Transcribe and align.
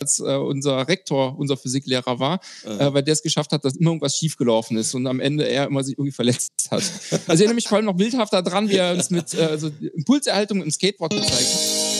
als 0.00 0.18
äh, 0.18 0.34
unser 0.34 0.88
Rektor, 0.88 1.38
unser 1.38 1.56
Physiklehrer 1.56 2.18
war, 2.18 2.40
äh, 2.64 2.92
weil 2.92 3.02
der 3.02 3.12
es 3.12 3.22
geschafft 3.22 3.52
hat, 3.52 3.64
dass 3.64 3.76
immer 3.76 3.90
irgendwas 3.90 4.16
schiefgelaufen 4.16 4.76
ist 4.78 4.94
und 4.94 5.06
am 5.06 5.20
Ende 5.20 5.46
er 5.46 5.66
immer 5.66 5.84
sich 5.84 5.94
irgendwie 5.94 6.12
verletzt 6.12 6.68
hat. 6.70 6.82
Also 7.26 7.34
ich 7.34 7.40
erinnere 7.40 7.54
mich 7.54 7.68
vor 7.68 7.76
allem 7.76 7.86
noch 7.86 7.96
bildhaft 7.96 8.32
daran, 8.32 8.68
wie 8.68 8.76
er 8.76 8.94
uns 8.94 9.10
mit 9.10 9.34
äh, 9.34 9.42
also 9.42 9.70
Impulserhaltung 9.94 10.62
im 10.62 10.70
Skateboard 10.70 11.12
gezeigt 11.12 11.32
hat. 11.32 11.90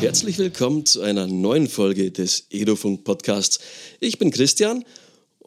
Herzlich 0.00 0.38
willkommen 0.38 0.86
zu 0.86 1.02
einer 1.02 1.26
neuen 1.26 1.68
Folge 1.68 2.10
des 2.10 2.46
Edofunk 2.50 3.04
Podcasts. 3.04 3.60
Ich 4.00 4.18
bin 4.18 4.30
Christian 4.30 4.84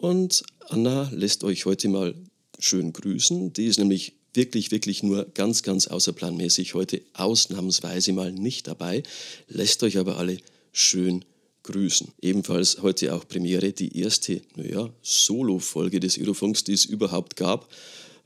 und 0.04 0.44
Anna 0.68 1.10
lässt 1.14 1.46
euch 1.46 1.66
heute 1.66 1.88
mal 1.88 2.14
schön 2.60 2.92
grüßen. 2.92 3.54
Die 3.54 3.68
ist 3.68 3.80
nämlich 3.80 4.12
wirklich, 4.34 4.70
wirklich 4.72 5.02
nur 5.02 5.24
ganz, 5.34 5.64
ganz 5.64 5.88
außerplanmäßig 5.88 6.74
heute 6.74 7.02
ausnahmsweise 7.14 8.12
mal 8.12 8.34
nicht 8.34 8.68
dabei, 8.68 9.04
lässt 9.48 9.82
euch 9.82 9.98
aber 9.98 10.18
alle 10.18 10.40
schön 10.74 11.24
grüßen. 11.64 12.10
Ebenfalls 12.22 12.82
heute 12.82 13.16
auch 13.16 13.26
Premiere, 13.26 13.72
die 13.72 13.98
erste, 13.98 14.42
naja, 14.58 14.90
Solo-Folge 15.02 16.02
des 16.02 16.18
Edofunks, 16.18 16.66
die 16.66 16.74
es 16.74 16.84
überhaupt 16.84 17.38
gab. 17.38 17.72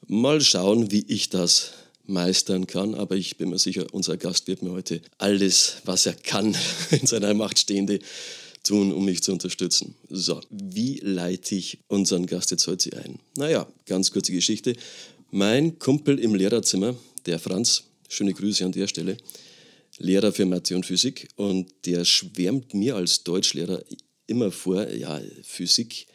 Mal 0.08 0.42
schauen, 0.42 0.90
wie 0.90 1.06
ich 1.08 1.30
das 1.30 1.74
meistern 2.08 2.66
kann. 2.66 2.96
Aber 2.96 3.16
ich 3.16 3.38
bin 3.38 3.50
mir 3.50 3.60
sicher, 3.60 3.86
unser 3.92 4.18
Gast 4.18 4.48
wird 4.48 4.64
mir 4.64 4.72
heute 4.72 5.00
alles, 5.20 5.78
was 5.86 6.08
er 6.08 6.16
kann, 6.16 6.58
in 6.90 7.06
seiner 7.06 7.36
Macht 7.36 7.60
Stehende 7.60 8.00
tun, 8.68 8.92
um 8.92 9.06
mich 9.06 9.24
zu 9.24 9.32
unterstützen. 9.32 9.96
So, 10.10 10.42
wie 10.50 11.00
leite 11.04 11.56
ich 11.56 11.80
unseren 11.88 12.26
Gast 12.26 12.52
jetzt 12.52 12.68
heute 12.68 12.96
ein? 12.98 13.20
Naja, 13.36 13.68
ganz 13.86 14.12
kurze 14.12 14.32
Geschichte. 14.32 14.76
Mein 15.32 15.80
Kumpel 15.80 16.20
im 16.20 16.36
Lehrerzimmer, 16.36 16.96
der 17.26 17.40
Franz, 17.40 17.84
schöne 18.08 18.34
Grüße 18.34 18.64
an 18.66 18.72
der 18.72 18.88
Stelle, 18.88 19.18
Lehrer 20.00 20.32
für 20.32 20.46
Mathe 20.46 20.76
und 20.76 20.86
Physik 20.86 21.28
und 21.36 21.74
der 21.86 22.06
schwärmt 22.06 22.74
mir 22.74 22.96
als 22.96 23.24
Deutschlehrer 23.24 23.84
immer 24.28 24.52
vor, 24.52 24.88
ja, 24.90 25.20
Physik, 25.44 26.08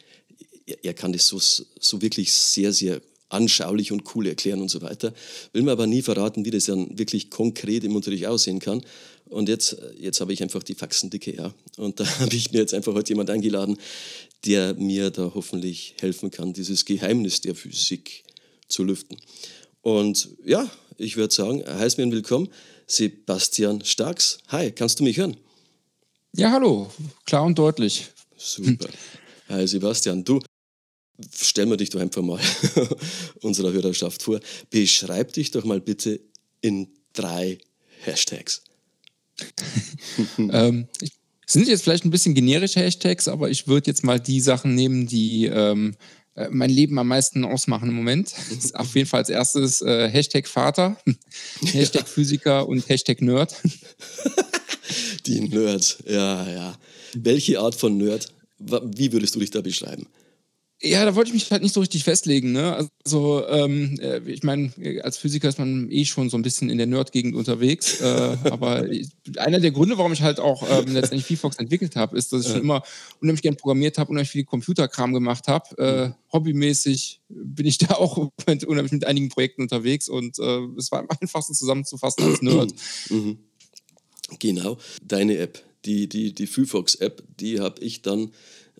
er 0.81 0.93
kann 0.93 1.11
das 1.11 1.27
so, 1.27 1.39
so 1.39 2.01
wirklich 2.01 2.31
sehr, 2.31 2.71
sehr 2.71 3.01
anschaulich 3.29 3.91
und 3.91 4.03
cool 4.15 4.27
erklären 4.27 4.61
und 4.61 4.69
so 4.69 4.81
weiter. 4.81 5.13
Will 5.53 5.63
mir 5.63 5.71
aber 5.71 5.87
nie 5.87 6.01
verraten, 6.01 6.45
wie 6.45 6.51
das 6.51 6.65
dann 6.65 6.97
wirklich 6.97 7.29
konkret 7.29 7.83
im 7.83 7.95
Unterricht 7.95 8.25
aussehen 8.25 8.59
kann. 8.59 8.83
Und 9.25 9.49
jetzt, 9.49 9.77
jetzt 9.97 10.21
habe 10.21 10.33
ich 10.33 10.43
einfach 10.43 10.63
die 10.63 10.75
Faxen 10.75 11.09
dicke, 11.09 11.35
ja. 11.35 11.53
Und 11.77 11.99
da 11.99 12.19
habe 12.19 12.35
ich 12.35 12.51
mir 12.51 12.59
jetzt 12.59 12.73
einfach 12.73 12.93
heute 12.93 13.09
jemand 13.09 13.29
eingeladen, 13.29 13.77
der 14.45 14.75
mir 14.75 15.09
da 15.09 15.31
hoffentlich 15.33 15.95
helfen 15.99 16.31
kann, 16.31 16.53
dieses 16.53 16.85
Geheimnis 16.85 17.41
der 17.41 17.55
Physik 17.55 18.23
zu 18.67 18.83
lüften. 18.83 19.17
Und 19.81 20.29
ja, 20.45 20.69
ich 20.97 21.17
würde 21.17 21.33
sagen, 21.33 21.63
heiß 21.65 21.97
mir 21.97 22.11
willkommen, 22.11 22.49
Sebastian 22.87 23.83
Starks. 23.83 24.37
Hi, 24.49 24.71
kannst 24.71 24.99
du 24.99 25.03
mich 25.03 25.17
hören? 25.17 25.37
Ja, 26.35 26.51
hallo, 26.51 26.91
klar 27.25 27.43
und 27.43 27.57
deutlich. 27.57 28.07
Super. 28.37 28.89
Hi 29.49 29.67
Sebastian, 29.67 30.23
du, 30.23 30.39
stellen 31.35 31.69
wir 31.69 31.77
dich 31.77 31.89
doch 31.89 31.99
einfach 31.99 32.21
mal 32.21 32.39
unserer 33.41 33.71
Hörerschaft 33.71 34.23
vor. 34.23 34.39
Beschreib 34.69 35.33
dich 35.33 35.51
doch 35.51 35.63
mal 35.63 35.81
bitte 35.81 36.19
in 36.61 36.87
drei 37.13 37.57
Hashtags. 38.03 38.63
ähm, 40.37 40.87
sind 41.45 41.67
jetzt 41.67 41.83
vielleicht 41.83 42.05
ein 42.05 42.11
bisschen 42.11 42.33
generische 42.33 42.79
Hashtags, 42.79 43.27
aber 43.27 43.49
ich 43.49 43.67
würde 43.67 43.89
jetzt 43.89 44.03
mal 44.03 44.19
die 44.19 44.41
Sachen 44.41 44.75
nehmen, 44.75 45.07
die 45.07 45.45
ähm, 45.45 45.95
äh, 46.35 46.47
mein 46.49 46.69
Leben 46.69 46.97
am 46.99 47.07
meisten 47.07 47.45
ausmachen 47.45 47.89
im 47.89 47.95
Moment. 47.95 48.33
Ist 48.51 48.75
auf 48.75 48.95
jeden 48.95 49.07
Fall 49.07 49.19
als 49.19 49.29
erstes 49.29 49.81
äh, 49.81 50.09
Hashtag 50.09 50.47
Vater, 50.47 50.97
Hashtag 51.61 52.07
Physiker 52.07 52.67
und 52.67 52.87
Hashtag 52.89 53.21
Nerd. 53.21 53.55
Die 55.25 55.41
Nerds, 55.41 55.97
ja, 56.05 56.49
ja. 56.49 56.77
Welche 57.13 57.59
Art 57.59 57.75
von 57.75 57.97
Nerd? 57.97 58.33
Wie 58.59 59.11
würdest 59.11 59.35
du 59.35 59.39
dich 59.39 59.51
da 59.51 59.61
beschreiben? 59.61 60.07
Ja, 60.85 61.05
da 61.05 61.15
wollte 61.15 61.29
ich 61.29 61.33
mich 61.33 61.49
halt 61.49 61.63
nicht 61.63 61.73
so 61.73 61.79
richtig 61.79 62.03
festlegen. 62.03 62.51
Ne? 62.51 62.89
Also, 63.05 63.47
ähm, 63.47 63.97
äh, 64.01 64.19
ich 64.29 64.43
meine, 64.43 64.73
als 65.01 65.17
Physiker 65.17 65.47
ist 65.47 65.57
man 65.57 65.89
eh 65.89 66.03
schon 66.03 66.29
so 66.29 66.37
ein 66.37 66.41
bisschen 66.41 66.69
in 66.69 66.77
der 66.77 66.87
Nerd-Gegend 66.87 67.35
unterwegs. 67.35 68.01
Äh, 68.01 68.03
aber 68.43 68.85
einer 69.37 69.61
der 69.61 69.71
Gründe, 69.71 69.97
warum 69.97 70.11
ich 70.11 70.23
halt 70.23 70.41
auch 70.41 70.61
ähm, 70.69 70.93
letztendlich 70.93 71.37
VFox 71.37 71.57
entwickelt 71.57 71.95
habe, 71.95 72.17
ist, 72.17 72.33
dass 72.33 72.45
ich 72.45 72.51
schon 72.51 72.61
immer 72.61 72.83
unheimlich 73.21 73.41
gern 73.41 73.55
programmiert 73.55 73.97
habe, 73.97 74.09
unheimlich 74.11 74.31
viel 74.31 74.43
Computerkram 74.43 75.13
gemacht 75.13 75.47
habe. 75.47 75.77
Äh, 75.77 76.33
hobbymäßig 76.33 77.21
bin 77.29 77.65
ich 77.65 77.77
da 77.79 77.95
auch 77.95 78.29
unheimlich 78.65 78.91
mit 78.91 79.05
einigen 79.05 79.29
Projekten 79.29 79.61
unterwegs 79.61 80.09
und 80.09 80.37
äh, 80.39 80.59
es 80.77 80.91
war 80.91 80.99
am 80.99 81.07
einfachsten 81.21 81.53
zusammenzufassen 81.53 82.25
als 82.25 82.41
Nerd. 82.41 82.73
Mhm. 83.09 83.37
Genau, 84.39 84.77
deine 85.05 85.37
App, 85.37 85.61
die, 85.85 86.07
die, 86.07 86.33
die 86.33 86.47
VFox-App, 86.47 87.23
die 87.39 87.59
habe 87.59 87.81
ich 87.81 88.01
dann 88.01 88.31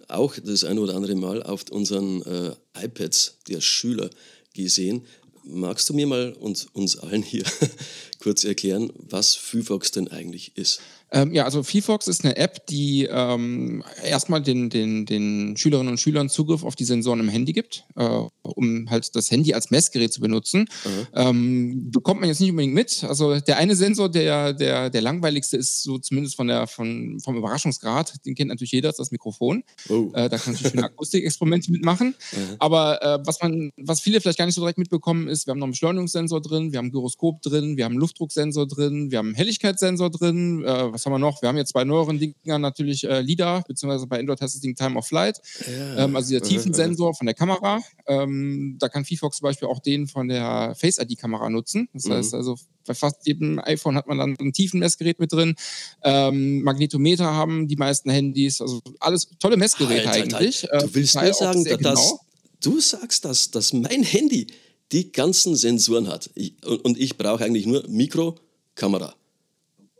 auch 0.10 0.36
das 0.44 0.64
eine 0.64 0.82
oder 0.82 0.96
andere 0.96 1.16
Mal 1.16 1.44
auf 1.44 1.66
unseren 1.72 2.22
äh, 2.24 2.56
iPads 2.84 3.40
der 3.48 3.62
Schüler 3.62 4.10
gesehen. 4.54 5.06
Magst 5.44 5.90
du 5.90 5.94
mir 5.94 6.08
mal 6.08 6.34
und 6.34 6.68
uns 6.74 6.98
allen 6.98 7.22
hier 7.22 7.44
kurz 8.24 8.46
erklären, 8.46 8.92
was 8.96 9.36
Phyfox 9.36 9.92
denn 9.92 10.08
eigentlich 10.08 10.56
ist? 10.56 10.82
Ähm, 11.14 11.32
ja, 11.32 11.46
also 11.46 11.62
VFox 11.62 12.08
ist 12.08 12.26
eine 12.26 12.38
App, 12.38 12.66
die 12.66 13.08
ähm, 13.10 13.84
erstmal 14.04 14.42
den, 14.42 14.72
den, 14.72 15.06
den 15.06 15.56
Schülerinnen 15.56 15.92
und 15.92 16.00
Schülern 16.00 16.28
Zugriff 16.28 16.64
auf 16.64 16.76
die 16.76 16.86
Sensoren 16.86 17.20
im 17.20 17.30
Handy 17.30 17.54
gibt, 17.54 17.86
äh, 17.96 18.22
um 18.42 18.90
halt 18.90 19.16
das 19.16 19.30
Handy 19.30 19.54
als 19.54 19.70
Messgerät 19.70 20.12
zu 20.12 20.22
benutzen. 20.22 20.66
Ähm, 21.14 21.92
bekommt 21.92 22.20
man 22.20 22.30
jetzt 22.30 22.42
nicht 22.42 22.50
unbedingt 22.50 22.74
mit. 22.74 23.04
Also 23.04 23.40
der 23.40 23.58
eine 23.58 23.76
Sensor, 23.76 24.10
der, 24.10 24.54
der, 24.54 24.90
der 24.90 25.02
langweiligste 25.02 25.56
ist, 25.56 25.84
so 25.84 26.00
zumindest 26.00 26.36
von 26.36 26.48
der, 26.48 26.66
von, 26.66 27.20
vom 27.20 27.38
Überraschungsgrad, 27.38 28.26
den 28.26 28.34
kennt 28.34 28.50
natürlich 28.50 28.72
jeder, 28.72 28.90
ist 28.90 28.98
das 28.98 29.12
Mikrofon. 29.12 29.64
Oh. 29.90 30.10
Äh, 30.16 30.30
da 30.30 30.40
kann 30.40 30.54
man 30.54 30.64
natürlich 30.64 30.84
Akustikexperimente 30.84 31.72
mitmachen. 31.72 32.16
Mhm. 32.32 32.56
Aber 32.58 33.04
äh, 33.04 33.20
was 33.24 33.40
man, 33.40 33.72
was 33.78 34.00
viele 34.00 34.20
vielleicht 34.20 34.40
gar 34.40 34.48
nicht 34.48 34.56
so 34.56 34.62
direkt 34.62 34.80
mitbekommen, 34.80 35.28
ist, 35.28 35.46
wir 35.46 35.52
haben 35.52 35.60
noch 35.60 35.66
einen 35.66 35.74
Beschleunigungssensor 35.74 36.42
drin, 36.42 36.72
wir 36.72 36.80
haben 36.80 36.88
ein 36.88 36.92
Gyroskop 36.92 37.44
drin, 37.44 37.78
wir 37.78 37.86
haben 37.86 37.92
einen 37.92 38.02
Luftdrucksensor 38.14 38.68
drin, 38.68 39.12
wir 39.12 39.18
haben 39.18 39.28
einen 39.28 39.36
Helligkeitssensor 39.36 40.10
drin, 40.10 40.64
äh, 40.64 40.94
was 40.94 41.06
haben 41.06 41.14
wir 41.14 41.20
noch? 41.20 41.42
Wir 41.42 41.50
haben 41.50 41.58
jetzt 41.58 41.74
bei 41.74 41.84
neueren 41.84 42.20
Dingen 42.20 42.36
natürlich 42.46 43.04
äh, 43.04 43.22
LIDAR, 43.22 43.64
beziehungsweise 43.68 44.08
bei 44.08 44.24
das 44.24 44.60
Ding 44.60 44.76
Time 44.76 44.98
of 44.98 45.08
Flight. 45.08 45.42
Ja. 45.68 46.06
Ähm, 46.06 46.16
also 46.16 46.32
der 46.32 46.42
Tiefensensor 46.42 47.14
von 47.16 47.26
der 47.26 47.34
Kamera. 47.34 47.82
Ähm, 48.08 48.78
da 48.80 48.90
kann 48.90 49.06
VFox 49.06 49.38
zum 49.38 49.46
Beispiel 49.46 49.68
auch 49.68 49.80
den 49.80 50.08
von 50.08 50.28
der 50.28 50.76
Face 50.76 51.00
ID-Kamera 51.00 51.50
nutzen. 51.50 51.90
Das 51.94 52.06
mhm. 52.06 52.14
heißt 52.14 52.34
also, 52.34 52.56
bei 52.86 52.94
fast 52.94 53.26
jedem 53.26 53.60
iPhone 53.60 53.96
hat 53.96 54.08
man 54.08 54.18
dann 54.18 54.36
ein 54.40 54.54
Tiefenmessgerät 54.54 55.20
mit 55.20 55.32
drin. 55.32 55.56
Ähm, 56.04 56.62
Magnetometer 56.64 57.26
haben 57.26 57.68
die 57.68 57.76
meisten 57.76 58.10
Handys. 58.10 58.62
Also 58.62 58.82
alles 59.00 59.30
tolle 59.40 59.58
Messgeräte 59.58 60.10
Alter, 60.10 60.38
eigentlich. 60.38 60.72
Alter. 60.72 60.88
Du 60.88 60.96
willst 60.96 61.16
mir 61.16 61.34
sagen, 61.34 61.64
dass, 61.64 61.78
genau. 61.78 62.20
du 62.62 62.80
sagst, 62.80 63.26
dass, 63.26 63.52
dass 63.52 63.74
mein 63.74 64.04
Handy 64.04 64.48
die 64.94 65.12
ganzen 65.12 65.56
Sensoren 65.56 66.08
hat. 66.08 66.30
Ich, 66.36 66.54
und 66.66 66.98
ich 67.00 67.18
brauche 67.18 67.44
eigentlich 67.44 67.66
nur 67.66 67.84
Mikro, 67.90 68.36
Kamera. 68.76 69.14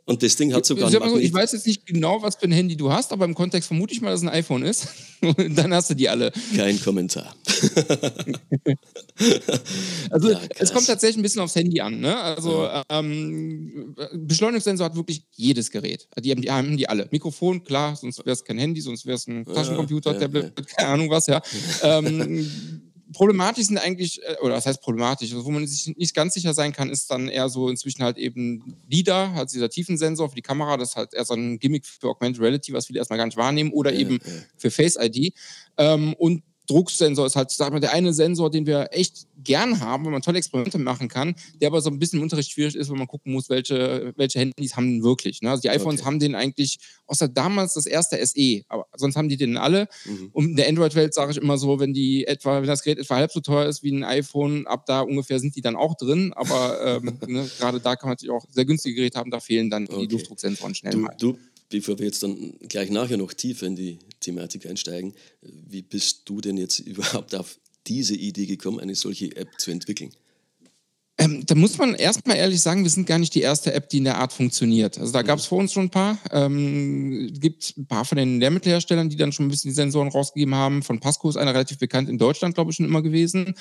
Und 0.06 0.22
das 0.22 0.36
Ding 0.36 0.52
hat 0.52 0.66
sogar 0.66 0.88
einen 0.88 1.20
Ich 1.20 1.32
weiß 1.32 1.52
jetzt 1.52 1.66
nicht 1.66 1.86
genau, 1.86 2.20
was 2.20 2.36
für 2.36 2.44
ein 2.44 2.52
Handy 2.52 2.76
du 2.76 2.92
hast, 2.92 3.10
aber 3.10 3.24
im 3.24 3.34
Kontext 3.34 3.68
vermute 3.68 3.94
ich 3.94 4.02
mal, 4.02 4.10
dass 4.10 4.20
es 4.20 4.26
ein 4.26 4.32
iPhone 4.34 4.62
ist. 4.62 4.88
dann 5.54 5.72
hast 5.72 5.88
du 5.88 5.94
die 5.94 6.10
alle. 6.10 6.30
Kein 6.54 6.78
Kommentar. 6.78 7.34
also 10.10 10.30
ja, 10.30 10.40
es 10.58 10.74
kommt 10.74 10.86
tatsächlich 10.86 11.16
ein 11.16 11.22
bisschen 11.22 11.40
aufs 11.40 11.54
Handy 11.54 11.80
an. 11.80 12.00
Ne? 12.00 12.14
Also 12.20 12.64
ja. 12.64 12.82
ähm, 12.90 13.96
Beschleunigungssensor 14.12 14.84
hat 14.84 14.94
wirklich 14.94 15.22
jedes 15.32 15.70
Gerät. 15.70 16.06
Die 16.22 16.30
haben 16.30 16.42
die, 16.42 16.50
haben 16.50 16.76
die 16.76 16.86
alle. 16.86 17.08
Mikrofon, 17.10 17.64
klar, 17.64 17.96
sonst 17.96 18.18
wäre 18.18 18.32
es 18.32 18.44
kein 18.44 18.58
Handy, 18.58 18.82
sonst 18.82 19.06
wäre 19.06 19.16
es 19.16 19.26
ein 19.26 19.46
Taschencomputer, 19.46 20.12
ja, 20.12 20.20
Tablet, 20.20 20.52
keine 20.76 20.88
Ahnung 20.90 21.08
was, 21.08 21.28
ja. 21.28 21.40
ähm, 21.82 22.83
problematisch 23.14 23.66
sind 23.66 23.78
eigentlich, 23.78 24.22
äh, 24.22 24.36
oder 24.42 24.54
was 24.54 24.66
heißt 24.66 24.82
problematisch, 24.82 25.32
also 25.32 25.44
wo 25.44 25.50
man 25.50 25.66
sich 25.66 25.96
nicht 25.96 26.14
ganz 26.14 26.34
sicher 26.34 26.52
sein 26.52 26.72
kann, 26.72 26.90
ist 26.90 27.10
dann 27.10 27.28
eher 27.28 27.48
so 27.48 27.70
inzwischen 27.70 28.02
halt 28.02 28.18
eben 28.18 28.76
LIDAR, 28.90 29.34
halt 29.34 29.52
dieser 29.52 29.70
Tiefensensor 29.70 30.28
für 30.28 30.36
die 30.36 30.42
Kamera, 30.42 30.76
das 30.76 30.90
ist 30.90 30.96
halt 30.96 31.14
eher 31.14 31.24
so 31.24 31.34
ein 31.34 31.58
Gimmick 31.58 31.86
für 31.86 32.08
Augmented 32.08 32.42
Reality, 32.42 32.72
was 32.72 32.86
viele 32.86 32.98
erstmal 32.98 33.16
gar 33.16 33.26
nicht 33.26 33.38
wahrnehmen, 33.38 33.72
oder 33.72 33.92
ja, 33.92 34.00
eben 34.00 34.18
ja. 34.22 34.32
für 34.56 34.70
Face 34.70 34.98
ID. 35.00 35.32
Ähm, 35.78 36.14
und 36.18 36.42
Drucksensor 36.66 37.26
ist 37.26 37.36
halt, 37.36 37.50
sag 37.50 37.72
mal, 37.72 37.80
der 37.80 37.92
eine 37.92 38.12
Sensor, 38.14 38.50
den 38.50 38.66
wir 38.66 38.88
echt 38.92 39.26
gern 39.42 39.80
haben, 39.80 40.04
weil 40.04 40.12
man 40.12 40.22
tolle 40.22 40.38
Experimente 40.38 40.78
machen 40.78 41.08
kann, 41.08 41.34
der 41.60 41.68
aber 41.68 41.80
so 41.80 41.90
ein 41.90 41.98
bisschen 41.98 42.18
im 42.18 42.22
Unterricht 42.22 42.50
schwierig 42.50 42.74
ist, 42.74 42.88
weil 42.88 42.96
man 42.96 43.06
gucken 43.06 43.32
muss, 43.32 43.50
welche, 43.50 44.14
welche 44.16 44.38
Handys 44.38 44.76
haben 44.76 44.86
den 44.86 45.02
wirklich. 45.02 45.42
Ne? 45.42 45.50
Also 45.50 45.62
die 45.62 45.70
iPhones 45.70 46.00
okay. 46.00 46.06
haben 46.06 46.18
den 46.18 46.34
eigentlich, 46.34 46.78
außer 47.06 47.28
damals 47.28 47.74
das 47.74 47.86
erste 47.86 48.24
SE, 48.24 48.62
aber 48.68 48.86
sonst 48.96 49.16
haben 49.16 49.28
die 49.28 49.36
den 49.36 49.58
alle. 49.58 49.88
Mhm. 50.06 50.30
Und 50.32 50.44
in 50.50 50.56
der 50.56 50.68
Android-Welt 50.68 51.12
sage 51.12 51.32
ich 51.32 51.36
immer 51.36 51.58
so, 51.58 51.78
wenn 51.80 51.92
die 51.92 52.26
etwa, 52.26 52.60
wenn 52.60 52.66
das 52.66 52.82
Gerät 52.82 52.98
etwa 52.98 53.16
halb 53.16 53.32
so 53.32 53.40
teuer 53.40 53.66
ist 53.66 53.82
wie 53.82 53.92
ein 53.92 54.04
iPhone, 54.04 54.66
ab 54.66 54.86
da 54.86 55.00
ungefähr 55.00 55.38
sind 55.38 55.56
die 55.56 55.60
dann 55.60 55.76
auch 55.76 55.96
drin. 55.96 56.32
Aber 56.34 57.00
ähm, 57.04 57.18
ne, 57.26 57.48
gerade 57.58 57.80
da 57.80 57.96
kann 57.96 58.08
man 58.08 58.12
natürlich 58.12 58.34
auch 58.34 58.46
sehr 58.50 58.64
günstige 58.64 58.96
Geräte 58.96 59.18
haben, 59.18 59.30
da 59.30 59.40
fehlen 59.40 59.68
dann 59.68 59.86
okay. 59.86 60.06
die 60.06 60.14
Luftdrucksensoren 60.14 60.74
schnell 60.74 60.92
du, 60.92 60.98
mal. 60.98 61.14
Du 61.18 61.36
bevor 61.68 61.98
wir 61.98 62.06
jetzt 62.06 62.22
dann 62.22 62.54
gleich 62.68 62.90
nachher 62.90 63.16
noch 63.16 63.32
tiefer 63.32 63.66
in 63.66 63.76
die 63.76 63.98
Thematik 64.20 64.66
einsteigen, 64.66 65.14
wie 65.42 65.82
bist 65.82 66.22
du 66.26 66.40
denn 66.40 66.56
jetzt 66.56 66.78
überhaupt 66.86 67.34
auf 67.34 67.58
diese 67.86 68.14
Idee 68.14 68.46
gekommen, 68.46 68.80
eine 68.80 68.94
solche 68.94 69.36
App 69.36 69.48
zu 69.58 69.70
entwickeln? 69.70 70.12
Ähm, 71.16 71.46
da 71.46 71.54
muss 71.54 71.78
man 71.78 71.94
erstmal 71.94 72.36
ehrlich 72.36 72.60
sagen, 72.60 72.82
wir 72.82 72.90
sind 72.90 73.06
gar 73.06 73.18
nicht 73.18 73.34
die 73.34 73.40
erste 73.40 73.72
App, 73.72 73.88
die 73.88 73.98
in 73.98 74.04
der 74.04 74.18
Art 74.18 74.32
funktioniert. 74.32 74.98
Also 74.98 75.12
da 75.12 75.22
mhm. 75.22 75.26
gab 75.26 75.38
es 75.38 75.46
vor 75.46 75.58
uns 75.58 75.72
schon 75.72 75.84
ein 75.84 75.90
paar. 75.90 76.18
Ähm, 76.32 77.30
gibt 77.34 77.76
ein 77.76 77.86
paar 77.86 78.04
von 78.04 78.18
den 78.18 78.40
Lehrmittelherstellern, 78.40 79.08
die 79.08 79.16
dann 79.16 79.30
schon 79.30 79.46
ein 79.46 79.48
bisschen 79.48 79.70
die 79.70 79.76
Sensoren 79.76 80.08
rausgegeben 80.08 80.54
haben. 80.56 80.82
Von 80.82 80.98
Pasco 80.98 81.28
ist 81.28 81.36
einer 81.36 81.54
relativ 81.54 81.78
bekannt 81.78 82.08
in 82.08 82.18
Deutschland, 82.18 82.56
glaube 82.56 82.70
ich, 82.70 82.76
schon 82.76 82.86
immer 82.86 83.00
gewesen. 83.00 83.54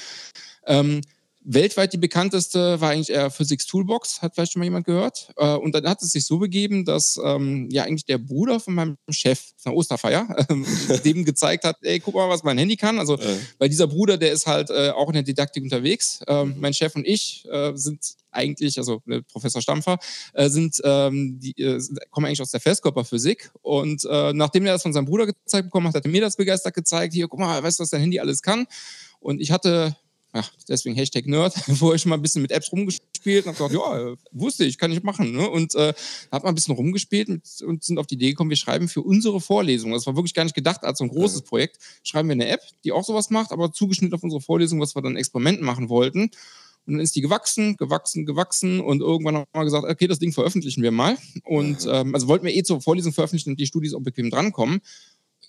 Ähm, 0.66 1.02
Weltweit 1.46 1.94
die 1.94 1.98
bekannteste 1.98 2.80
war 2.80 2.92
eigentlich 2.92 3.10
eher 3.10 3.30
Physics 3.30 3.66
Toolbox, 3.66 4.22
hat 4.22 4.36
vielleicht 4.36 4.54
schon 4.54 4.60
mal 4.60 4.66
jemand 4.66 4.86
gehört. 4.86 5.32
Äh, 5.38 5.56
und 5.56 5.74
dann 5.76 5.88
hat 5.88 6.02
es 6.02 6.12
sich 6.12 6.26
so 6.26 6.40
begeben, 6.40 6.86
dass 6.86 7.20
ähm, 7.24 7.70
ja 7.72 7.84
eigentlich 7.84 8.06
der 8.06 8.18
Bruder 8.18 8.60
von 8.60 8.76
meinem 8.76 8.98
Chef 9.10 9.40
von 9.58 9.72
der 9.72 9.78
Osterfeier 9.78 10.46
ähm, 10.50 10.66
dem 11.04 11.26
gezeigt 11.26 11.64
hat, 11.66 11.78
ey, 11.82 12.00
guck 12.00 12.16
mal, 12.16 12.30
was 12.30 12.44
mein 12.44 12.58
Handy 12.58 12.78
kann. 12.78 13.00
Also, 13.00 13.18
äh. 13.18 13.38
weil 13.58 13.70
dieser 13.70 13.88
Bruder, 13.88 14.18
der 14.18 14.32
ist 14.32 14.48
halt 14.48 14.70
äh, 14.70 14.90
auch 14.92 15.08
in 15.08 15.14
der 15.14 15.24
Didaktik 15.24 15.64
unterwegs. 15.64 16.22
Ähm, 16.28 16.50
mhm. 16.50 16.56
Mein 16.60 16.74
Chef 16.74 16.96
und 16.96 17.06
ich 17.06 17.46
äh, 17.52 17.74
sind 17.76 18.00
eigentlich, 18.32 18.78
also 18.78 19.02
Professor 19.32 19.62
Stampfer, 19.62 20.00
äh, 20.34 20.50
sind, 20.50 20.82
ähm, 20.84 21.40
die, 21.40 21.52
äh, 21.62 21.80
kommen 22.10 22.26
eigentlich 22.26 22.42
aus 22.42 22.52
der 22.52 22.60
Festkörperphysik. 22.62 23.52
Und 23.62 24.06
äh, 24.10 24.34
nachdem 24.34 24.66
er 24.66 24.74
das 24.74 24.82
von 24.82 24.94
seinem 24.94 25.06
Bruder 25.06 25.28
gezeigt 25.28 25.68
bekommen 25.68 25.88
hat, 25.88 25.96
hat 25.96 26.06
er 26.06 26.12
mir 26.12 26.22
das 26.22 26.36
begeistert 26.36 26.74
gezeigt. 26.74 27.14
Hier, 27.14 27.28
guck 27.28 27.40
mal, 27.40 27.62
weißt 27.62 27.80
du, 27.80 27.84
was 27.84 27.90
dein 27.90 28.02
Handy 28.02 28.20
alles 28.20 28.42
kann? 28.42 28.66
Und 29.20 29.40
ich 29.40 29.52
hatte 29.52 29.96
ja, 30.34 30.44
deswegen 30.68 30.96
Hashtag 30.96 31.28
Nerd, 31.28 31.54
vorher 31.78 32.00
schon 32.00 32.10
mal 32.10 32.16
ein 32.16 32.22
bisschen 32.22 32.42
mit 32.42 32.52
Apps 32.52 32.72
rumgespielt 32.72 33.46
und 33.46 33.60
habe 33.60 33.70
gesagt, 33.70 33.74
ja, 33.74 34.16
wusste 34.32 34.66
ich, 34.66 34.78
kann 34.78 34.92
ich 34.92 35.04
machen. 35.04 35.32
Ne? 35.32 35.48
Und 35.48 35.76
äh, 35.76 35.94
habe 36.32 36.44
mal 36.44 36.50
ein 36.50 36.56
bisschen 36.56 36.74
rumgespielt 36.74 37.30
und, 37.30 37.44
und, 37.66 37.84
sind 37.84 38.00
auf 38.00 38.08
die 38.08 38.16
Idee 38.16 38.32
gekommen, 38.32 38.50
wir 38.50 38.58
schreiben 38.58 38.88
für 38.88 39.02
unsere 39.02 39.40
Vorlesung, 39.40 39.92
das 39.92 40.08
war 40.08 40.16
wirklich 40.16 40.34
gar 40.34 40.44
nicht 40.44 40.56
gedacht 40.56 40.84
als 40.84 40.98
so 40.98 41.04
ein 41.04 41.10
großes 41.10 41.42
ja. 41.42 41.46
Projekt, 41.46 41.78
schreiben 42.04 42.30
wir 42.30 42.34
eine 42.34 42.48
App, 42.48 42.62
die 42.84 42.92
auch 42.92 43.04
sowas 43.04 43.30
macht, 43.30 43.52
aber 43.52 43.72
zugeschnitten 43.72 44.16
auf 44.16 44.24
unsere 44.24 44.42
Vorlesung, 44.42 44.82
was 44.82 44.96
wir 44.96 45.02
dann 45.02 45.16
Experimenten 45.16 45.66
machen 45.66 45.90
wollten. 45.90 46.32
Und 46.86 46.96
dann 46.96 47.00
ist 47.00 47.16
die 47.16 47.22
gewachsen, 47.22 47.78
gewachsen, 47.78 48.26
gewachsen 48.26 48.82
und 48.82 49.02
irgendwann 49.02 49.38
haben 49.38 49.48
wir 49.54 49.64
gesagt, 49.64 49.86
okay, 49.86 50.08
das 50.08 50.20
Ding 50.20 50.34
veröffentlichen 50.34 50.84
wir 50.84 50.92
mal. 50.92 51.18
Und 51.44 51.88
ähm, 51.90 52.14
also 52.14 52.28
wollten 52.28 52.46
wir 52.46 52.54
eh 52.54 52.64
zur 52.64 52.82
Vorlesung 52.82 53.14
veröffentlichen 53.14 53.52
und 53.52 53.60
die 53.60 53.68
Studis 53.68 53.94
auch 53.94 54.02
bequem 54.02 54.30
drankommen. 54.30 54.82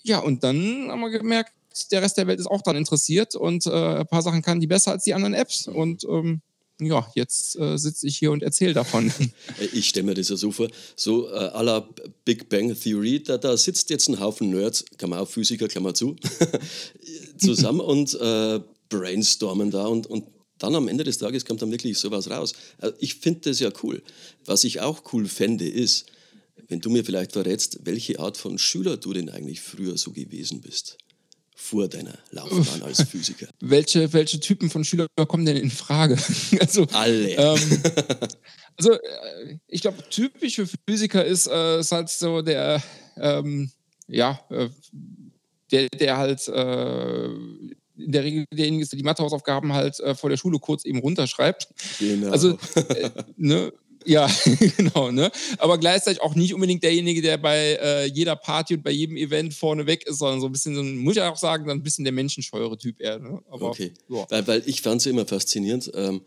Ja, 0.05 0.19
und 0.19 0.45
dann 0.45 0.89
haben 0.91 1.01
wir 1.01 1.11
gemerkt, 1.11 1.53
der 1.91 2.03
Rest 2.03 2.17
der 2.17 2.27
Welt 2.27 2.41
ist 2.41 2.47
auch 2.47 2.63
daran 2.63 2.79
interessiert 2.79 3.35
und 3.35 3.67
äh, 3.67 3.71
ein 3.71 4.07
paar 4.07 4.23
Sachen 4.23 4.43
kann 4.43 4.61
die 4.61 4.67
besser 4.67 4.93
als 4.93 5.05
die 5.05 5.15
anderen 5.15 5.35
Apps. 5.35 5.67
Und 5.67 6.05
ähm, 6.05 6.41
ja, 6.81 7.07
jetzt 7.15 7.57
äh, 7.57 7.77
sitze 7.77 8.07
ich 8.07 8.19
hier 8.19 8.33
und 8.33 8.43
erzähle 8.43 8.75
davon. 8.75 9.13
Ich 9.73 9.89
stelle 9.89 10.07
mir 10.07 10.15
das 10.15 10.29
ja 10.29 10.37
so 10.37 10.51
vor, 10.51 10.69
so 10.97 11.29
äh, 11.29 11.33
à 11.33 11.63
la 11.63 11.89
Big 12.25 12.49
Bang 12.49 12.75
Theory, 12.75 13.23
da, 13.23 13.39
da 13.39 13.57
sitzt 13.57 13.91
jetzt 13.91 14.09
ein 14.09 14.21
Haufen 14.21 14.51
Nerds, 14.51 14.85
Klammer 14.99 15.21
auf 15.21 15.31
Physiker, 15.31 15.69
Klammer 15.69 15.95
zu, 15.95 16.17
zusammen 17.39 17.81
und 17.81 18.15
äh, 18.15 18.61
brainstormen 18.89 19.71
da 19.71 19.87
und, 19.87 20.07
und 20.07 20.27
dann 20.59 20.75
am 20.75 20.89
Ende 20.89 21.05
des 21.05 21.19
Tages 21.19 21.45
kommt 21.45 21.63
dann 21.63 21.71
wirklich 21.71 21.99
sowas 21.99 22.31
raus. 22.31 22.53
Also 22.79 22.97
ich 23.01 23.17
finde 23.17 23.51
das 23.51 23.61
ja 23.61 23.71
cool. 23.83 24.03
Was 24.45 24.65
ich 24.65 24.81
auch 24.81 25.03
cool 25.13 25.27
fände, 25.27 25.69
ist, 25.69 26.07
wenn 26.69 26.81
du 26.81 26.91
mir 26.91 27.05
vielleicht 27.05 27.33
verrätst, 27.33 27.81
welche 27.85 28.21
Art 28.21 28.37
von 28.37 28.59
Schüler 28.59 28.97
du 28.97 29.13
denn 29.13 29.29
eigentlich 29.29 29.61
früher 29.61 29.99
so 29.99 30.13
gewesen 30.13 30.61
bist 30.61 30.99
vor 31.55 31.89
deiner 31.89 32.19
Laufbahn 32.31 32.83
als 32.83 33.03
Physiker? 33.03 33.47
welche, 33.61 34.13
welche 34.13 34.41
Typen 34.41 34.71
von 34.71 34.85
Schülern 34.85 35.09
kommen 35.29 35.47
denn 35.47 35.57
in 35.57 35.71
Frage? 35.71 36.17
also, 36.61 36.87
Alle. 36.93 37.31
Ähm, 37.31 37.83
also, 38.77 38.93
äh, 38.93 39.59
ich 39.69 39.81
glaube, 39.81 39.99
typisch 40.11 40.57
für 40.57 40.67
Physiker 40.89 41.25
ist, 41.25 41.47
äh, 41.47 41.81
ist 41.81 41.93
halt 41.93 42.09
so 42.09 42.43
der, 42.43 42.83
ähm, 43.17 43.71
ja, 44.09 44.41
äh, 44.51 44.69
der, 45.71 45.89
der 45.89 46.17
halt 46.17 46.47
äh, 46.49 47.25
in 47.97 48.13
der 48.13 48.25
Regel 48.25 48.45
derjenige 48.53 48.83
ist, 48.83 48.93
der 48.93 48.97
die 48.97 49.05
Mathehausaufgaben 49.05 49.73
halt 49.73 50.01
äh, 50.01 50.15
vor 50.15 50.31
der 50.31 50.37
Schule 50.37 50.59
kurz 50.59 50.85
eben 50.85 50.99
runterschreibt. 50.99 51.69
Genau. 51.99 52.31
Also, 52.31 52.59
ne, 53.37 53.73
ja, 54.05 54.31
genau, 54.77 55.11
ne? 55.11 55.31
Aber 55.59 55.79
gleichzeitig 55.79 56.23
auch 56.23 56.35
nicht 56.35 56.55
unbedingt 56.55 56.83
derjenige, 56.83 57.23
der 57.23 57.39
bei 57.39 57.79
äh, 57.81 58.07
jeder 58.07 58.37
Party 58.37 58.75
und 58.75 58.83
bei 58.83 58.91
jedem 58.91 59.17
Event 59.17 59.55
vorne 59.55 59.87
weg 59.87 60.07
ist, 60.07 60.19
sondern 60.19 60.41
so 60.41 60.47
ein 60.47 60.53
bisschen, 60.53 60.75
so 60.75 60.81
ein, 60.81 60.97
muss 60.97 61.17
ich 61.17 61.23
auch 61.23 61.37
sagen, 61.37 61.67
dann 61.67 61.79
ein 61.79 61.83
bisschen 61.83 62.05
der 62.05 62.13
menschenscheuere 62.13 62.77
Typ 62.77 63.01
eher. 63.01 63.19
Ne? 63.19 63.43
Aber, 63.51 63.71
okay. 63.71 63.93
Ja. 64.09 64.27
Weil, 64.29 64.47
weil 64.47 64.63
ich 64.67 64.83
fand 64.83 65.01
es 65.01 65.07
immer 65.07 65.27
faszinierend, 65.27 65.91
ähm, 65.95 66.23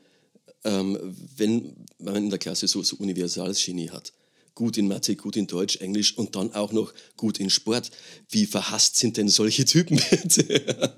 ähm, 0.63 0.97
wenn 1.35 1.75
man 1.99 2.15
in 2.15 2.29
der 2.29 2.39
Klasse 2.39 2.67
so, 2.67 2.83
so 2.83 2.97
universales 2.97 3.63
Genie 3.63 3.89
hat. 3.89 4.13
Gut 4.55 4.77
in 4.77 4.87
Mathe, 4.87 5.15
gut 5.15 5.37
in 5.37 5.45
Deutsch, 5.45 5.77
Englisch 5.77 6.17
und 6.17 6.35
dann 6.35 6.51
auch 6.53 6.71
noch 6.71 6.91
gut 7.15 7.39
in 7.39 7.51
Sport. 7.51 7.91
Wie 8.29 8.47
verhasst 8.47 8.97
sind 8.97 9.17
denn 9.17 9.27
solche 9.27 9.65
Typen 9.65 10.01
bitte? 10.09 10.95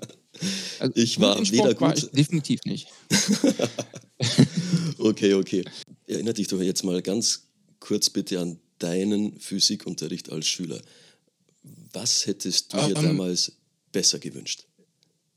Also 0.78 0.92
ich 0.96 1.20
war 1.20 1.38
weder 1.50 1.74
gut. 1.74 2.10
Definitiv 2.16 2.60
nicht. 2.64 2.88
okay, 5.00 5.34
okay. 5.34 5.64
Erinnere 6.06 6.34
dich 6.34 6.48
doch 6.48 6.60
jetzt 6.60 6.84
mal 6.84 7.02
ganz 7.02 7.48
kurz 7.78 8.10
bitte 8.10 8.40
an 8.40 8.58
deinen 8.78 9.38
Physikunterricht 9.38 10.30
als 10.30 10.46
Schüler. 10.46 10.80
Was 11.92 12.26
hättest 12.26 12.72
du 12.72 12.78
dir 12.78 12.96
um, 12.96 13.04
damals 13.04 13.52
besser 13.92 14.18
gewünscht 14.18 14.66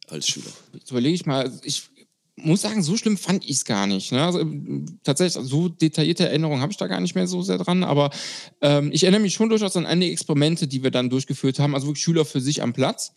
als 0.07 0.27
Schüler? 0.27 0.51
Jetzt 0.73 0.91
überlege 0.91 1.15
ich 1.15 1.25
mal. 1.25 1.51
Ich 1.63 1.83
muss 2.35 2.61
sagen, 2.61 2.81
so 2.81 2.97
schlimm 2.97 3.17
fand 3.17 3.43
ich 3.43 3.57
es 3.57 3.65
gar 3.65 3.87
nicht. 3.87 4.11
Ne? 4.11 4.23
Also, 4.23 4.45
tatsächlich, 5.03 5.45
so 5.45 5.69
detaillierte 5.69 6.27
Erinnerungen 6.27 6.61
habe 6.61 6.71
ich 6.71 6.77
da 6.77 6.87
gar 6.87 6.99
nicht 6.99 7.15
mehr 7.15 7.27
so 7.27 7.41
sehr 7.41 7.57
dran. 7.57 7.83
Aber 7.83 8.09
ähm, 8.61 8.91
ich 8.91 9.03
erinnere 9.03 9.21
mich 9.21 9.33
schon 9.33 9.49
durchaus 9.49 9.75
an 9.75 9.85
einige 9.85 10.11
Experimente, 10.11 10.67
die 10.67 10.83
wir 10.83 10.91
dann 10.91 11.09
durchgeführt 11.09 11.59
haben. 11.59 11.75
Also 11.75 11.87
wirklich 11.87 12.03
Schüler 12.03 12.25
für 12.25 12.41
sich 12.41 12.61
am 12.61 12.73
Platz. 12.73 13.13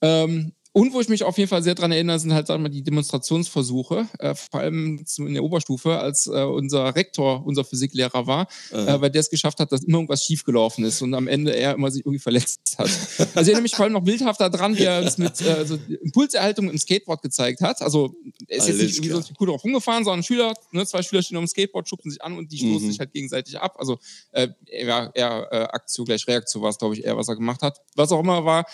Ähm, 0.00 0.52
und 0.76 0.92
wo 0.92 1.00
ich 1.00 1.08
mich 1.08 1.24
auf 1.24 1.38
jeden 1.38 1.48
Fall 1.48 1.62
sehr 1.62 1.74
dran 1.74 1.90
erinnere, 1.90 2.18
sind 2.18 2.34
halt, 2.34 2.48
sagen 2.48 2.62
wir, 2.62 2.68
die 2.68 2.82
Demonstrationsversuche, 2.82 4.08
äh, 4.18 4.34
vor 4.34 4.60
allem 4.60 5.02
in 5.16 5.32
der 5.32 5.42
Oberstufe, 5.42 5.98
als 5.98 6.26
äh, 6.26 6.42
unser 6.42 6.94
Rektor 6.94 7.46
unser 7.46 7.64
Physiklehrer 7.64 8.26
war, 8.26 8.46
äh, 8.72 9.00
weil 9.00 9.08
der 9.08 9.20
es 9.20 9.30
geschafft 9.30 9.58
hat, 9.58 9.72
dass 9.72 9.84
immer 9.84 9.96
irgendwas 9.96 10.22
schiefgelaufen 10.22 10.84
ist 10.84 11.00
und 11.00 11.14
am 11.14 11.28
Ende 11.28 11.56
er 11.56 11.72
immer 11.72 11.90
sich 11.90 12.04
irgendwie 12.04 12.18
verletzt 12.18 12.76
hat. 12.76 12.90
Also 13.18 13.40
ich 13.40 13.48
erinnere 13.48 13.62
mich 13.62 13.74
vor 13.74 13.84
allem 13.84 13.94
noch 13.94 14.04
bildhafter 14.04 14.50
dran, 14.50 14.76
wie 14.76 14.82
er 14.82 15.00
uns 15.00 15.16
mit 15.16 15.40
äh, 15.40 15.52
also 15.52 15.78
Impulserhaltung 16.02 16.68
im 16.68 16.76
Skateboard 16.76 17.22
gezeigt 17.22 17.62
hat. 17.62 17.80
Also 17.80 18.14
er 18.46 18.58
ist 18.58 18.64
Alles 18.64 18.82
jetzt 18.82 18.88
nicht 18.88 18.96
irgendwie 19.06 19.28
so 19.28 19.34
cool 19.40 19.46
drauf 19.46 19.64
rumgefahren, 19.64 20.04
sondern 20.04 20.24
Schüler, 20.24 20.52
ne, 20.72 20.84
zwei 20.84 21.02
Schüler 21.02 21.22
stehen 21.22 21.38
auf 21.38 21.44
dem 21.44 21.48
Skateboard, 21.48 21.88
schubsen 21.88 22.10
sich 22.10 22.20
an 22.20 22.36
und 22.36 22.52
die 22.52 22.58
stoßen 22.58 22.86
mhm. 22.86 22.90
sich 22.90 22.98
halt 22.98 23.14
gegenseitig 23.14 23.58
ab. 23.58 23.76
Also 23.78 23.98
äh, 24.32 24.48
eher, 24.66 25.10
eher 25.14 25.48
äh, 25.50 25.56
Aktion 25.56 26.04
gleich 26.04 26.28
Reaktion 26.28 26.62
war 26.62 26.68
es, 26.68 26.76
glaube 26.76 26.96
ich, 26.96 27.04
eher, 27.04 27.16
was 27.16 27.28
er 27.28 27.36
gemacht 27.36 27.62
hat. 27.62 27.80
Was 27.94 28.12
auch 28.12 28.20
immer 28.20 28.44
war, 28.44 28.66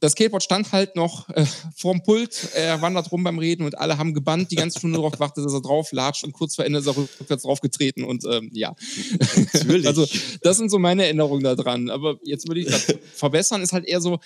das 0.00 0.12
Skateboard 0.12 0.42
stand 0.42 0.72
halt 0.72 0.94
noch 0.94 1.28
äh, 1.30 1.46
vorm 1.74 2.02
Pult, 2.02 2.50
er 2.54 2.82
wandert 2.82 3.10
rum 3.12 3.24
beim 3.24 3.38
Reden 3.38 3.64
und 3.64 3.78
alle 3.78 3.96
haben 3.96 4.12
gebannt, 4.12 4.50
die 4.50 4.56
ganze 4.56 4.78
Stunde 4.78 4.98
darauf 4.98 5.12
gewartet, 5.12 5.44
dass 5.44 5.52
er 5.54 5.62
drauf 5.62 5.90
latscht 5.92 6.24
und 6.24 6.32
kurz 6.32 6.54
vor 6.54 6.64
Ende 6.64 6.80
ist 6.80 6.86
er 6.86 6.96
rückwärts 6.96 7.44
draufgetreten 7.44 8.04
und 8.04 8.24
ähm, 8.24 8.50
ja. 8.52 8.74
Natürlich. 9.52 9.86
Also 9.96 10.06
das 10.42 10.56
sind 10.58 10.70
so 10.70 10.78
meine 10.78 11.04
Erinnerungen 11.04 11.44
daran. 11.44 11.90
Aber 11.90 12.18
jetzt 12.24 12.48
würde 12.48 12.60
ich 12.60 12.66
das 12.66 12.94
verbessern, 13.14 13.62
ist 13.62 13.72
halt 13.72 13.86
eher 13.86 14.00
so, 14.00 14.18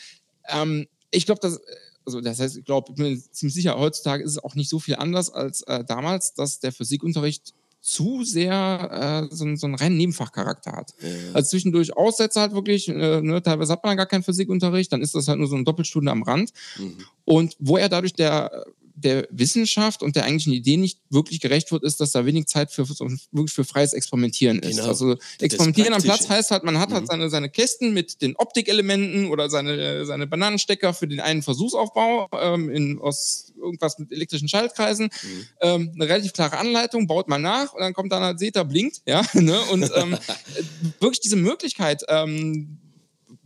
ähm, 0.48 0.86
ich 1.10 1.26
glaube, 1.26 1.40
dass 1.40 1.60
also 2.06 2.20
das 2.20 2.40
heißt, 2.40 2.56
ich 2.56 2.64
glaube, 2.64 2.88
ich 2.90 2.96
bin 2.96 3.22
ziemlich 3.30 3.54
sicher, 3.54 3.78
heutzutage 3.78 4.24
ist 4.24 4.32
es 4.32 4.38
auch 4.42 4.54
nicht 4.54 4.68
so 4.68 4.78
viel 4.78 4.96
anders 4.96 5.30
als 5.30 5.62
äh, 5.62 5.84
damals, 5.84 6.34
dass 6.34 6.58
der 6.58 6.72
Physikunterricht 6.72 7.54
zu 7.80 8.24
sehr 8.24 9.28
äh, 9.30 9.34
so, 9.34 9.54
so 9.56 9.66
einen 9.66 9.74
reinen 9.74 9.96
Nebenfachcharakter 9.96 10.72
hat. 10.72 10.94
Ja. 11.00 11.08
Also 11.34 11.50
zwischendurch 11.50 11.96
Aussätze 11.96 12.40
halt 12.40 12.52
wirklich, 12.52 12.88
äh, 12.88 13.20
ne, 13.22 13.42
teilweise 13.42 13.72
hat 13.72 13.84
man 13.84 13.96
gar 13.96 14.06
keinen 14.06 14.22
Physikunterricht, 14.22 14.92
dann 14.92 15.02
ist 15.02 15.14
das 15.14 15.28
halt 15.28 15.38
nur 15.38 15.48
so 15.48 15.56
eine 15.56 15.64
Doppelstunde 15.64 16.10
am 16.10 16.22
Rand. 16.22 16.52
Mhm. 16.78 16.98
Und 17.24 17.56
wo 17.58 17.76
er 17.76 17.88
dadurch 17.88 18.12
der 18.12 18.64
der 19.00 19.26
Wissenschaft 19.30 20.02
und 20.02 20.16
der 20.16 20.24
eigentlichen 20.24 20.52
Idee 20.52 20.76
nicht 20.76 21.00
wirklich 21.10 21.40
gerecht 21.40 21.72
wird, 21.72 21.84
ist, 21.84 22.00
dass 22.00 22.12
da 22.12 22.26
wenig 22.26 22.46
Zeit 22.46 22.70
für, 22.70 22.88
wirklich 22.88 23.52
für 23.52 23.64
freies 23.64 23.92
Experimentieren 23.92 24.58
ist. 24.60 24.76
Genau. 24.76 24.88
Also 24.88 25.16
Experimentieren 25.40 25.94
am 25.94 26.02
Platz 26.02 26.28
heißt 26.28 26.50
halt, 26.50 26.64
man 26.64 26.78
hat 26.78 26.92
halt 26.92 27.02
mhm. 27.02 27.06
seine, 27.06 27.30
seine 27.30 27.50
Kästen 27.50 27.92
mit 27.92 28.22
den 28.22 28.36
Optikelementen 28.36 29.30
oder 29.30 29.50
seine, 29.50 30.04
seine 30.06 30.26
Bananenstecker 30.26 30.94
für 30.94 31.08
den 31.08 31.20
einen 31.20 31.42
Versuchsaufbau 31.42 32.28
ähm, 32.32 32.70
in, 32.70 32.98
aus 33.00 33.52
irgendwas 33.60 33.98
mit 33.98 34.12
elektrischen 34.12 34.48
Schaltkreisen. 34.48 35.06
Mhm. 35.06 35.46
Ähm, 35.60 35.92
eine 35.94 36.08
relativ 36.08 36.32
klare 36.32 36.58
Anleitung, 36.58 37.06
baut 37.06 37.28
man 37.28 37.42
nach 37.42 37.72
und 37.72 37.80
dann 37.80 37.94
kommt 37.94 38.12
dann 38.12 38.22
halt, 38.22 38.38
seht 38.38 38.56
ihr, 38.56 38.64
blinkt, 38.64 39.02
ja, 39.06 39.22
ne? 39.34 39.58
und 39.72 39.90
ähm, 39.94 40.16
wirklich 41.00 41.20
diese 41.20 41.36
Möglichkeit, 41.36 42.02
ähm, 42.08 42.78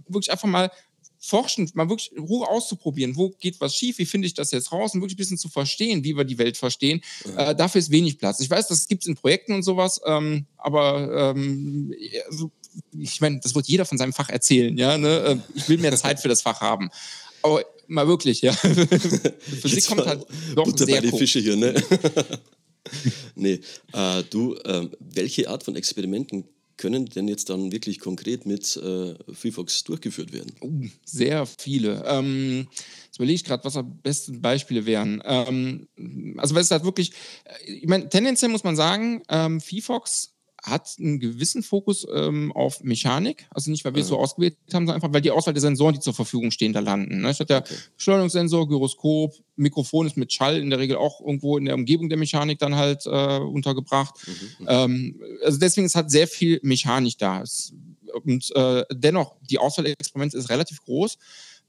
wirklich 0.08 0.30
einfach 0.30 0.48
mal 0.48 0.70
forschen, 1.24 1.70
mal 1.74 1.88
wirklich 1.88 2.12
in 2.12 2.22
Ruhe 2.22 2.48
auszuprobieren, 2.48 3.16
wo 3.16 3.30
geht 3.30 3.60
was 3.60 3.74
schief, 3.74 3.98
wie 3.98 4.06
finde 4.06 4.26
ich 4.26 4.34
das 4.34 4.50
jetzt 4.50 4.72
raus 4.72 4.94
und 4.94 5.00
wirklich 5.00 5.14
ein 5.14 5.18
bisschen 5.18 5.38
zu 5.38 5.48
verstehen, 5.48 6.04
wie 6.04 6.16
wir 6.16 6.24
die 6.24 6.38
Welt 6.38 6.56
verstehen. 6.56 7.00
Ja. 7.24 7.50
Äh, 7.50 7.56
dafür 7.56 7.78
ist 7.78 7.90
wenig 7.90 8.18
Platz. 8.18 8.40
Ich 8.40 8.50
weiß, 8.50 8.68
das 8.68 8.88
gibt 8.88 9.02
es 9.02 9.08
in 9.08 9.14
Projekten 9.14 9.54
und 9.54 9.62
sowas, 9.62 10.00
ähm, 10.06 10.46
aber 10.56 11.32
ähm, 11.34 11.94
also, 12.26 12.50
ich 12.98 13.20
meine, 13.20 13.40
das 13.40 13.54
wird 13.54 13.66
jeder 13.66 13.84
von 13.84 13.98
seinem 13.98 14.12
Fach 14.12 14.28
erzählen. 14.28 14.76
Ja, 14.76 14.98
ne? 14.98 15.18
Äh, 15.18 15.36
ich 15.54 15.68
will 15.68 15.78
mehr 15.78 15.96
Zeit 15.96 16.20
für 16.20 16.28
das 16.28 16.42
Fach 16.42 16.60
haben. 16.60 16.90
Aber 17.42 17.64
mal 17.86 18.06
wirklich, 18.06 18.42
ja. 18.42 18.52
Physik 19.62 19.86
kommt 19.86 20.06
halt 20.06 20.26
doch 20.54 20.64
Butter 20.64 20.86
sehr 20.86 21.00
bei 21.00 21.10
die 21.10 21.16
Fische 21.16 21.40
hier, 21.40 21.56
ne? 21.56 21.74
nee, 23.34 23.60
äh, 23.92 24.22
du, 24.30 24.54
äh, 24.56 24.88
welche 25.00 25.48
Art 25.48 25.62
von 25.62 25.76
Experimenten 25.76 26.44
können 26.76 27.06
denn 27.06 27.28
jetzt 27.28 27.50
dann 27.50 27.72
wirklich 27.72 28.00
konkret 28.00 28.46
mit 28.46 28.76
äh, 28.76 29.14
VFox 29.32 29.84
durchgeführt 29.84 30.32
werden? 30.32 30.52
Uh, 30.60 30.86
sehr 31.04 31.46
viele. 31.46 32.04
Ähm, 32.06 32.68
jetzt 33.06 33.16
überlege 33.16 33.36
ich 33.36 33.44
gerade, 33.44 33.64
was 33.64 33.76
am 33.76 33.98
besten 33.98 34.40
Beispiele 34.40 34.86
wären. 34.86 35.22
Ähm, 35.24 35.88
also, 36.36 36.54
weil 36.54 36.62
es 36.62 36.70
halt 36.70 36.84
wirklich, 36.84 37.12
äh, 37.44 37.72
ich 37.72 37.86
meine, 37.86 38.08
tendenziell 38.08 38.50
muss 38.50 38.64
man 38.64 38.76
sagen, 38.76 39.22
ähm, 39.28 39.60
VFox 39.60 40.33
hat 40.64 40.96
einen 40.98 41.20
gewissen 41.20 41.62
Fokus 41.62 42.06
ähm, 42.12 42.50
auf 42.52 42.82
Mechanik. 42.82 43.46
Also 43.50 43.70
nicht, 43.70 43.84
weil 43.84 43.94
wir 43.94 44.00
es 44.00 44.08
so 44.08 44.18
ausgewählt 44.18 44.56
haben, 44.72 44.86
sondern 44.86 44.94
einfach, 44.96 45.12
weil 45.12 45.20
die 45.20 45.30
Auswahl 45.30 45.52
der 45.52 45.60
Sensoren, 45.60 45.94
die 45.94 46.00
zur 46.00 46.14
Verfügung 46.14 46.50
stehen, 46.50 46.72
da 46.72 46.80
landen. 46.80 47.20
Ne? 47.20 47.34
Statt 47.34 47.50
der 47.50 47.58
okay. 47.58 47.74
Beschleunigungssensor, 47.96 48.66
Gyroskop, 48.66 49.34
Mikrofon 49.56 50.06
ist 50.06 50.16
mit 50.16 50.32
Schall 50.32 50.56
in 50.58 50.70
der 50.70 50.78
Regel 50.78 50.96
auch 50.96 51.20
irgendwo 51.20 51.58
in 51.58 51.66
der 51.66 51.74
Umgebung 51.74 52.08
der 52.08 52.16
Mechanik 52.16 52.58
dann 52.58 52.76
halt 52.76 53.04
äh, 53.04 53.38
untergebracht. 53.38 54.14
Mhm, 54.26 54.32
mhm. 54.32 54.66
ähm, 54.68 55.22
also 55.44 55.58
deswegen 55.58 55.86
ist 55.86 55.96
halt 55.96 56.10
sehr 56.10 56.26
viel 56.26 56.60
Mechanik 56.62 57.18
da. 57.18 57.42
Es, 57.42 57.74
und 58.24 58.50
äh, 58.56 58.84
dennoch, 58.90 59.36
die 59.42 59.58
Auswahl 59.58 59.84
der 59.84 59.92
Experimente 59.92 60.38
ist 60.38 60.48
relativ 60.48 60.80
groß. 60.82 61.18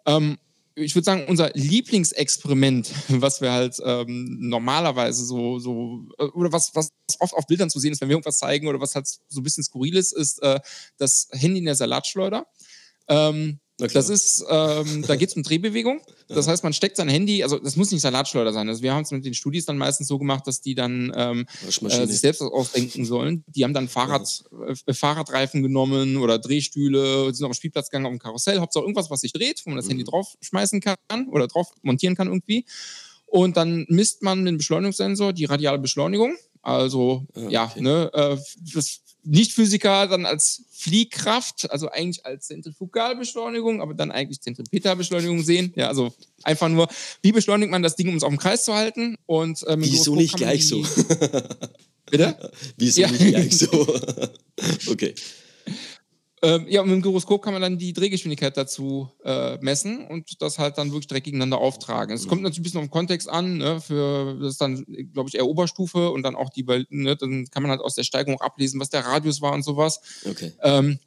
Ähm, 0.06 0.38
ich 0.76 0.94
würde 0.96 1.06
sagen, 1.06 1.26
unser 1.28 1.52
Lieblingsexperiment, 1.54 2.92
was 3.10 3.42
wir 3.42 3.52
halt 3.52 3.78
ähm, 3.84 4.38
normalerweise 4.40 5.26
so, 5.26 5.60
so 5.60 6.08
äh, 6.18 6.26
oder 6.26 6.52
was, 6.52 6.76
was 6.76 6.92
oft 7.20 7.34
auf 7.34 7.48
Bildern 7.48 7.70
zu 7.70 7.80
sehen 7.80 7.94
ist, 7.94 8.02
wenn 8.02 8.10
wir 8.10 8.16
irgendwas 8.16 8.40
zeigen 8.40 8.68
oder 8.68 8.82
was 8.82 8.96
halt 8.96 9.08
so 9.08 9.40
ein 9.40 9.44
bisschen 9.44 9.64
skurril 9.64 9.96
ist, 9.96 10.12
ist 10.12 10.42
äh, 10.44 10.60
das 10.98 11.30
Handy 11.32 11.60
in 11.60 11.66
der 11.66 11.76
Salatschleuder. 11.76 12.46
Ähm, 13.08 13.60
das 13.78 14.10
ist, 14.10 14.46
ähm, 14.50 15.04
da 15.06 15.16
geht 15.16 15.30
es 15.30 15.36
um 15.36 15.44
Drehbewegung. 15.44 16.00
Das 16.30 16.48
heißt, 16.48 16.64
man 16.64 16.72
steckt 16.72 16.96
sein 16.96 17.10
Handy, 17.10 17.44
also 17.44 17.60
das 17.60 17.76
muss 17.76 17.92
nicht 17.92 18.02
Salatschleuder 18.02 18.54
sein. 18.54 18.70
Also 18.70 18.82
wir 18.82 18.94
haben 18.94 19.04
es 19.04 19.12
mit 19.12 19.26
den 19.26 19.34
Studis 19.34 19.66
dann 19.66 19.78
meistens 19.78 20.08
so 20.08 20.18
gemacht, 20.18 20.48
dass 20.48 20.62
die 20.62 20.76
dann 20.76 21.12
ähm, 21.16 21.46
äh, 21.68 22.08
sich 22.08 22.20
selbst 22.20 22.42
ausdenken 22.42 23.04
sollen. 23.04 23.44
Die 23.48 23.64
haben 23.64 23.74
dann 23.74 23.90
Fahrrad, 23.90 24.44
äh, 24.88 24.94
Fahrradreifen 24.94 25.62
genommen 25.62 26.18
oder 26.18 26.40
Drehstühle, 26.40 27.34
sind 27.34 27.46
auf 27.46 27.52
den 27.52 27.56
Spielplatz 27.56 27.90
gegangen, 27.90 28.06
auf 28.06 28.14
dem 28.14 28.20
Karussell, 28.20 28.60
Hauptsache 28.60 28.84
irgendwas, 28.84 29.10
was 29.10 29.22
sich 29.22 29.34
dreht, 29.34 29.62
wo 29.66 29.72
man 29.72 29.78
das 29.78 29.86
mhm. 29.86 29.92
Handy 29.92 30.04
draufschmeißen 30.06 30.80
kann 30.80 31.28
oder 31.30 31.48
drauf 31.48 31.68
montieren 31.82 32.16
kann 32.16 32.28
irgendwie. 32.28 32.66
Und 33.26 33.58
dann 33.58 33.86
misst 33.90 34.24
man 34.24 34.46
dem 34.46 34.58
Beschleunigungssensor 34.58 35.34
die 35.34 35.46
radiale 35.46 35.80
Beschleunigung. 35.80 36.38
Also 36.62 37.28
ah, 37.36 37.42
ja, 37.50 37.66
okay. 37.66 37.82
ne, 37.82 38.10
äh, 38.14 38.38
das 38.74 39.02
nicht-Physiker 39.26 40.08
dann 40.08 40.26
als 40.26 40.64
Fliehkraft, 40.72 41.72
also 41.72 41.90
eigentlich 41.90 42.26
als 42.26 42.48
Zentrifugalbeschleunigung, 42.48 43.82
aber 43.82 43.94
dann 43.94 44.12
eigentlich 44.12 44.42
Zentripetalbeschleunigung 44.42 45.44
sehen. 45.44 45.74
Ja, 45.76 45.88
also 45.88 46.14
einfach 46.44 46.70
nur, 46.70 46.88
wie 47.22 47.32
beschleunigt 47.32 47.72
man 47.72 47.82
das 47.82 47.96
Ding, 47.96 48.10
um 48.10 48.16
es 48.16 48.24
auf 48.24 48.30
dem 48.30 48.38
Kreis 48.38 48.66
zu 48.66 48.74
halten? 48.74 49.18
Und 49.26 49.64
ähm, 49.68 49.82
Wieso 49.82 50.16
nicht 50.16 50.38
gleich 50.38 50.68
so? 50.68 50.86
Bitte? 52.06 52.52
Wieso 52.78 53.02
ja. 53.02 53.12
nicht 53.12 53.28
gleich 53.28 53.58
so? 53.58 53.88
okay. 54.88 55.16
Ähm, 56.46 56.68
ja, 56.70 56.82
und 56.82 56.90
mit 56.90 56.98
dem 56.98 57.02
Gyroskop 57.02 57.42
kann 57.42 57.54
man 57.54 57.62
dann 57.64 57.80
die 57.80 57.92
Drehgeschwindigkeit 57.92 58.56
dazu 58.56 59.10
äh, 59.24 59.58
messen 59.62 60.06
und 60.06 60.40
das 60.44 60.60
halt 60.60 60.78
dann 60.78 60.92
wirklich 60.92 61.08
direkt 61.08 61.26
gegeneinander 61.26 61.58
auftragen. 61.58 62.14
Es 62.14 62.28
kommt 62.28 62.44
natürlich 62.44 62.60
ein 62.60 62.64
bisschen 62.64 62.80
auf 62.82 62.86
den 62.86 62.92
Kontext 62.92 63.28
an, 63.28 63.58
ne, 63.58 63.82
für 63.82 64.38
das 64.40 64.52
ist 64.52 64.62
dann, 64.62 64.86
glaube 65.12 65.30
ich, 65.30 65.36
eher 65.36 65.48
Oberstufe 65.48 66.12
und 66.12 66.22
dann 66.22 66.36
auch 66.36 66.52
die, 66.52 66.64
ne, 66.90 67.16
dann 67.16 67.48
kann 67.50 67.64
man 67.64 67.72
halt 67.72 67.82
aus 67.82 67.96
der 67.96 68.04
Steigung 68.04 68.40
ablesen, 68.42 68.80
was 68.80 68.92
der 68.92 69.06
Radius 69.06 69.42
war 69.42 69.54
und 69.54 69.64
sowas. 69.64 70.00
Okay. 70.24 70.54
Ähm, 70.62 71.00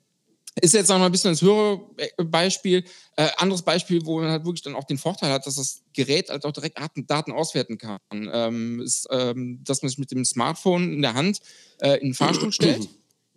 ist 0.61 0.75
jetzt 0.75 0.89
noch 0.89 0.99
mal 0.99 1.07
ein 1.07 1.13
bisschen 1.13 1.31
das 1.31 1.43
höhere 1.43 1.83
Beispiel. 2.17 2.83
Äh, 3.15 3.29
anderes 3.37 3.63
Beispiel, 3.63 4.05
wo 4.05 4.19
man 4.19 4.31
halt 4.31 4.45
wirklich 4.45 4.63
dann 4.63 4.75
auch 4.75 4.85
den 4.85 4.99
Vorteil 4.99 5.31
hat, 5.31 5.47
dass 5.47 5.55
das 5.55 5.83
Gerät 5.93 6.31
halt 6.31 6.45
auch 6.45 6.53
direkt 6.53 6.81
Daten 7.07 7.31
auswerten 7.31 7.79
kann, 7.79 8.01
ähm, 8.11 8.81
ist, 8.81 9.07
ähm, 9.13 9.61
dass 9.63 9.83
man 9.83 9.91
sich 9.91 9.99
mit 9.99 10.11
dem 10.11 10.25
Smartphone 10.25 10.95
in 10.95 11.03
der 11.03 11.15
Hand 11.15 11.39
äh, 11.81 11.99
in 11.99 12.09
den 12.09 12.15
Fahrstuhl 12.15 12.51
stellt. 12.53 12.89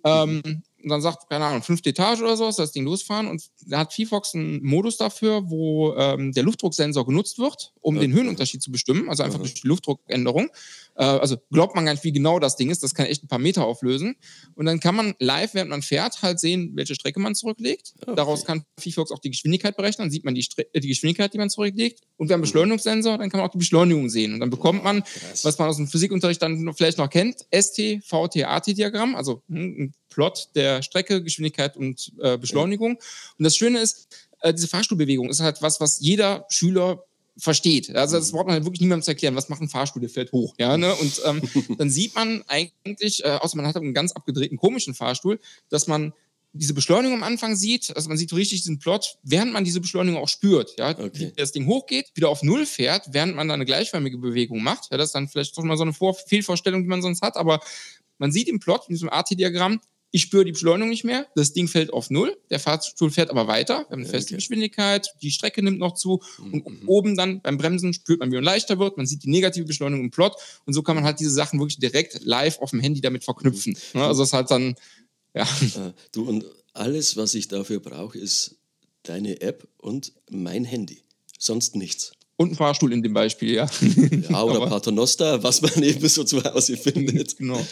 ähm, 0.04 0.64
und 0.84 0.90
dann 0.90 1.02
sagt, 1.02 1.30
keine 1.30 1.46
Ahnung, 1.46 1.64
fünfte 1.64 1.90
Etage 1.90 2.22
oder 2.22 2.38
so, 2.38 2.52
das 2.52 2.72
Ding 2.72 2.86
losfahren 2.86 3.28
und 3.28 3.44
da 3.66 3.80
hat 3.80 3.94
VFox 3.94 4.36
einen 4.36 4.64
Modus 4.64 4.98
dafür, 4.98 5.50
wo 5.50 5.94
ähm, 5.96 6.32
der 6.32 6.44
Luftdrucksensor 6.44 7.06
genutzt 7.06 7.40
wird, 7.40 7.74
um 7.82 7.96
okay. 7.96 8.08
den 8.08 8.14
Höhenunterschied 8.14 8.62
zu 8.62 8.72
bestimmen, 8.72 9.10
also 9.10 9.24
einfach 9.24 9.40
Aha. 9.40 9.44
durch 9.44 9.62
die 9.62 9.68
Luftdruckänderung. 9.68 10.50
Äh, 10.96 11.04
also 11.04 11.38
glaubt 11.52 11.76
man 11.76 11.86
gar 11.86 11.94
nicht, 11.94 12.04
wie 12.04 12.12
genau 12.12 12.40
das 12.40 12.56
Ding 12.56 12.70
ist, 12.70 12.84
das 12.84 12.94
kann 12.94 13.06
echt 13.06 13.24
ein 13.24 13.28
paar 13.28 13.40
Meter 13.40 13.66
auflösen. 13.66 14.16
Und 14.56 14.66
dann 14.66 14.80
kann 14.80 14.96
man 14.96 15.14
live, 15.20 15.54
während 15.54 15.70
man 15.70 15.82
fährt, 15.82 16.22
halt 16.22 16.40
sehen, 16.40 16.72
welche 16.76 16.96
Strecke 16.96 17.20
man 17.20 17.36
zurücklegt. 17.36 17.94
Okay. 18.02 18.14
Daraus 18.16 18.46
kann 18.46 18.66
VFox 18.80 19.12
auch 19.12 19.20
die 19.20 19.32
Geschwindigkeit 19.32 19.76
berechnen, 19.76 20.06
dann 20.06 20.12
sieht 20.12 20.26
man 20.26 20.36
die, 20.36 20.44
Stre 20.44 20.66
die 20.74 20.88
Geschwindigkeit, 20.88 21.34
die 21.34 21.38
man 21.38 21.50
zurücklegt. 21.50 22.02
Und 22.18 22.30
wir 22.30 22.34
haben 22.34 22.40
einen 22.40 22.42
mhm. 22.42 22.44
Beschleunigungssensor, 22.44 23.18
dann 23.18 23.30
kann 23.30 23.40
man 23.40 23.48
auch 23.48 23.54
die 23.54 23.60
Beschleunigung 23.60 24.10
sehen. 24.10 24.34
Und 24.34 24.40
dann 24.40 24.50
bekommt 24.50 24.84
man, 24.84 25.04
was 25.44 25.58
man 25.58 25.70
aus 25.70 25.78
dem 25.78 25.88
Physikunterricht 25.88 26.42
dann 26.42 26.74
vielleicht 26.74 26.98
noch 26.98 27.10
kennt, 27.10 27.46
ST, 27.52 28.04
VT, 28.04 28.44
AT-Diagramm, 28.44 29.16
also 29.16 29.44
hm, 29.48 29.76
ein 29.78 29.94
Plot 30.12 30.50
der 30.54 30.84
Strecke, 30.84 31.24
Geschwindigkeit 31.24 31.76
und 31.76 32.12
äh, 32.22 32.38
Beschleunigung. 32.38 32.98
Und 33.38 33.44
das 33.44 33.56
Schöne 33.56 33.80
ist, 33.80 34.08
äh, 34.42 34.54
diese 34.54 34.68
Fahrstuhlbewegung 34.68 35.30
ist 35.30 35.40
halt 35.40 35.62
was, 35.62 35.80
was 35.80 36.00
jeder 36.00 36.46
Schüler 36.50 37.04
versteht. 37.38 37.96
Also 37.96 38.18
das 38.18 38.32
braucht 38.32 38.46
man 38.46 38.54
halt 38.54 38.66
wirklich 38.66 38.82
niemandem 38.82 39.04
zu 39.04 39.12
erklären, 39.12 39.36
was 39.36 39.50
macht 39.50 39.62
ein 39.62 39.70
Fahrstuhl, 39.70 40.02
der 40.02 40.10
fährt 40.10 40.32
hoch. 40.32 40.54
Ja, 40.60 40.78
ne? 40.78 40.94
Und 40.96 41.22
ähm, 41.26 41.42
dann 41.78 41.90
sieht 41.90 42.14
man 42.16 42.44
eigentlich, 42.48 43.24
äh, 43.24 43.30
außer 43.30 43.58
man 43.58 43.66
hat 43.66 43.76
einen 43.76 43.94
ganz 43.94 44.12
abgedrehten 44.12 44.58
komischen 44.58 44.94
Fahrstuhl, 44.94 45.40
dass 45.70 45.88
man 45.88 46.14
diese 46.54 46.74
Beschleunigung 46.74 47.18
am 47.18 47.24
Anfang 47.24 47.56
sieht, 47.56 47.96
also 47.96 48.10
man 48.10 48.18
sieht 48.18 48.34
richtig 48.34 48.60
diesen 48.62 48.78
Plot, 48.78 49.18
während 49.24 49.54
man 49.54 49.64
diese 49.64 49.80
Beschleunigung 49.80 50.22
auch 50.22 50.28
spürt, 50.28 50.78
ja, 50.78 50.90
okay. 50.90 51.12
wie 51.14 51.32
das 51.32 51.54
Ding 51.54 51.66
hochgeht, 51.66 52.12
wieder 52.14 52.28
auf 52.28 52.44
Null 52.44 52.66
fährt, 52.66 53.06
während 53.12 53.36
man 53.36 53.48
da 53.48 53.54
eine 53.54 53.66
gleichförmige 53.66 54.18
Bewegung 54.18 54.62
macht. 54.62 54.90
Ja, 54.92 54.98
das 54.98 55.10
ist 55.10 55.16
dann 55.16 55.30
vielleicht 55.30 55.58
doch 55.58 55.64
mal 55.64 55.78
so 55.78 55.84
eine 55.84 55.94
Vor 55.94 56.14
Fehlvorstellung, 56.14 56.84
die 56.84 56.90
man 56.90 57.02
sonst 57.02 57.22
hat, 57.22 57.38
aber 57.38 57.62
man 58.18 58.34
sieht 58.34 58.50
im 58.50 58.60
Plot, 58.60 58.84
in 58.90 58.96
diesem 58.96 59.10
AT-Diagramm, 59.10 59.80
ich 60.12 60.24
spüre 60.24 60.44
die 60.44 60.52
Beschleunigung 60.52 60.90
nicht 60.90 61.06
mehr. 61.06 61.28
Das 61.36 61.54
Ding 61.54 61.70
fällt 61.70 61.92
auf 61.94 62.10
Null. 62.10 62.38
Der 62.50 62.60
Fahrstuhl 62.60 63.10
fährt 63.10 63.30
aber 63.30 63.48
weiter. 63.48 63.86
Wir 63.88 63.92
haben 63.92 64.02
eine 64.02 64.06
feste 64.06 64.34
okay. 64.34 64.36
Geschwindigkeit. 64.36 65.08
Die 65.22 65.32
Strecke 65.32 65.64
nimmt 65.64 65.80
noch 65.80 65.94
zu. 65.94 66.22
Und 66.38 66.68
mhm. 66.68 66.88
oben 66.88 67.16
dann 67.16 67.42
beim 67.42 67.58
Bremsen 67.58 67.94
spürt 67.94 68.20
man, 68.20 68.30
wie 68.30 68.36
man 68.36 68.44
leichter 68.44 68.78
wird. 68.78 68.98
Man 68.98 69.06
sieht 69.06 69.24
die 69.24 69.30
negative 69.30 69.66
Beschleunigung 69.66 70.06
im 70.06 70.12
Plot. 70.12 70.36
Und 70.66 70.74
so 70.74 70.84
kann 70.84 70.96
man 70.96 71.06
halt 71.06 71.22
diese 71.22 71.32
Sachen 71.32 71.60
wirklich 71.60 71.80
direkt 71.80 72.24
live 72.26 72.60
auf 72.60 72.72
dem 72.72 72.82
Handy 72.82 73.00
damit 73.00 73.24
verknüpfen. 73.24 73.78
Mhm. 73.94 74.02
Also 74.02 74.22
das 74.22 74.30
ist 74.30 74.34
halt 74.34 74.52
dann, 74.52 74.76
ja. 75.34 75.44
Äh, 75.44 75.94
du, 76.12 76.28
und 76.28 76.46
alles, 76.74 77.16
was 77.16 77.34
ich 77.34 77.48
dafür 77.48 77.80
brauche, 77.80 78.18
ist 78.18 78.58
deine 79.04 79.40
App 79.42 79.68
und 79.78 80.14
mein 80.30 80.66
Handy. 80.66 81.04
Sonst 81.40 81.76
nichts. 81.76 82.12
Und 82.42 82.54
ein 82.54 82.56
Fahrstuhl 82.56 82.92
in 82.92 83.04
dem 83.04 83.14
Beispiel, 83.14 83.54
ja. 83.54 83.70
Ja, 84.30 84.44
oder 84.44 84.68
Paternoster, 84.68 85.44
was 85.44 85.62
man 85.62 85.84
eben 85.84 86.08
so 86.10 86.24
zu 86.24 86.44
Hause 86.44 86.76
findet. 86.76 87.38
genau. 87.38 87.64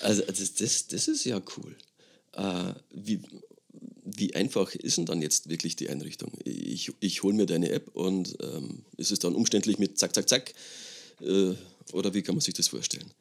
Also 0.00 0.22
das, 0.22 0.54
das, 0.54 0.86
das 0.86 1.08
ist 1.08 1.24
ja 1.24 1.40
cool. 1.56 1.76
Äh, 2.34 2.72
wie, 2.92 3.20
wie 4.04 4.34
einfach 4.36 4.74
ist 4.74 4.98
denn 4.98 5.06
dann 5.06 5.22
jetzt 5.22 5.48
wirklich 5.48 5.74
die 5.74 5.88
Einrichtung? 5.88 6.32
Ich, 6.44 6.92
ich 7.00 7.22
hole 7.24 7.34
mir 7.34 7.46
deine 7.46 7.70
App 7.70 7.88
und 7.94 8.36
ähm, 8.40 8.84
ist 8.96 9.10
es 9.10 9.18
dann 9.18 9.34
umständlich 9.34 9.78
mit 9.78 9.98
zack, 9.98 10.14
zack, 10.14 10.28
zack? 10.28 10.52
Äh, 11.20 11.54
oder 11.92 12.14
wie 12.14 12.22
kann 12.22 12.36
man 12.36 12.40
sich 12.42 12.54
das 12.54 12.68
vorstellen? 12.68 13.12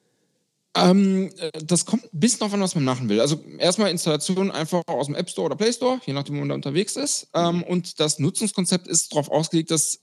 Ähm, 0.76 1.32
äh, 1.38 1.52
das 1.66 1.86
kommt 1.86 2.06
ein 2.14 2.20
bisschen 2.20 2.40
darauf 2.40 2.54
an, 2.54 2.62
was 2.62 2.76
man 2.76 2.84
machen 2.84 3.10
will. 3.10 3.20
Also 3.20 3.44
erstmal 3.58 3.90
Installation 3.90 4.52
einfach 4.52 4.84
aus 4.88 5.08
dem 5.08 5.16
App 5.16 5.30
Store 5.30 5.48
oder 5.48 5.56
Play 5.56 5.74
Store, 5.74 6.00
je 6.06 6.14
nachdem, 6.14 6.36
wo 6.36 6.40
man 6.40 6.50
da 6.50 6.56
unterwegs 6.56 6.96
ist. 6.96 7.28
Ähm, 7.34 7.58
mhm. 7.58 7.64
und 7.64 8.00
das 8.00 8.20
Nutzungskonzept 8.20 8.88
ist 8.88 9.12
darauf 9.12 9.30
ausgelegt, 9.30 9.72
dass 9.72 10.00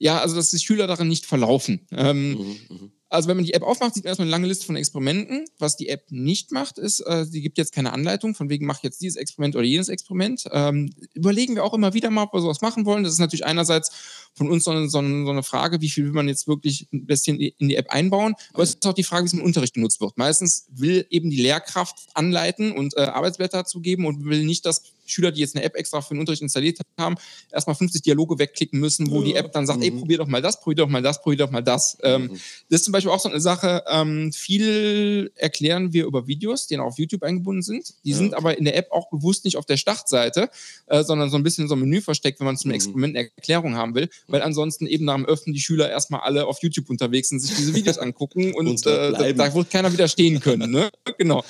ja, 0.00 0.18
also 0.18 0.34
dass 0.34 0.50
die 0.50 0.58
Schüler 0.58 0.86
darin 0.86 1.08
nicht 1.08 1.26
verlaufen. 1.26 1.86
Ähm, 1.92 2.30
mhm, 2.30 2.56
mhm. 2.68 2.92
Also 3.10 3.28
wenn 3.28 3.36
man 3.36 3.44
die 3.44 3.54
App 3.54 3.64
aufmacht, 3.64 3.94
sieht 3.94 4.04
man 4.04 4.10
erstmal 4.10 4.26
eine 4.26 4.30
lange 4.30 4.46
Liste 4.46 4.64
von 4.64 4.76
Experimenten. 4.76 5.44
Was 5.58 5.76
die 5.76 5.88
App 5.88 6.10
nicht 6.10 6.52
macht, 6.52 6.78
ist, 6.78 7.00
äh, 7.00 7.24
sie 7.24 7.42
gibt 7.42 7.58
jetzt 7.58 7.74
keine 7.74 7.92
Anleitung, 7.92 8.36
von 8.36 8.48
wegen 8.48 8.66
mach 8.66 8.82
jetzt 8.84 9.02
dieses 9.02 9.16
Experiment 9.16 9.56
oder 9.56 9.64
jenes 9.64 9.88
Experiment. 9.88 10.44
Ähm, 10.52 10.94
überlegen 11.12 11.56
wir 11.56 11.64
auch 11.64 11.74
immer 11.74 11.92
wieder 11.92 12.08
mal, 12.08 12.22
ob 12.22 12.32
wir 12.32 12.40
sowas 12.40 12.60
machen 12.60 12.86
wollen. 12.86 13.02
Das 13.02 13.12
ist 13.12 13.18
natürlich 13.18 13.44
einerseits 13.44 13.90
von 14.34 14.48
uns 14.48 14.64
so 14.64 14.70
eine, 14.70 14.88
so 14.88 14.98
eine 15.00 15.42
Frage, 15.42 15.80
wie 15.80 15.90
viel 15.90 16.04
will 16.04 16.12
man 16.12 16.28
jetzt 16.28 16.46
wirklich 16.46 16.88
ein 16.92 17.04
bisschen 17.04 17.38
in 17.40 17.68
die 17.68 17.76
App 17.76 17.90
einbauen. 17.90 18.36
Aber 18.54 18.62
es 18.62 18.70
ist 18.70 18.86
auch 18.86 18.94
die 18.94 19.02
Frage, 19.02 19.24
wie 19.24 19.26
es 19.26 19.32
im 19.32 19.42
Unterricht 19.42 19.74
genutzt 19.74 20.00
wird. 20.00 20.16
Meistens 20.16 20.66
will 20.70 21.04
eben 21.10 21.30
die 21.30 21.42
Lehrkraft 21.42 21.96
anleiten 22.14 22.70
und 22.72 22.96
äh, 22.96 23.00
Arbeitsblätter 23.00 23.64
zu 23.64 23.80
geben 23.80 24.06
und 24.06 24.24
will 24.24 24.44
nicht, 24.44 24.64
dass 24.64 24.82
Schüler, 25.10 25.32
die 25.32 25.40
jetzt 25.40 25.56
eine 25.56 25.64
App 25.64 25.76
extra 25.76 26.00
für 26.00 26.14
den 26.14 26.20
Unterricht 26.20 26.42
installiert 26.42 26.78
haben, 26.98 27.16
erstmal 27.52 27.76
50 27.76 28.02
Dialoge 28.02 28.38
wegklicken 28.38 28.80
müssen, 28.80 29.10
wo 29.10 29.18
ja. 29.18 29.24
die 29.24 29.34
App 29.34 29.52
dann 29.52 29.66
sagt, 29.66 29.80
mhm. 29.80 29.84
ey, 29.84 29.90
probier 29.92 30.18
doch 30.18 30.26
mal 30.26 30.42
das, 30.42 30.60
probier 30.60 30.76
doch 30.76 30.88
mal 30.88 31.02
das, 31.02 31.22
probier 31.22 31.38
doch 31.38 31.50
mal 31.50 31.62
das. 31.62 31.98
Ähm, 32.02 32.22
mhm. 32.22 32.28
das 32.68 32.80
ist 32.80 32.84
zum 32.84 32.92
Beispiel 32.92 33.10
auch 33.10 33.20
so 33.20 33.28
eine 33.28 33.40
Sache, 33.40 33.84
ähm, 33.90 34.32
viel 34.32 35.32
erklären 35.36 35.92
wir 35.92 36.06
über 36.06 36.26
Videos, 36.26 36.66
die 36.66 36.78
auf 36.78 36.98
YouTube 36.98 37.22
eingebunden 37.22 37.62
sind. 37.62 37.94
Die 38.04 38.10
ja, 38.10 38.16
sind 38.16 38.34
aber 38.34 38.56
in 38.56 38.64
der 38.64 38.76
App 38.76 38.90
auch 38.90 39.10
bewusst 39.10 39.44
nicht 39.44 39.56
auf 39.56 39.66
der 39.66 39.76
Startseite, 39.76 40.50
äh, 40.86 41.02
sondern 41.02 41.30
so 41.30 41.36
ein 41.36 41.42
bisschen 41.42 41.68
so 41.68 41.74
ein 41.74 41.80
Menü 41.80 42.00
versteckt, 42.00 42.40
wenn 42.40 42.46
man 42.46 42.56
zum 42.56 42.70
mhm. 42.70 42.76
Experiment 42.76 43.16
eine 43.16 43.30
Erklärung 43.36 43.76
haben 43.76 43.94
will, 43.94 44.08
weil 44.28 44.42
ansonsten 44.42 44.86
eben 44.86 45.04
nach 45.04 45.16
dem 45.16 45.26
Öffnen 45.26 45.54
die 45.54 45.60
Schüler 45.60 45.90
erstmal 45.90 46.20
alle 46.20 46.46
auf 46.46 46.62
YouTube 46.62 46.88
unterwegs 46.90 47.28
sind, 47.28 47.40
sich 47.40 47.54
diese 47.54 47.74
Videos 47.74 47.98
angucken 47.98 48.54
und, 48.54 48.66
und 48.66 48.86
äh, 48.86 49.12
da, 49.12 49.32
da 49.32 49.54
wird 49.54 49.70
keiner 49.70 49.92
widerstehen 49.92 50.40
können. 50.40 50.70
Ne? 50.70 50.90
genau. 51.18 51.44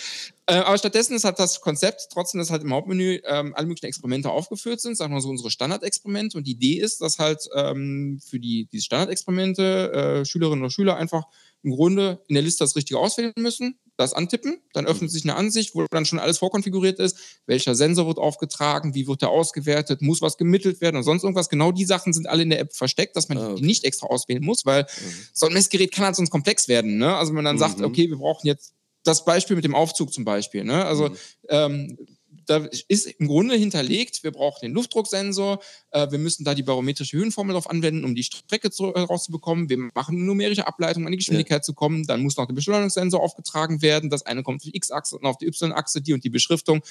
Äh, 0.50 0.54
aber 0.64 0.76
stattdessen 0.76 1.14
ist 1.14 1.22
halt 1.22 1.38
das 1.38 1.60
Konzept 1.60 2.08
trotzdem, 2.12 2.40
dass 2.40 2.50
halt 2.50 2.64
im 2.64 2.72
Hauptmenü 2.72 3.20
ähm, 3.24 3.54
alle 3.54 3.68
möglichen 3.68 3.86
Experimente 3.86 4.30
aufgeführt 4.30 4.80
sind, 4.80 4.96
sagen 4.96 5.14
wir 5.14 5.20
so 5.20 5.28
unsere 5.28 5.48
Standardexperimente. 5.48 6.36
Und 6.36 6.48
die 6.48 6.52
Idee 6.52 6.80
ist, 6.80 7.00
dass 7.00 7.20
halt 7.20 7.48
ähm, 7.54 8.20
für 8.24 8.40
die, 8.40 8.68
diese 8.72 8.84
Standardexperimente 8.84 9.92
äh, 9.92 10.24
Schülerinnen 10.24 10.64
oder 10.64 10.70
Schüler 10.70 10.96
einfach 10.96 11.22
im 11.62 11.70
Grunde 11.70 12.20
in 12.26 12.34
der 12.34 12.42
Liste 12.42 12.64
das 12.64 12.74
Richtige 12.74 12.98
auswählen 12.98 13.32
müssen. 13.36 13.78
das 13.96 14.14
antippen, 14.14 14.60
dann 14.72 14.86
öffnet 14.86 15.10
sich 15.10 15.24
eine 15.24 15.36
Ansicht, 15.36 15.74
wo 15.74 15.84
dann 15.90 16.06
schon 16.06 16.18
alles 16.18 16.38
vorkonfiguriert 16.38 16.98
ist, 16.98 17.18
welcher 17.46 17.74
Sensor 17.74 18.06
wird 18.06 18.18
aufgetragen, 18.18 18.94
wie 18.94 19.06
wird 19.06 19.20
der 19.20 19.28
ausgewertet, 19.28 20.00
muss 20.00 20.22
was 20.22 20.38
gemittelt 20.38 20.80
werden 20.80 20.96
und 20.96 21.02
sonst 21.02 21.22
irgendwas. 21.22 21.50
Genau 21.50 21.70
die 21.70 21.84
Sachen 21.84 22.14
sind 22.14 22.26
alle 22.26 22.42
in 22.42 22.50
der 22.50 22.60
App 22.60 22.74
versteckt, 22.74 23.14
dass 23.14 23.28
man 23.28 23.38
ah, 23.38 23.50
okay. 23.50 23.60
die 23.60 23.66
nicht 23.66 23.84
extra 23.84 24.06
auswählen 24.06 24.42
muss, 24.42 24.64
weil 24.64 24.82
mhm. 24.82 25.14
so 25.34 25.46
ein 25.46 25.52
Messgerät 25.52 25.92
kann 25.92 26.06
halt 26.06 26.16
sonst 26.16 26.30
komplex 26.30 26.66
werden. 26.66 26.96
Ne? 26.96 27.14
Also 27.14 27.30
wenn 27.30 27.36
man 27.36 27.44
dann 27.44 27.56
mhm. 27.56 27.60
sagt, 27.60 27.82
okay, 27.82 28.08
wir 28.08 28.16
brauchen 28.16 28.46
jetzt 28.46 28.72
das 29.04 29.24
Beispiel 29.24 29.56
mit 29.56 29.64
dem 29.64 29.74
Aufzug 29.74 30.12
zum 30.12 30.24
Beispiel. 30.24 30.64
Ne? 30.64 30.84
Also 30.84 31.08
mhm. 31.08 31.16
ähm, 31.48 31.98
da 32.46 32.66
ist 32.88 33.06
im 33.06 33.28
Grunde 33.28 33.54
hinterlegt, 33.54 34.24
wir 34.24 34.32
brauchen 34.32 34.58
den 34.62 34.72
Luftdrucksensor, 34.72 35.60
äh, 35.92 36.10
wir 36.10 36.18
müssen 36.18 36.44
da 36.44 36.54
die 36.54 36.64
barometrische 36.64 37.16
Höhenformel 37.16 37.54
drauf 37.54 37.70
anwenden, 37.70 38.04
um 38.04 38.14
die 38.14 38.24
Strecke 38.24 38.70
zu, 38.70 38.92
äh, 38.92 39.00
rauszubekommen. 39.00 39.68
Wir 39.68 39.78
machen 39.94 40.16
eine 40.16 40.24
numerische 40.24 40.66
Ableitung, 40.66 41.06
an 41.06 41.12
die 41.12 41.18
Geschwindigkeit 41.18 41.60
ja. 41.60 41.62
zu 41.62 41.74
kommen. 41.74 42.06
Dann 42.06 42.22
muss 42.22 42.36
noch 42.36 42.46
der 42.46 42.54
Beschleunigungssensor 42.54 43.22
aufgetragen 43.22 43.82
werden. 43.82 44.10
Das 44.10 44.26
eine 44.26 44.42
kommt 44.42 44.56
auf 44.56 44.64
die 44.64 44.76
X-Achse 44.76 45.16
und 45.16 45.26
auf 45.26 45.38
die 45.38 45.46
Y-Achse, 45.46 46.02
die 46.02 46.12
und 46.12 46.24
die 46.24 46.30
Beschriftung. 46.30 46.82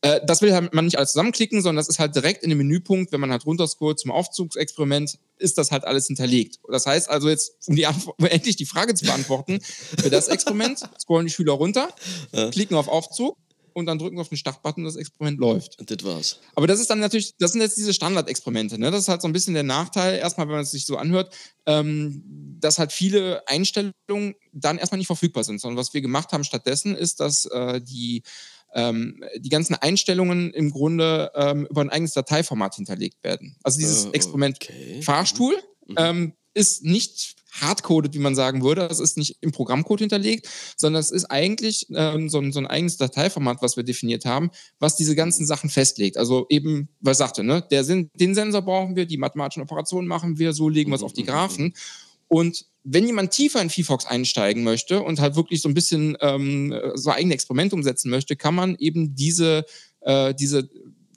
Äh, 0.00 0.20
das 0.26 0.42
will 0.42 0.52
halt 0.52 0.72
man 0.74 0.84
nicht 0.84 0.96
alles 0.96 1.12
zusammenklicken, 1.12 1.62
sondern 1.62 1.76
das 1.76 1.88
ist 1.88 1.98
halt 1.98 2.14
direkt 2.14 2.42
in 2.42 2.50
dem 2.50 2.58
Menüpunkt, 2.58 3.12
wenn 3.12 3.20
man 3.20 3.30
halt 3.30 3.46
runterscrollt 3.46 3.98
zum 3.98 4.10
Aufzugsexperiment, 4.10 5.18
ist 5.38 5.58
das 5.58 5.70
halt 5.70 5.84
alles 5.84 6.06
hinterlegt. 6.06 6.58
Das 6.70 6.86
heißt 6.86 7.08
also 7.08 7.28
jetzt, 7.28 7.52
um 7.66 7.76
die 7.76 7.86
endlich 8.18 8.56
die 8.56 8.66
Frage 8.66 8.94
zu 8.94 9.04
beantworten, 9.04 9.60
für 9.60 10.10
das 10.10 10.28
Experiment 10.28 10.80
scrollen 11.00 11.26
die 11.26 11.32
Schüler 11.32 11.52
runter, 11.52 11.88
ja. 12.32 12.50
klicken 12.50 12.76
auf 12.76 12.88
Aufzug 12.88 13.36
und 13.74 13.86
dann 13.86 13.98
drücken 13.98 14.18
auf 14.18 14.28
den 14.28 14.38
Startbutton 14.38 14.84
und 14.84 14.86
das 14.86 14.96
Experiment 14.96 15.38
läuft. 15.38 15.78
Und 15.78 15.90
das 15.90 16.04
war's. 16.04 16.38
Aber 16.54 16.66
das 16.66 16.80
ist 16.80 16.90
dann 16.90 17.00
natürlich, 17.00 17.36
das 17.38 17.52
sind 17.52 17.60
jetzt 17.60 17.76
diese 17.76 17.94
Standardexperimente. 17.94 18.78
Ne? 18.78 18.90
Das 18.90 19.02
ist 19.02 19.08
halt 19.08 19.22
so 19.22 19.28
ein 19.28 19.32
bisschen 19.32 19.54
der 19.54 19.62
Nachteil, 19.62 20.18
erstmal, 20.18 20.46
wenn 20.48 20.54
man 20.54 20.62
es 20.62 20.70
sich 20.70 20.86
so 20.86 20.96
anhört, 20.96 21.34
ähm, 21.66 22.22
dass 22.60 22.78
halt 22.78 22.92
viele 22.92 23.46
Einstellungen 23.48 24.34
dann 24.52 24.78
erstmal 24.78 24.98
nicht 24.98 25.06
verfügbar 25.06 25.44
sind. 25.44 25.60
Sondern 25.60 25.78
was 25.78 25.94
wir 25.94 26.00
gemacht 26.00 26.32
haben 26.32 26.44
stattdessen, 26.44 26.94
ist, 26.94 27.20
dass 27.20 27.46
äh, 27.46 27.80
die 27.80 28.22
ähm, 28.74 29.22
die 29.38 29.48
ganzen 29.48 29.74
Einstellungen 29.74 30.52
im 30.52 30.70
Grunde 30.70 31.30
ähm, 31.34 31.66
über 31.70 31.80
ein 31.80 31.90
eigenes 31.90 32.12
Dateiformat 32.12 32.74
hinterlegt 32.76 33.22
werden. 33.22 33.56
Also 33.62 33.78
dieses 33.78 34.06
uh, 34.06 34.12
Experiment 34.12 34.58
okay. 34.62 35.02
Fahrstuhl 35.02 35.54
mhm. 35.86 35.94
ähm, 35.98 36.32
ist 36.54 36.84
nicht 36.84 37.36
hardcoded, 37.60 38.14
wie 38.14 38.18
man 38.18 38.34
sagen 38.34 38.62
würde. 38.62 38.88
Das 38.88 39.00
ist 39.00 39.16
nicht 39.16 39.36
im 39.40 39.52
Programmcode 39.52 40.00
hinterlegt, 40.00 40.48
sondern 40.76 41.00
es 41.00 41.10
ist 41.10 41.26
eigentlich 41.26 41.86
ähm, 41.94 42.28
so, 42.28 42.38
ein, 42.38 42.52
so, 42.52 42.60
ein, 42.60 42.66
eigenes 42.66 42.96
Dateiformat, 42.96 43.60
was 43.60 43.76
wir 43.76 43.84
definiert 43.84 44.24
haben, 44.24 44.50
was 44.78 44.96
diese 44.96 45.14
ganzen 45.14 45.46
Sachen 45.46 45.68
festlegt. 45.68 46.16
Also 46.16 46.46
eben, 46.48 46.88
was 47.00 47.18
sagte, 47.18 47.44
ne, 47.44 47.62
der, 47.70 47.84
den 47.84 48.34
Sensor 48.34 48.62
brauchen 48.62 48.96
wir, 48.96 49.06
die 49.06 49.18
mathematischen 49.18 49.62
Operationen 49.62 50.08
machen 50.08 50.38
wir, 50.38 50.52
so 50.52 50.68
legen 50.68 50.90
wir 50.90 50.96
es 50.96 51.02
auf 51.02 51.12
die 51.12 51.24
Graphen. 51.24 51.74
Und 52.32 52.64
wenn 52.82 53.06
jemand 53.06 53.30
tiefer 53.32 53.60
in 53.60 53.68
VFox 53.68 54.06
einsteigen 54.06 54.64
möchte 54.64 55.02
und 55.02 55.20
halt 55.20 55.36
wirklich 55.36 55.60
so 55.60 55.68
ein 55.68 55.74
bisschen 55.74 56.16
ähm, 56.22 56.74
so 56.94 57.10
eigene 57.10 57.34
Experimente 57.34 57.76
umsetzen 57.76 58.08
möchte, 58.08 58.36
kann 58.36 58.54
man 58.54 58.74
eben 58.76 59.14
diese, 59.14 59.66
äh, 60.00 60.32
diese 60.32 60.70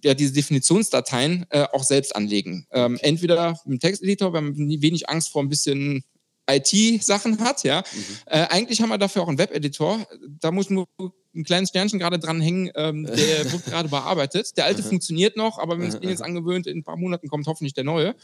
ja 0.04 0.14
diese 0.14 0.34
Definitionsdateien 0.34 1.46
äh, 1.52 1.68
auch 1.72 1.86
selbst 1.86 2.14
anlegen. 2.14 2.68
Ähm, 2.70 3.00
entweder 3.02 3.58
im 3.66 3.80
Texteditor, 3.80 4.34
wenn 4.34 4.44
man 4.44 4.82
wenig 4.82 5.08
Angst 5.08 5.30
vor 5.30 5.42
ein 5.42 5.48
bisschen 5.48 6.04
IT-Sachen 6.52 7.40
hat, 7.40 7.64
ja. 7.64 7.80
Mhm. 7.80 8.04
Äh, 8.26 8.48
eigentlich 8.50 8.82
haben 8.82 8.90
wir 8.90 8.98
dafür 8.98 9.22
auch 9.22 9.30
einen 9.30 9.38
Webeditor. 9.38 10.06
Da 10.42 10.52
muss 10.52 10.70
nur 10.70 10.86
ein 11.34 11.46
kleines 11.46 11.70
Sternchen 11.70 11.98
gerade 11.98 12.20
dran 12.20 12.42
hängen, 12.42 12.72
ähm, 12.76 13.06
der 13.06 13.16
wird 13.54 13.66
gerade 13.66 13.88
bearbeitet. 13.88 14.58
Der 14.58 14.66
alte 14.66 14.84
funktioniert 14.84 15.38
noch, 15.38 15.60
aber 15.60 15.76
wenn 15.76 15.84
man 15.84 15.92
sich 15.92 16.02
jetzt 16.02 16.22
angewöhnt, 16.22 16.68
in 16.68 16.80
ein 16.80 16.84
paar 16.84 16.98
Monaten 16.98 17.30
kommt 17.30 17.48
hoffentlich 17.48 17.74
der 17.74 17.86
neue. 17.86 18.16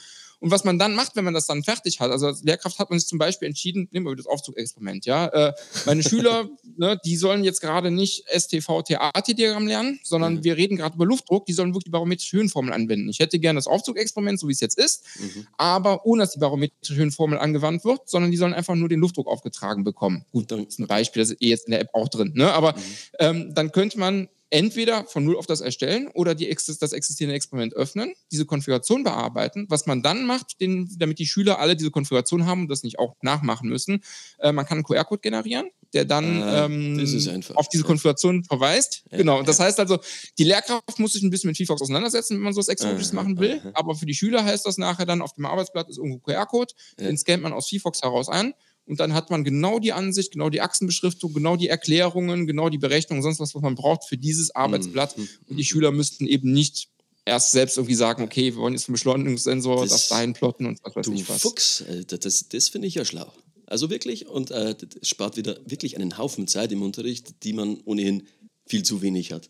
Und 0.41 0.49
was 0.49 0.63
man 0.63 0.79
dann 0.79 0.95
macht, 0.95 1.15
wenn 1.15 1.23
man 1.23 1.35
das 1.35 1.45
dann 1.45 1.63
fertig 1.63 1.99
hat, 1.99 2.09
also 2.09 2.25
als 2.25 2.43
Lehrkraft 2.43 2.79
hat 2.79 2.89
man 2.89 2.99
sich 2.99 3.07
zum 3.07 3.19
Beispiel 3.19 3.47
entschieden, 3.47 3.87
nehmen 3.91 4.07
wir 4.07 4.15
das 4.15 4.25
Aufzugexperiment, 4.25 5.05
ja. 5.05 5.27
Äh, 5.27 5.53
meine 5.85 6.01
Schüler, 6.01 6.49
ne, 6.77 6.99
die 7.05 7.15
sollen 7.15 7.43
jetzt 7.43 7.61
gerade 7.61 7.91
nicht 7.91 8.25
STV-TAT-Diagramm 8.27 9.67
lernen, 9.67 9.99
sondern 10.03 10.35
mhm. 10.35 10.43
wir 10.43 10.57
reden 10.57 10.77
gerade 10.77 10.95
über 10.95 11.05
Luftdruck, 11.05 11.45
die 11.45 11.53
sollen 11.53 11.69
wirklich 11.69 11.85
die 11.85 11.91
barometrische 11.91 12.37
Höhenformel 12.37 12.73
anwenden. 12.73 13.07
Ich 13.09 13.19
hätte 13.19 13.37
gerne 13.37 13.59
das 13.59 13.67
Aufzugexperiment, 13.67 14.39
so 14.39 14.47
wie 14.47 14.53
es 14.53 14.61
jetzt 14.61 14.79
ist, 14.79 15.05
mhm. 15.19 15.47
aber 15.57 16.07
ohne 16.07 16.23
dass 16.23 16.31
die 16.31 16.39
barometrische 16.39 16.95
Höhenformel 16.95 17.37
angewandt 17.37 17.85
wird, 17.85 18.09
sondern 18.09 18.31
die 18.31 18.37
sollen 18.37 18.55
einfach 18.55 18.73
nur 18.73 18.89
den 18.89 18.99
Luftdruck 18.99 19.27
aufgetragen 19.27 19.83
bekommen. 19.83 20.25
Gut, 20.31 20.51
das 20.51 20.59
ist 20.61 20.79
ein 20.79 20.87
Beispiel, 20.87 21.21
das 21.21 21.29
ist 21.29 21.41
eh 21.41 21.49
jetzt 21.49 21.67
in 21.67 21.71
der 21.71 21.81
App 21.81 21.89
auch 21.93 22.09
drin, 22.09 22.31
ne? 22.33 22.51
Aber 22.51 22.73
mhm. 22.73 22.81
ähm, 23.19 23.53
dann 23.53 23.71
könnte 23.71 23.99
man 23.99 24.27
entweder 24.51 25.05
von 25.05 25.23
null 25.25 25.37
auf 25.37 25.47
das 25.47 25.61
erstellen 25.61 26.09
oder 26.13 26.35
die, 26.35 26.47
das 26.49 26.93
existierende 26.93 27.35
Experiment 27.35 27.73
öffnen, 27.73 28.13
diese 28.31 28.45
Konfiguration 28.45 29.03
bearbeiten. 29.03 29.65
Was 29.69 29.85
man 29.87 30.03
dann 30.03 30.25
macht, 30.25 30.59
den, 30.59 30.89
damit 30.99 31.19
die 31.19 31.25
Schüler 31.25 31.59
alle 31.59 31.75
diese 31.75 31.89
Konfiguration 31.89 32.45
haben 32.45 32.63
und 32.63 32.67
das 32.67 32.83
nicht 32.83 32.99
auch 32.99 33.15
nachmachen 33.21 33.69
müssen, 33.69 34.03
äh, 34.39 34.51
man 34.51 34.65
kann 34.65 34.77
einen 34.77 34.83
QR-Code 34.83 35.21
generieren, 35.21 35.69
der 35.93 36.05
dann 36.05 36.41
äh, 36.41 36.65
ähm, 36.65 37.43
auf 37.55 37.69
diese 37.69 37.83
Konfiguration 37.83 38.43
verweist. 38.43 39.03
Ja, 39.09 39.17
genau. 39.17 39.39
Und 39.39 39.47
das 39.47 39.57
ja. 39.57 39.65
heißt 39.65 39.79
also, 39.79 39.99
die 40.37 40.43
Lehrkraft 40.43 40.99
muss 40.99 41.13
sich 41.13 41.23
ein 41.23 41.29
bisschen 41.29 41.47
mit 41.49 41.57
VFox 41.57 41.81
auseinandersetzen, 41.81 42.35
wenn 42.35 42.43
man 42.43 42.53
so 42.53 42.59
was 42.59 42.67
Exotisches 42.67 43.13
machen 43.13 43.39
will. 43.39 43.61
Aber 43.73 43.95
für 43.95 44.05
die 44.05 44.13
Schüler 44.13 44.43
heißt 44.43 44.65
das 44.65 44.77
nachher 44.77 45.05
dann, 45.05 45.21
auf 45.21 45.33
dem 45.33 45.45
Arbeitsblatt 45.45 45.89
ist 45.89 45.97
irgendwo 45.97 46.19
QR-Code, 46.19 46.73
den 46.99 47.17
scannt 47.17 47.41
man 47.41 47.53
aus 47.53 47.69
VFox 47.69 48.01
heraus 48.01 48.27
ein 48.27 48.53
und 48.85 48.99
dann 48.99 49.13
hat 49.13 49.29
man 49.29 49.43
genau 49.43 49.79
die 49.79 49.93
Ansicht, 49.93 50.31
genau 50.31 50.49
die 50.49 50.61
Achsenbeschriftung, 50.61 51.33
genau 51.33 51.55
die 51.55 51.67
Erklärungen, 51.67 52.47
genau 52.47 52.69
die 52.69 52.77
Berechnung, 52.77 53.21
sonst 53.21 53.39
was, 53.39 53.55
was 53.55 53.61
man 53.61 53.75
braucht 53.75 54.05
für 54.05 54.17
dieses 54.17 54.53
Arbeitsblatt. 54.55 55.17
Mhm. 55.17 55.27
Und 55.47 55.57
die 55.57 55.63
Schüler 55.63 55.91
müssten 55.91 56.27
eben 56.27 56.51
nicht 56.51 56.89
erst 57.25 57.51
selbst 57.51 57.77
irgendwie 57.77 57.95
sagen, 57.95 58.23
okay, 58.23 58.53
wir 58.53 58.57
wollen 58.57 58.73
jetzt 58.73 58.87
einen 58.87 58.93
Beschleunigungssensor 58.93 59.83
das, 59.83 59.91
das 59.91 60.07
dahin 60.09 60.33
plotten 60.33 60.65
und 60.65 60.79
was 60.83 60.95
weiß 60.95 61.05
du 61.05 61.13
ich 61.13 61.29
was. 61.29 61.41
Fuchs, 61.41 61.83
das, 62.07 62.49
das 62.49 62.69
finde 62.69 62.87
ich 62.87 62.95
ja 62.95 63.05
schlau. 63.05 63.31
Also 63.67 63.89
wirklich, 63.89 64.27
und 64.27 64.51
äh, 64.51 64.75
das 64.75 65.07
spart 65.07 65.37
wieder 65.37 65.57
wirklich 65.65 65.95
einen 65.95 66.17
Haufen 66.17 66.47
Zeit 66.47 66.71
im 66.71 66.81
Unterricht, 66.81 67.43
die 67.43 67.53
man 67.53 67.79
ohnehin 67.85 68.27
viel 68.65 68.83
zu 68.83 69.01
wenig 69.01 69.31
hat. 69.31 69.49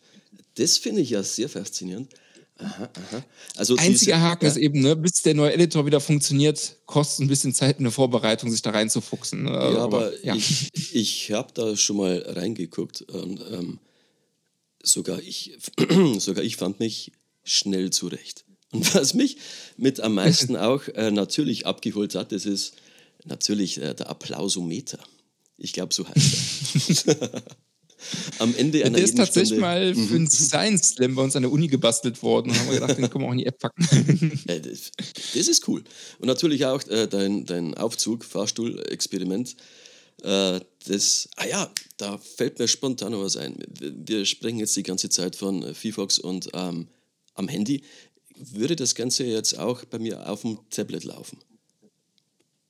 Das 0.56 0.78
finde 0.78 1.02
ich 1.02 1.12
ja 1.12 1.24
sehr 1.24 1.50
faszinierend. 1.50 2.13
Aha, 2.58 2.90
aha. 2.94 3.24
Also 3.56 3.76
Einziger 3.76 4.16
diese, 4.16 4.22
Haken 4.22 4.46
ja. 4.46 4.52
ist 4.52 4.58
eben, 4.58 4.82
ne, 4.82 4.96
bis 4.96 5.22
der 5.24 5.34
neue 5.34 5.54
Editor 5.54 5.86
wieder 5.86 6.00
funktioniert, 6.00 6.78
kostet 6.86 7.26
ein 7.26 7.28
bisschen 7.28 7.54
Zeit 7.54 7.80
in 7.80 7.86
der 7.86 7.92
Vorbereitung, 7.92 8.52
sich 8.52 8.62
da 8.62 8.70
reinzufuchsen. 8.70 9.44
Ne? 9.44 9.52
Ja, 9.52 9.60
aber, 9.60 9.84
aber 9.84 10.26
ja. 10.26 10.36
ich, 10.36 10.72
ich 10.94 11.32
habe 11.32 11.52
da 11.54 11.76
schon 11.76 11.98
mal 11.98 12.24
reingeguckt 12.28 13.02
und 13.02 13.42
ähm, 13.52 13.80
sogar, 14.84 15.20
ich, 15.20 15.58
sogar 16.20 16.44
ich 16.44 16.58
fand 16.58 16.80
mich 16.80 17.12
schnell 17.44 17.90
zurecht. 17.90 18.46
Und 18.72 18.94
was 18.96 19.14
mich 19.14 19.38
mit 19.78 20.00
am 20.00 20.16
meisten 20.16 20.56
auch 20.58 20.88
äh, 20.90 21.12
natürlich 21.12 21.66
abgeholt 21.66 22.16
hat, 22.16 22.32
das 22.32 22.46
ist 22.46 22.74
natürlich 23.26 23.82
äh, 23.82 23.94
der 23.94 24.10
Applausometer. 24.10 25.00
Ich 25.58 25.74
glaube, 25.74 25.94
so 25.94 26.08
heißt 26.08 27.08
er. 27.08 27.44
am 28.40 28.56
Ende 28.56 28.84
einer 28.84 28.96
Der 28.96 29.04
ist 29.04 29.18
tatsächlich 29.18 29.60
Stunde. 29.60 29.62
mal 29.62 29.96
für 29.96 30.16
einen 30.16 30.30
Science 30.30 30.90
Slam 30.90 31.16
bei 31.16 31.24
uns 31.24 31.36
an 31.36 31.44
der 31.44 31.52
Uni 31.52 31.68
gebastelt 31.68 32.22
worden. 32.24 32.50
Und 32.52 32.60
haben 32.60 32.68
wir 32.68 32.80
gedacht, 32.80 32.98
den 32.98 33.10
können 33.10 33.24
wir 33.24 33.28
auch 33.28 33.32
in 33.34 33.38
die 33.40 33.46
App 33.46 33.60
packen. 33.60 34.42
das, 34.48 34.92
das, 35.34 35.48
ist 35.48 35.68
cool. 35.68 35.84
Und 36.20 36.28
natürlich 36.28 36.66
auch 36.66 36.86
äh, 36.88 37.08
dein, 37.08 37.46
dein 37.46 37.74
Aufzug, 37.76 38.24
Fahrstuhl-Experiment. 38.26 39.56
Äh, 40.24 40.60
das, 40.88 41.30
ah 41.36 41.46
ja, 41.46 41.72
da 41.98 42.18
fällt 42.18 42.60
mir 42.60 42.68
spontan 42.68 43.12
noch 43.12 43.24
was 43.24 43.38
ein. 43.38 43.58
Wir 43.80 44.26
sprechen 44.26 44.60
jetzt 44.60 44.76
die 44.76 44.84
ganze 44.84 45.10
Zeit 45.10 45.36
von 45.36 45.74
VFox 45.74 46.20
und 46.20 46.50
ähm, 46.54 46.88
am 47.36 47.48
Handy. 47.48 47.84
Würde 48.36 48.76
das 48.76 48.96
Ganze 48.96 49.24
jetzt 49.24 49.58
auch 49.60 49.86
bei 49.86 50.00
mir 50.00 50.28
auf 50.30 50.42
dem 50.42 50.58
Tablet 50.70 51.04
laufen? 51.04 51.38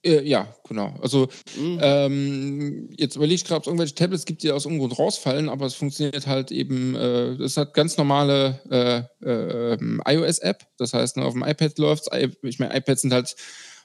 Äh, 0.04 0.28
ja, 0.28 0.54
genau. 0.68 0.96
Also 1.02 1.28
mhm. 1.58 1.80
ähm, 1.82 2.90
jetzt 2.98 3.16
überlege 3.16 3.36
ich 3.36 3.46
gerade, 3.46 3.58
ob 3.58 3.64
es 3.64 3.68
irgendwelche 3.68 3.96
Tablets 3.96 4.26
gibt, 4.26 4.42
die 4.42 4.52
aus 4.52 4.66
irgendeinem 4.66 4.88
Grund 4.88 5.00
rausfallen, 5.00 5.50
aber 5.50 5.68
es 5.68 5.76
funktioniert 5.76 6.26
halt 6.26 6.52
eben, 6.52 6.96
äh, 6.96 7.34
es 7.44 7.58
hat 7.58 7.74
ganz 7.74 7.98
normale 7.98 9.08
äh, 9.22 9.26
äh, 9.26 9.78
iOS-App, 10.06 10.66
das 10.78 10.94
heißt, 10.94 11.18
ne, 11.18 11.26
auf 11.26 11.34
dem 11.34 11.44
iPad 11.44 11.78
läuft 11.78 12.08
es. 12.12 12.30
Ich 12.42 12.60
meine, 12.60 12.76
iPads 12.76 13.02
sind 13.02 13.14
halt 13.14 13.36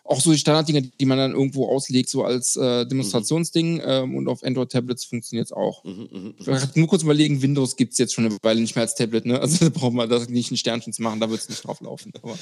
auch 0.08 0.20
so 0.20 0.32
die 0.32 0.38
Standarddinger, 0.38 0.82
die 0.82 1.04
man 1.04 1.18
dann 1.18 1.32
irgendwo 1.32 1.66
auslegt, 1.66 2.08
so 2.08 2.24
als 2.24 2.56
äh, 2.56 2.86
Demonstrationsding. 2.86 3.74
Mhm. 3.74 3.82
Ähm, 3.84 4.14
und 4.16 4.28
auf 4.28 4.42
Android-Tablets 4.42 5.04
funktioniert 5.04 5.46
es 5.46 5.52
auch. 5.52 5.84
Mhm, 5.84 6.08
mh, 6.10 6.52
mh. 6.52 6.64
Ich 6.68 6.76
nur 6.76 6.86
kurz 6.86 7.02
überlegen, 7.02 7.42
Windows 7.42 7.76
gibt 7.76 7.92
es 7.92 7.98
jetzt 7.98 8.14
schon 8.14 8.26
eine 8.26 8.36
Weile 8.42 8.60
nicht 8.60 8.74
mehr 8.74 8.82
als 8.82 8.94
Tablet, 8.94 9.26
ne? 9.26 9.40
Also 9.40 9.64
da 9.68 9.70
braucht 9.70 9.92
man 9.92 10.08
das 10.08 10.28
nicht 10.28 10.50
ein 10.50 10.56
Sternchen 10.56 10.92
zu 10.92 11.02
machen, 11.02 11.20
da 11.20 11.28
wird 11.28 11.40
es 11.40 11.48
nicht 11.48 11.64
drauf 11.64 11.80
laufen. 11.80 12.12
Aber. 12.22 12.38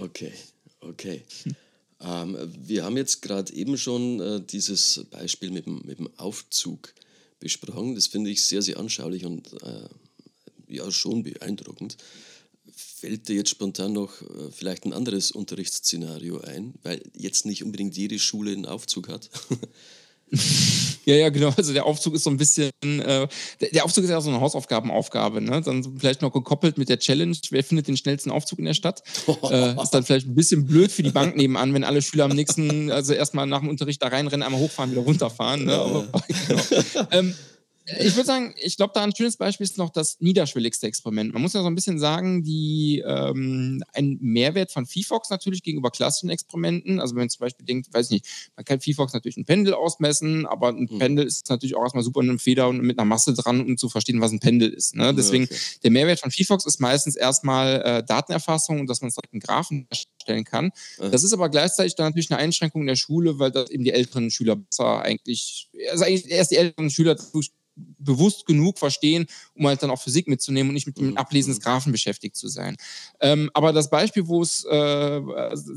Okay, 0.00 0.32
okay. 0.80 1.22
Hm. 1.44 1.54
Ähm, 2.02 2.36
wir 2.66 2.84
haben 2.84 2.96
jetzt 2.96 3.22
gerade 3.22 3.52
eben 3.52 3.78
schon 3.78 4.20
äh, 4.20 4.40
dieses 4.40 5.06
Beispiel 5.10 5.50
mit 5.50 5.66
dem, 5.66 5.82
mit 5.84 5.98
dem 5.98 6.08
Aufzug 6.18 6.94
besprochen. 7.38 7.94
Das 7.94 8.06
finde 8.06 8.30
ich 8.30 8.44
sehr, 8.44 8.62
sehr 8.62 8.78
anschaulich 8.78 9.24
und 9.24 9.52
äh, 9.62 9.88
ja, 10.68 10.90
schon 10.90 11.22
beeindruckend. 11.22 11.96
Fällt 12.74 13.28
dir 13.28 13.36
jetzt 13.36 13.50
spontan 13.50 13.92
noch 13.92 14.22
äh, 14.22 14.50
vielleicht 14.50 14.84
ein 14.84 14.92
anderes 14.92 15.30
Unterrichtsszenario 15.30 16.40
ein, 16.40 16.74
weil 16.82 17.02
jetzt 17.16 17.46
nicht 17.46 17.64
unbedingt 17.64 17.96
jede 17.96 18.18
Schule 18.18 18.52
einen 18.52 18.66
Aufzug 18.66 19.08
hat? 19.08 19.30
Ja, 21.04 21.16
ja, 21.16 21.30
genau. 21.30 21.52
Also 21.56 21.72
der 21.72 21.84
Aufzug 21.84 22.14
ist 22.14 22.24
so 22.24 22.30
ein 22.30 22.36
bisschen, 22.36 22.70
äh, 22.84 23.26
der 23.72 23.84
Aufzug 23.84 24.04
ist 24.04 24.10
ja 24.10 24.20
so 24.20 24.30
eine 24.30 24.40
Hausaufgabenaufgabe, 24.40 25.40
ne? 25.40 25.60
Dann 25.60 25.98
vielleicht 25.98 26.22
noch 26.22 26.32
gekoppelt 26.32 26.78
mit 26.78 26.88
der 26.88 26.98
Challenge, 26.98 27.36
wer 27.50 27.64
findet 27.64 27.88
den 27.88 27.96
schnellsten 27.96 28.30
Aufzug 28.30 28.60
in 28.60 28.66
der 28.66 28.74
Stadt? 28.74 29.02
äh, 29.50 29.82
ist 29.82 29.90
dann 29.90 30.04
vielleicht 30.04 30.28
ein 30.28 30.34
bisschen 30.34 30.66
blöd 30.66 30.92
für 30.92 31.02
die 31.02 31.10
Bank 31.10 31.36
nebenan, 31.36 31.74
wenn 31.74 31.84
alle 31.84 32.02
Schüler 32.02 32.26
am 32.26 32.36
nächsten, 32.36 32.90
also 32.90 33.14
erstmal 33.14 33.46
nach 33.46 33.60
dem 33.60 33.68
Unterricht 33.68 34.00
da 34.02 34.08
reinrennen, 34.08 34.44
einmal 34.44 34.60
hochfahren, 34.60 34.92
wieder 34.92 35.02
runterfahren. 35.02 35.64
Ne? 35.64 35.74
Aber, 35.74 36.06
genau. 36.48 37.06
ähm, 37.10 37.34
ich 37.84 38.14
würde 38.14 38.26
sagen, 38.26 38.54
ich 38.58 38.76
glaube, 38.76 38.92
da 38.94 39.02
ein 39.02 39.14
schönes 39.14 39.36
Beispiel 39.36 39.64
ist 39.64 39.76
noch 39.76 39.90
das 39.90 40.20
niederschwelligste 40.20 40.86
Experiment. 40.86 41.32
Man 41.32 41.42
muss 41.42 41.52
ja 41.52 41.62
so 41.62 41.66
ein 41.66 41.74
bisschen 41.74 41.98
sagen, 41.98 42.44
die 42.44 43.02
ähm, 43.04 43.82
ein 43.92 44.18
Mehrwert 44.20 44.70
von 44.70 44.86
VFox 44.86 45.30
natürlich 45.30 45.62
gegenüber 45.62 45.90
klassischen 45.90 46.30
Experimenten. 46.30 47.00
Also 47.00 47.14
wenn 47.14 47.22
man 47.22 47.30
zum 47.30 47.40
Beispiel 47.40 47.66
denkt, 47.66 47.92
weiß 47.92 48.10
nicht, 48.10 48.26
man 48.56 48.64
kann 48.64 48.80
VFox 48.80 49.12
natürlich 49.12 49.36
ein 49.36 49.44
Pendel 49.44 49.74
ausmessen, 49.74 50.46
aber 50.46 50.68
ein 50.68 50.88
mhm. 50.90 50.98
Pendel 50.98 51.26
ist 51.26 51.48
natürlich 51.50 51.74
auch 51.74 51.82
erstmal 51.82 52.04
super 52.04 52.20
in 52.20 52.28
einem 52.28 52.38
Feder 52.38 52.68
und 52.68 52.82
mit 52.82 52.98
einer 52.98 53.06
Masse 53.06 53.34
dran, 53.34 53.60
um 53.60 53.76
zu 53.76 53.88
verstehen, 53.88 54.20
was 54.20 54.30
ein 54.30 54.40
Pendel 54.40 54.70
ist. 54.70 54.94
Ne? 54.94 55.12
Deswegen, 55.14 55.44
okay. 55.44 55.56
der 55.82 55.90
Mehrwert 55.90 56.20
von 56.20 56.30
VFox 56.30 56.66
ist 56.66 56.80
meistens 56.80 57.16
erstmal 57.16 57.82
äh, 57.82 58.04
Datenerfassung 58.04 58.80
und 58.80 58.88
dass 58.88 59.00
man 59.00 59.08
es 59.08 59.16
direkt 59.16 59.34
in 59.34 59.40
Graphen 59.40 59.86
erstellen 59.90 60.44
kann. 60.44 60.70
Mhm. 61.00 61.10
Das 61.10 61.24
ist 61.24 61.32
aber 61.32 61.48
gleichzeitig 61.48 61.96
dann 61.96 62.06
natürlich 62.06 62.30
eine 62.30 62.38
Einschränkung 62.38 62.82
in 62.82 62.86
der 62.86 62.96
Schule, 62.96 63.40
weil 63.40 63.50
das 63.50 63.70
eben 63.70 63.82
die 63.82 63.92
älteren 63.92 64.30
Schüler 64.30 64.56
besser 64.56 65.02
eigentlich, 65.02 65.68
also 65.90 66.04
eigentlich 66.04 66.30
erst 66.30 66.52
die 66.52 66.56
älteren 66.56 66.90
Schüler 66.90 67.16
bewusst 67.98 68.46
genug 68.46 68.78
verstehen, 68.78 69.26
um 69.54 69.66
halt 69.66 69.82
dann 69.82 69.90
auch 69.90 70.00
Physik 70.00 70.28
mitzunehmen 70.28 70.70
und 70.70 70.74
nicht 70.74 70.86
mit 70.86 70.98
dem 70.98 71.10
mhm. 71.10 71.16
Ablesen 71.16 71.52
des. 71.52 71.62
Graphen 71.62 71.92
beschäftigt 71.92 72.36
zu 72.36 72.48
sein. 72.48 72.76
Ähm, 73.20 73.50
aber 73.54 73.72
das 73.72 73.88
Beispiel, 73.90 74.26
wo 74.26 74.42
es, 74.42 74.64
äh, 74.64 75.20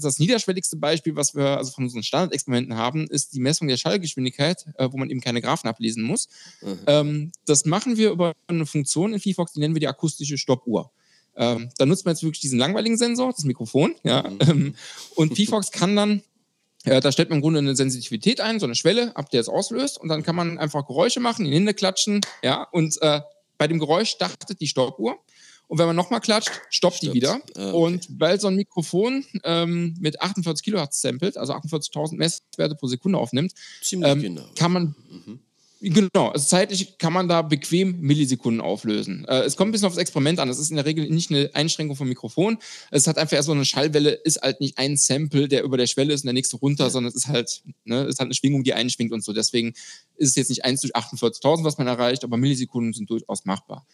das 0.02 0.20
niederschwelligste 0.20 0.78
Beispiel, 0.78 1.16
was 1.16 1.36
wir 1.36 1.58
also 1.58 1.72
von 1.72 1.84
unseren 1.84 2.04
Standardexperimenten 2.04 2.76
haben, 2.76 3.08
ist 3.08 3.34
die 3.34 3.40
Messung 3.40 3.68
der 3.68 3.78
Schallgeschwindigkeit, 3.78 4.66
äh, 4.78 4.90
wo 4.92 4.98
man 4.98 5.10
eben 5.10 5.22
keine 5.22 5.42
Graphen 5.42 5.70
ablesen 5.70 6.04
muss. 6.04 6.28
Mhm. 6.62 6.80
Ähm, 6.88 7.32
das 7.46 7.66
machen 7.66 7.98
wir 7.98 8.12
über 8.12 8.34
eine 8.48 8.66
Funktion 8.66 9.14
in 9.14 9.20
VFox, 9.20 9.54
die 9.54 9.60
nennen 9.60 9.76
wir 9.76 9.80
die 9.80 9.88
akustische 9.88 10.38
Stoppuhr. 10.38 10.92
Ähm, 11.38 11.70
da 11.78 11.86
nutzt 11.86 12.06
man 12.06 12.14
jetzt 12.14 12.24
wirklich 12.24 12.40
diesen 12.40 12.60
langweiligen 12.60 12.98
Sensor, 12.98 13.32
das 13.32 13.44
Mikrofon, 13.44 13.96
ja, 14.04 14.30
mhm. 14.30 14.76
Und 15.16 15.38
VFox 15.38 15.72
kann 15.72 15.96
dann 15.96 16.24
äh, 16.86 17.00
da 17.00 17.12
stellt 17.12 17.30
man 17.30 17.38
im 17.38 17.42
Grunde 17.42 17.60
eine 17.60 17.76
Sensitivität 17.76 18.42
ein, 18.42 18.60
so 18.60 18.66
eine 18.66 18.76
Schwelle, 18.76 19.16
ab 19.16 19.30
der 19.30 19.42
es 19.42 19.50
auslöst. 19.50 20.00
Und 20.00 20.10
dann 20.10 20.24
kann 20.24 20.36
man 20.36 20.58
einfach 20.58 20.86
Geräusche 20.86 21.20
machen, 21.20 21.46
in 21.46 21.54
Hände 21.54 21.74
klatschen. 21.74 22.22
Ja, 22.44 22.64
und 22.72 23.02
äh, 23.02 23.22
bei 23.58 23.68
dem 23.68 23.80
Geräusch 23.80 24.10
startet 24.10 24.60
die 24.62 24.68
Stoppuhr. 24.68 25.18
Und 25.68 25.80
wenn 25.80 25.88
man 25.88 25.96
nochmal 25.96 26.22
klatscht, 26.22 26.52
stoppt 26.70 26.98
Stimmt. 26.98 27.14
die 27.14 27.18
wieder. 27.18 27.40
Ah, 27.56 27.70
okay. 27.70 27.72
Und 27.72 28.08
weil 28.20 28.40
so 28.40 28.48
ein 28.48 28.56
Mikrofon 28.56 29.26
ähm, 29.44 29.96
mit 30.00 30.22
48 30.22 30.64
Kilohertz 30.64 31.02
samplet, 31.02 31.38
also 31.38 31.54
48.000 31.54 32.16
Messwerte 32.16 32.76
pro 32.76 32.88
Sekunde 32.88 33.18
aufnimmt, 33.18 33.54
ähm, 33.92 34.22
genau. 34.22 34.44
kann 34.56 34.72
man 34.72 34.96
mhm. 35.10 35.40
Genau, 35.88 36.30
also 36.30 36.48
zeitlich 36.48 36.98
kann 36.98 37.14
man 37.14 37.28
da 37.28 37.44
bequem 37.44 38.02
Millisekunden 38.02 38.60
auflösen. 38.60 39.24
Äh, 39.26 39.42
es 39.42 39.56
kommt 39.56 39.70
ein 39.70 39.72
bisschen 39.72 39.86
aufs 39.86 39.98
Experiment 39.98 40.40
an. 40.40 40.48
Das 40.48 40.58
ist 40.58 40.72
in 40.72 40.78
der 40.78 40.86
Regel 40.86 41.08
nicht 41.12 41.30
eine 41.30 41.52
Einschränkung 41.54 41.96
vom 41.96 42.10
Mikrofon. 42.10 42.58
Es 42.90 43.06
hat 43.06 43.20
einfach 43.20 43.38
erst 43.38 43.46
so 43.46 43.52
eine 43.52 43.66
Schallwelle, 43.66 44.10
ist 44.10 44.42
halt 44.42 44.62
nicht 44.62 44.80
ein 44.80 44.98
Sample, 44.98 45.48
der 45.48 45.62
über 45.62 45.78
der 45.78 45.86
Schwelle 45.86 46.12
ist 46.16 46.22
und 46.22 46.26
der 46.26 46.34
nächste 46.34 46.58
runter, 46.58 46.90
sondern 46.90 47.10
es 47.10 47.16
ist 47.16 47.28
halt, 47.28 47.62
ne, 47.84 48.02
es 48.06 48.18
hat 48.18 48.26
eine 48.26 48.34
Schwingung, 48.34 48.64
die 48.64 48.74
einschwingt 48.74 49.12
und 49.12 49.24
so. 49.24 49.32
Deswegen 49.32 49.76
ist 50.16 50.30
es 50.30 50.36
jetzt 50.36 50.50
nicht 50.50 50.66
1 50.66 50.82
durch 50.82 50.96
48.000, 50.96 51.64
was 51.64 51.78
man 51.78 51.86
erreicht, 51.86 52.24
aber 52.24 52.38
Millisekunden 52.38 52.92
sind 52.94 53.08
durchaus 53.08 53.46
machbar. 53.46 53.86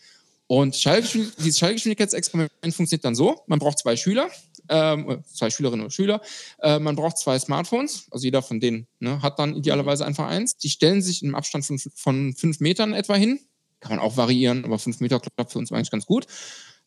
Und 0.47 0.77
Schallgeschwindig 0.77 1.35
dieses 1.37 1.59
Schallgeschwindigkeitsexperiment 1.59 2.51
funktioniert 2.71 3.03
dann 3.03 3.15
so: 3.15 3.41
Man 3.47 3.59
braucht 3.59 3.79
zwei 3.79 3.97
Schüler, 3.97 4.29
ähm, 4.69 5.23
zwei 5.33 5.49
Schülerinnen 5.49 5.83
und 5.83 5.91
Schüler. 5.91 6.21
Äh, 6.61 6.79
man 6.79 6.95
braucht 6.95 7.17
zwei 7.17 7.37
Smartphones, 7.39 8.07
also 8.11 8.25
jeder 8.25 8.41
von 8.41 8.59
denen 8.59 8.87
ne, 8.99 9.21
hat 9.21 9.39
dann 9.39 9.55
idealerweise 9.55 10.05
einfach 10.05 10.27
eins. 10.27 10.57
Die 10.57 10.69
stellen 10.69 11.01
sich 11.01 11.23
im 11.23 11.35
Abstand 11.35 11.65
von, 11.65 11.79
von 11.95 12.33
fünf 12.33 12.59
Metern 12.59 12.93
etwa 12.93 13.15
hin. 13.15 13.39
Kann 13.79 13.95
man 13.95 13.99
auch 13.99 14.17
variieren, 14.17 14.63
aber 14.63 14.77
fünf 14.79 14.99
Meter 14.99 15.19
klappt 15.19 15.51
für 15.51 15.59
uns 15.59 15.71
eigentlich 15.71 15.91
ganz 15.91 16.05
gut. 16.05 16.27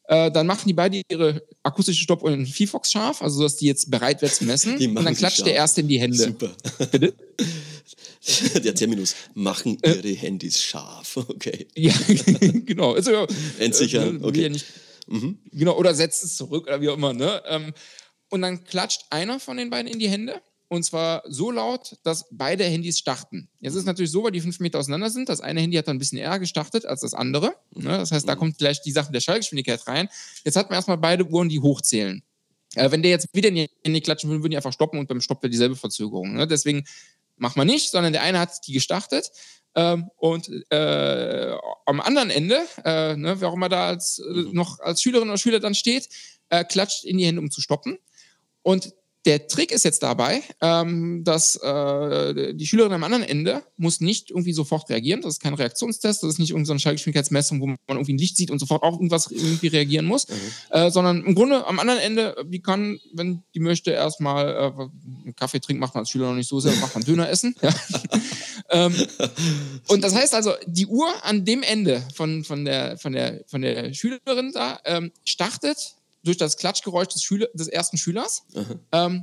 Äh, 0.07 0.31
dann 0.31 0.47
machen 0.47 0.69
die 0.69 0.75
beide 0.75 1.01
ihre 1.09 1.43
akustische 1.63 2.03
Stoppuhr 2.03 2.31
in 2.31 2.47
VFox 2.47 2.93
scharf, 2.93 3.23
also 3.23 3.43
dass 3.43 3.57
die 3.57 3.67
jetzt 3.67 3.91
bereit 3.91 4.21
wird 4.21 4.35
zu 4.35 4.45
messen. 4.45 4.75
und 4.75 5.05
dann 5.05 5.15
klatscht 5.15 5.39
scharf. 5.39 5.47
der 5.47 5.55
erste 5.55 5.81
in 5.81 5.89
die 5.89 5.99
Hände. 5.99 6.19
Super. 6.19 6.55
Bitte? 6.91 7.15
Der 8.65 8.75
Terminus, 8.75 9.15
machen 9.35 9.79
äh. 9.83 9.93
ihre 9.93 10.09
äh, 10.09 10.17
Handys 10.17 10.63
scharf, 10.63 11.17
okay. 11.29 11.67
Ja, 11.75 11.93
genau. 12.65 12.95
Also, 12.95 13.27
Entsichern, 13.59 14.23
äh, 14.23 14.25
okay. 14.25 14.43
Ja 14.43 14.49
nicht, 14.49 14.67
mhm. 15.07 15.39
Genau, 15.53 15.77
oder 15.77 15.95
setzt 15.95 16.25
es 16.25 16.37
zurück 16.37 16.67
oder 16.67 16.81
wie 16.81 16.89
auch 16.89 16.97
immer. 16.97 17.13
Ne? 17.13 17.43
Ähm, 17.47 17.75
und 18.31 18.43
dann 18.43 18.65
klatscht 18.65 19.05
einer 19.11 19.41
von 19.41 19.57
den 19.57 19.71
beiden 19.71 19.91
in 19.91 19.99
die 19.99 20.09
Hände 20.09 20.41
und 20.69 20.83
zwar 20.83 21.23
so 21.27 21.51
laut, 21.51 21.97
dass 22.03 22.27
beide 22.31 22.65
Handys 22.65 22.99
starten. 22.99 23.49
Jetzt 23.61 23.75
ist 23.75 23.81
es 23.81 23.85
natürlich 23.85 24.11
so, 24.11 24.25
weil 24.25 24.33
die 24.33 24.41
fünf 24.41 24.61
Meter 24.61 24.79
auseinander 24.79 25.11
sind. 25.11 25.29
Das 25.29 25.41
eine 25.41 25.61
Handy 25.61 25.77
hat 25.77 25.89
dann 25.89 25.97
ein 25.97 25.99
bisschen 25.99 26.19
eher 26.19 26.39
gestartet 26.39 26.87
als 26.87 27.03
das 27.03 27.15
andere. 27.15 27.55
Ne? 27.75 27.91
Das 27.97 28.13
heißt, 28.13 28.29
da 28.29 28.35
kommt 28.35 28.59
gleich 28.59 28.83
die 28.83 28.91
Sache 28.91 29.13
der 29.13 29.21
Schallgeschwindigkeit 29.21 29.87
rein. 29.87 30.09
Jetzt 30.45 30.57
hat 30.57 30.71
man 30.71 30.77
erstmal 30.77 30.99
beide 30.99 31.27
Uhren, 31.27 31.49
die 31.49 31.61
hochzählen. 31.61 32.23
Äh, 32.75 32.91
wenn 32.91 33.03
der 33.03 33.11
jetzt 33.11 33.29
wieder 33.35 33.51
in 33.51 33.55
die 33.55 33.71
Handy 33.85 34.01
klatschen 34.01 34.31
würde, 34.31 34.43
würden 34.43 34.51
die 34.51 34.57
einfach 34.57 34.73
stoppen 34.73 34.99
und 34.99 35.07
beim 35.07 35.21
Stopp 35.21 35.43
wäre 35.43 35.51
dieselbe 35.51 35.77
Verzögerung. 35.77 36.35
Ne? 36.35 36.47
Deswegen 36.47 36.85
macht 37.37 37.57
man 37.57 37.67
nicht, 37.67 37.91
sondern 37.91 38.13
der 38.13 38.23
eine 38.23 38.39
hat 38.39 38.67
die 38.67 38.73
gestartet 38.73 39.31
ähm, 39.75 40.11
und 40.17 40.49
äh, 40.71 41.55
am 41.87 42.01
anderen 42.01 42.31
Ende, 42.31 42.63
äh, 42.85 43.17
ne, 43.17 43.41
wer 43.41 43.49
auch 43.49 43.55
immer 43.55 43.69
da 43.69 43.89
als, 43.89 44.19
äh, 44.19 44.31
mhm. 44.31 44.53
noch 44.53 44.81
als 44.81 45.03
Schülerin 45.03 45.29
oder 45.29 45.39
Schüler 45.39 45.61
dann 45.61 45.75
steht, 45.75 46.09
äh, 46.51 46.65
klatscht 46.65 47.05
in 47.05 47.19
die 47.19 47.27
Hände, 47.27 47.41
um 47.41 47.51
zu 47.51 47.61
stoppen. 47.61 47.99
Und 48.63 48.95
der 49.27 49.47
Trick 49.47 49.73
ist 49.73 49.85
jetzt 49.85 50.03
dabei, 50.03 50.43
ähm, 50.61 51.25
dass 51.25 51.57
äh, 51.57 52.55
die 52.55 52.67
Schülerin 52.67 52.93
am 52.93 53.05
anderen 53.05 53.25
Ende 53.25 53.63
muss 53.77 54.01
nicht 54.01 54.31
irgendwie 54.31 54.53
sofort 54.53 54.91
reagieren. 54.91 55.23
Das 55.23 55.35
ist 55.35 55.43
kein 55.43 55.55
Reaktionstest, 55.55 56.23
das 56.23 56.31
ist 56.31 56.39
nicht 56.39 56.51
irgendeine 56.51 56.79
Schallgeschwindigkeitsmessung, 56.79 57.61
wo 57.61 57.67
man 57.67 57.79
irgendwie 57.89 58.13
ein 58.13 58.19
Licht 58.19 58.37
sieht 58.37 58.51
und 58.51 58.59
sofort 58.59 58.83
auch 58.83 58.93
irgendwas 58.93 59.31
irgendwie 59.31 59.69
reagieren 59.69 60.05
muss, 60.05 60.29
mhm. 60.29 60.35
äh, 60.71 60.91
sondern 60.91 61.25
im 61.25 61.35
Grunde 61.35 61.67
am 61.67 61.79
anderen 61.79 62.01
Ende, 62.01 62.37
die 62.47 62.61
kann, 62.61 63.01
wenn 63.15 63.43
die 63.55 63.61
möchte, 63.61 63.93
erstmal 63.93 64.49
äh, 64.49 64.83
einen 65.25 65.35
Kaffee 65.37 65.61
trinken, 65.61 65.81
macht 65.81 65.95
man 65.95 66.03
als 66.03 66.11
Schüler 66.11 66.29
noch 66.29 66.37
nicht 66.37 66.49
so 66.49 66.61
sehr, 66.61 66.75
macht 66.77 66.95
man 66.95 67.05
Döner 67.05 67.29
essen. 67.31 67.55
Ja. 67.63 67.71
ähm, 68.71 68.95
und 69.89 70.03
das 70.03 70.15
heißt 70.15 70.35
also, 70.35 70.53
die 70.67 70.87
Uhr 70.87 71.13
an 71.23 71.45
dem 71.45 71.63
Ende 71.63 72.03
von, 72.15 72.45
von, 72.45 72.65
der, 72.65 72.99
von, 72.99 73.13
der, 73.13 73.45
von 73.47 73.63
der 73.63 73.93
Schülerin 73.93 74.53
da 74.53 74.81
ähm, 74.85 75.13
startet 75.25 75.95
durch 76.25 76.37
das 76.37 76.57
Klatschgeräusch 76.57 77.09
des, 77.09 77.23
Schüler, 77.23 77.49
des 77.55 77.69
ersten 77.69 77.99
Schülers 77.99 78.45
ähm, 78.93 79.23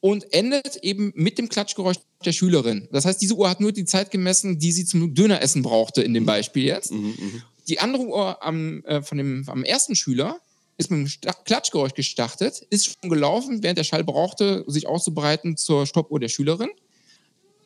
und 0.00 0.32
endet 0.32 0.76
eben 0.76 1.12
mit 1.14 1.38
dem 1.38 1.48
Klatschgeräusch 1.48 1.96
der 2.24 2.32
Schülerin. 2.32 2.88
Das 2.92 3.04
heißt, 3.04 3.20
diese 3.20 3.34
Uhr 3.34 3.48
hat 3.48 3.60
nur 3.60 3.72
die 3.72 3.84
Zeit 3.84 4.10
gemessen, 4.10 4.58
die 4.58 4.72
sie 4.72 4.84
zum 4.84 5.14
Döneressen 5.14 5.62
brauchte, 5.62 6.02
in 6.02 6.12
dem 6.14 6.24
mhm. 6.24 6.26
Beispiel 6.26 6.64
jetzt. 6.64 6.92
Mhm, 6.92 7.14
mh. 7.18 7.42
Die 7.68 7.78
andere 7.78 8.02
Uhr 8.02 8.42
am, 8.42 8.84
äh, 8.84 9.02
von 9.02 9.18
dem, 9.18 9.44
am 9.46 9.64
ersten 9.64 9.94
Schüler 9.94 10.40
ist 10.76 10.90
mit 10.90 11.24
dem 11.24 11.34
Klatschgeräusch 11.44 11.94
gestartet, 11.94 12.66
ist 12.70 12.86
schon 12.86 13.10
gelaufen, 13.10 13.62
während 13.62 13.78
der 13.78 13.84
Schall 13.84 14.04
brauchte, 14.04 14.64
sich 14.66 14.86
auszubreiten 14.86 15.56
zur 15.56 15.86
Stoppuhr 15.86 16.18
der 16.18 16.28
Schülerin. 16.28 16.70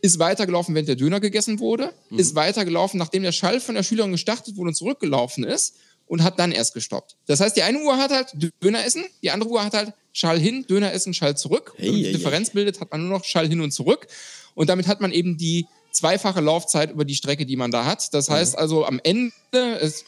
Ist 0.02 0.18
weitergelaufen, 0.18 0.74
während 0.74 0.88
der 0.88 0.96
Döner 0.96 1.20
gegessen 1.20 1.58
wurde. 1.58 1.92
Mhm. 2.10 2.18
Ist 2.18 2.34
weitergelaufen, 2.34 2.98
nachdem 2.98 3.22
der 3.22 3.32
Schall 3.32 3.60
von 3.60 3.74
der 3.74 3.82
Schülerin 3.82 4.12
gestartet 4.12 4.56
wurde 4.56 4.68
und 4.68 4.74
zurückgelaufen 4.74 5.44
ist 5.44 5.76
und 6.06 6.22
hat 6.22 6.38
dann 6.38 6.52
erst 6.52 6.74
gestoppt. 6.74 7.16
Das 7.26 7.40
heißt, 7.40 7.56
die 7.56 7.62
eine 7.62 7.80
Uhr 7.80 7.96
hat 7.96 8.10
halt 8.10 8.36
Döner 8.62 8.84
essen, 8.84 9.04
die 9.22 9.30
andere 9.30 9.50
Uhr 9.50 9.64
hat 9.64 9.74
halt 9.74 9.92
Schall 10.12 10.38
hin, 10.38 10.64
Döner 10.68 10.92
essen, 10.92 11.14
Schall 11.14 11.36
zurück. 11.36 11.72
Hey, 11.76 11.88
und 11.88 11.96
die 11.96 12.04
hey, 12.04 12.12
Differenz 12.12 12.48
hey. 12.48 12.54
bildet, 12.54 12.80
hat 12.80 12.90
man 12.90 13.02
nur 13.08 13.18
noch 13.18 13.24
Schall 13.24 13.48
hin 13.48 13.60
und 13.60 13.72
zurück. 13.72 14.06
Und 14.54 14.68
damit 14.68 14.86
hat 14.86 15.00
man 15.00 15.12
eben 15.12 15.36
die 15.36 15.66
zweifache 15.92 16.40
Laufzeit 16.40 16.92
über 16.92 17.04
die 17.04 17.14
Strecke, 17.14 17.46
die 17.46 17.56
man 17.56 17.70
da 17.70 17.84
hat. 17.84 18.12
Das 18.14 18.30
heißt 18.30 18.54
mhm. 18.54 18.58
also 18.58 18.84
am 18.84 19.00
Ende, 19.02 19.32
es, 19.80 20.04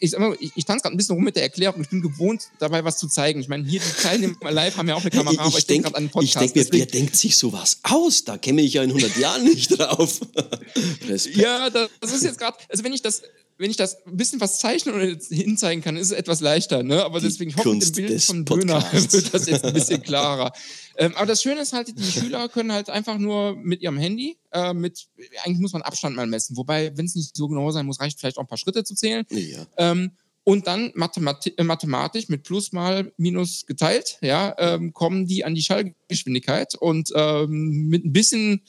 ich, 0.00 0.14
ich, 0.40 0.52
ich 0.54 0.64
tanze 0.64 0.82
gerade 0.82 0.94
ein 0.94 0.96
bisschen 0.96 1.14
rum 1.14 1.24
mit 1.24 1.36
der 1.36 1.42
Erklärung, 1.42 1.82
ich 1.82 1.88
bin 1.88 2.00
gewohnt, 2.00 2.48
dabei 2.58 2.84
was 2.84 2.98
zu 2.98 3.08
zeigen. 3.08 3.40
Ich 3.40 3.48
meine, 3.48 3.66
hier 3.66 3.80
die 3.80 4.02
Teilnehmer 4.02 4.50
live 4.50 4.76
haben 4.76 4.88
ja 4.88 4.94
auch 4.94 5.00
eine 5.00 5.10
Kamera, 5.10 5.32
ich 5.32 5.40
aber 5.40 5.58
ich 5.58 5.66
denke 5.66 5.84
gerade 5.84 5.96
an 5.96 6.04
den 6.04 6.10
Podcast. 6.10 6.46
Ich 6.46 6.52
denke, 6.52 6.72
wer 6.72 6.86
denkt 6.86 7.16
sich 7.16 7.36
sowas 7.36 7.80
aus? 7.82 8.24
Da 8.24 8.38
käme 8.38 8.62
ich 8.62 8.74
ja 8.74 8.82
in 8.82 8.90
100 8.90 9.16
Jahren 9.16 9.44
nicht 9.44 9.78
drauf. 9.78 10.20
ja, 11.34 11.70
das, 11.70 11.90
das 12.00 12.12
ist 12.12 12.24
jetzt 12.24 12.38
gerade, 12.38 12.56
also 12.68 12.84
wenn 12.84 12.92
ich 12.92 13.02
das 13.02 13.22
wenn 13.58 13.70
ich 13.70 13.76
das 13.76 14.04
ein 14.06 14.16
bisschen 14.16 14.40
was 14.40 14.58
zeichnen 14.58 14.94
oder 14.94 15.06
hinzeigen 15.06 15.82
kann, 15.82 15.96
ist 15.96 16.10
es 16.10 16.12
etwas 16.12 16.40
leichter. 16.40 16.82
Ne? 16.82 17.04
Aber 17.04 17.20
die 17.20 17.26
deswegen, 17.26 17.50
ich 17.50 17.56
hoffe, 17.56 17.74
mit 17.74 17.96
dem 17.96 18.06
Bild 18.06 18.22
von 18.22 18.44
Döner 18.44 18.82
wird 18.92 19.34
das 19.34 19.46
jetzt 19.46 19.64
ein 19.64 19.72
bisschen 19.72 20.02
klarer. 20.02 20.52
ähm, 20.96 21.14
aber 21.16 21.26
das 21.26 21.42
Schöne 21.42 21.60
ist 21.60 21.72
halt, 21.72 21.98
die 21.98 22.10
Schüler 22.10 22.48
können 22.48 22.72
halt 22.72 22.90
einfach 22.90 23.18
nur 23.18 23.56
mit 23.56 23.80
ihrem 23.80 23.98
Handy, 23.98 24.36
äh, 24.52 24.74
mit, 24.74 25.06
eigentlich 25.44 25.60
muss 25.60 25.72
man 25.72 25.82
Abstand 25.82 26.16
mal 26.16 26.26
messen. 26.26 26.56
Wobei, 26.56 26.96
wenn 26.96 27.06
es 27.06 27.14
nicht 27.14 27.36
so 27.36 27.48
genau 27.48 27.70
sein 27.70 27.86
muss, 27.86 28.00
reicht 28.00 28.20
vielleicht 28.20 28.36
auch 28.36 28.42
ein 28.42 28.48
paar 28.48 28.58
Schritte 28.58 28.84
zu 28.84 28.94
zählen. 28.94 29.24
Ja. 29.30 29.66
Ähm, 29.78 30.12
und 30.48 30.68
dann 30.68 30.92
Mathemati 30.94 31.54
äh, 31.56 31.64
mathematisch 31.64 32.28
mit 32.28 32.44
Plus 32.44 32.70
mal 32.70 33.12
Minus 33.16 33.66
geteilt, 33.66 34.18
ja, 34.20 34.54
ähm, 34.58 34.92
kommen 34.92 35.26
die 35.26 35.44
an 35.44 35.56
die 35.56 35.62
Schallgeschwindigkeit 35.62 36.76
und 36.76 37.10
ähm, 37.16 37.88
mit 37.88 38.04
ein 38.04 38.12
bisschen 38.12 38.62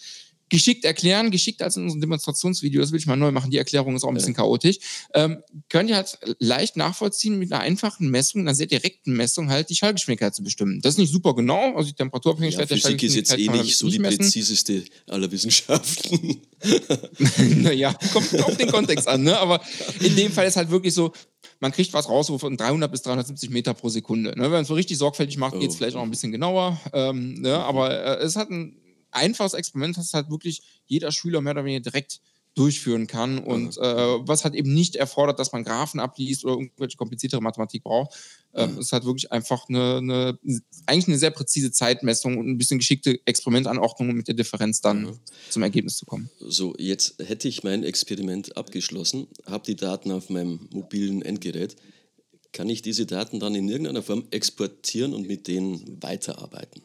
geschickt 0.50 0.86
erklären, 0.86 1.32
geschickt 1.32 1.62
als 1.62 1.78
in 1.78 1.84
unserem 1.84 2.02
Demonstrationsvideo, 2.02 2.82
das 2.82 2.92
will 2.92 3.00
ich 3.00 3.06
mal 3.06 3.16
neu 3.16 3.32
machen, 3.32 3.52
die 3.52 3.58
Erklärung 3.58 3.96
ist 3.96 4.04
auch 4.04 4.10
ein 4.10 4.14
bisschen 4.14 4.34
chaotisch, 4.34 4.78
ähm, 5.14 5.38
könnt 5.70 5.90
ihr 5.90 5.96
halt 5.96 6.18
leicht 6.40 6.78
nachvollziehen, 6.78 7.38
mit 7.38 7.52
einer 7.52 7.62
einfachen 7.62 8.10
Messung, 8.10 8.42
einer 8.42 8.56
sehr 8.56 8.68
direkten 8.68 9.14
Messung 9.14 9.50
halt 9.50 9.70
die 9.70 9.76
Schallgeschwindigkeit 9.76 10.36
zu 10.36 10.44
bestimmen. 10.44 10.82
Das 10.82 10.94
ist 10.94 11.00
nicht 11.00 11.12
super 11.12 11.36
genau, 11.36 11.76
also 11.76 11.90
die 11.90 11.96
Temperaturabhängigkeit 11.96 12.70
ja, 12.70 12.76
der 12.76 12.78
Physik 12.78 13.04
ist 13.04 13.16
jetzt 13.16 13.38
eh 13.38 13.48
nicht 13.50 13.78
so 13.78 13.90
die 13.90 14.00
messen. 14.00 14.20
präziseste 14.20 14.84
aller 15.08 15.32
Wissenschaften. 15.32 16.42
naja, 17.58 17.94
kommt 18.14 18.44
auf 18.44 18.58
den 18.58 18.70
Kontext 18.70 19.08
an, 19.08 19.24
ne? 19.24 19.38
aber 19.38 19.62
in 20.00 20.16
dem 20.16 20.32
Fall 20.32 20.48
ist 20.48 20.56
halt 20.56 20.72
wirklich 20.72 20.94
so, 20.94 21.12
man 21.60 21.72
kriegt 21.72 21.94
was 21.94 22.10
raus 22.10 22.28
so 22.28 22.38
von 22.38 22.58
300 22.58 22.92
bis 22.92 23.02
370 23.02 23.50
Meter 23.50 23.74
pro 23.74 23.90
Sekunde. 23.90 24.32
Ne? 24.32 24.44
Wenn 24.44 24.52
man 24.52 24.62
es 24.62 24.68
so 24.68 24.74
richtig 24.74 24.98
sorgfältig 24.98 25.38
macht, 25.38 25.60
geht 25.60 25.70
es 25.70 25.76
oh. 25.76 25.78
vielleicht 25.78 25.96
auch 25.96 26.04
ein 26.04 26.10
bisschen 26.10 26.32
genauer. 26.32 26.80
Ähm, 26.94 27.36
ne? 27.36 27.58
Aber 27.58 27.92
äh, 27.92 28.24
es 28.24 28.36
hat 28.36 28.50
ein 28.50 28.76
einfaches 29.18 29.54
Experiment, 29.54 29.98
dass 29.98 30.14
halt 30.14 30.30
wirklich 30.30 30.62
jeder 30.86 31.12
Schüler 31.12 31.42
mehr 31.42 31.54
oder 31.54 31.66
weniger 31.66 31.92
direkt 31.92 32.22
durchführen 32.58 33.06
kann 33.06 33.38
und 33.38 33.78
äh, 33.78 33.82
was 33.82 34.44
halt 34.44 34.56
eben 34.56 34.74
nicht 34.74 34.96
erfordert, 34.96 35.38
dass 35.38 35.52
man 35.52 35.64
Graphen 35.64 36.00
abliest 36.00 36.44
oder 36.44 36.56
irgendwelche 36.56 36.98
kompliziertere 36.98 37.40
Mathematik 37.40 37.84
braucht. 37.84 38.16
Ähm, 38.56 38.74
mhm. 38.74 38.80
Es 38.80 38.92
halt 38.92 39.06
wirklich 39.06 39.32
einfach 39.32 39.70
eine, 39.70 39.98
eine, 39.98 40.40
eigentlich 40.88 41.08
eine 41.08 41.20
sehr 41.20 41.30
präzise 41.30 41.72
Zeitmessung 41.72 42.36
und 42.38 42.50
ein 42.50 42.58
bisschen 42.58 42.80
geschickte 42.80 43.20
Experimentanordnung, 43.26 44.10
um 44.10 44.16
mit 44.16 44.28
der 44.28 44.34
Differenz 44.34 44.82
dann 44.82 45.04
mhm. 45.04 45.20
zum 45.50 45.62
Ergebnis 45.62 45.98
zu 45.98 46.08
kommen. 46.08 46.32
So, 46.40 46.74
jetzt 46.80 47.20
hätte 47.20 47.48
ich 47.48 47.64
mein 47.64 47.84
Experiment 47.84 48.58
abgeschlossen, 48.58 49.28
habe 49.46 49.64
die 49.64 49.76
Daten 49.76 50.12
auf 50.12 50.32
meinem 50.32 50.68
mobilen 50.72 51.22
Endgerät. 51.22 51.76
Kann 52.54 52.70
ich 52.70 52.82
diese 52.82 53.06
Daten 53.06 53.40
dann 53.40 53.54
in 53.54 53.70
irgendeiner 53.70 54.02
Form 54.02 54.24
exportieren 54.32 55.14
und 55.14 55.28
mit 55.28 55.48
denen 55.48 56.02
weiterarbeiten? 56.02 56.82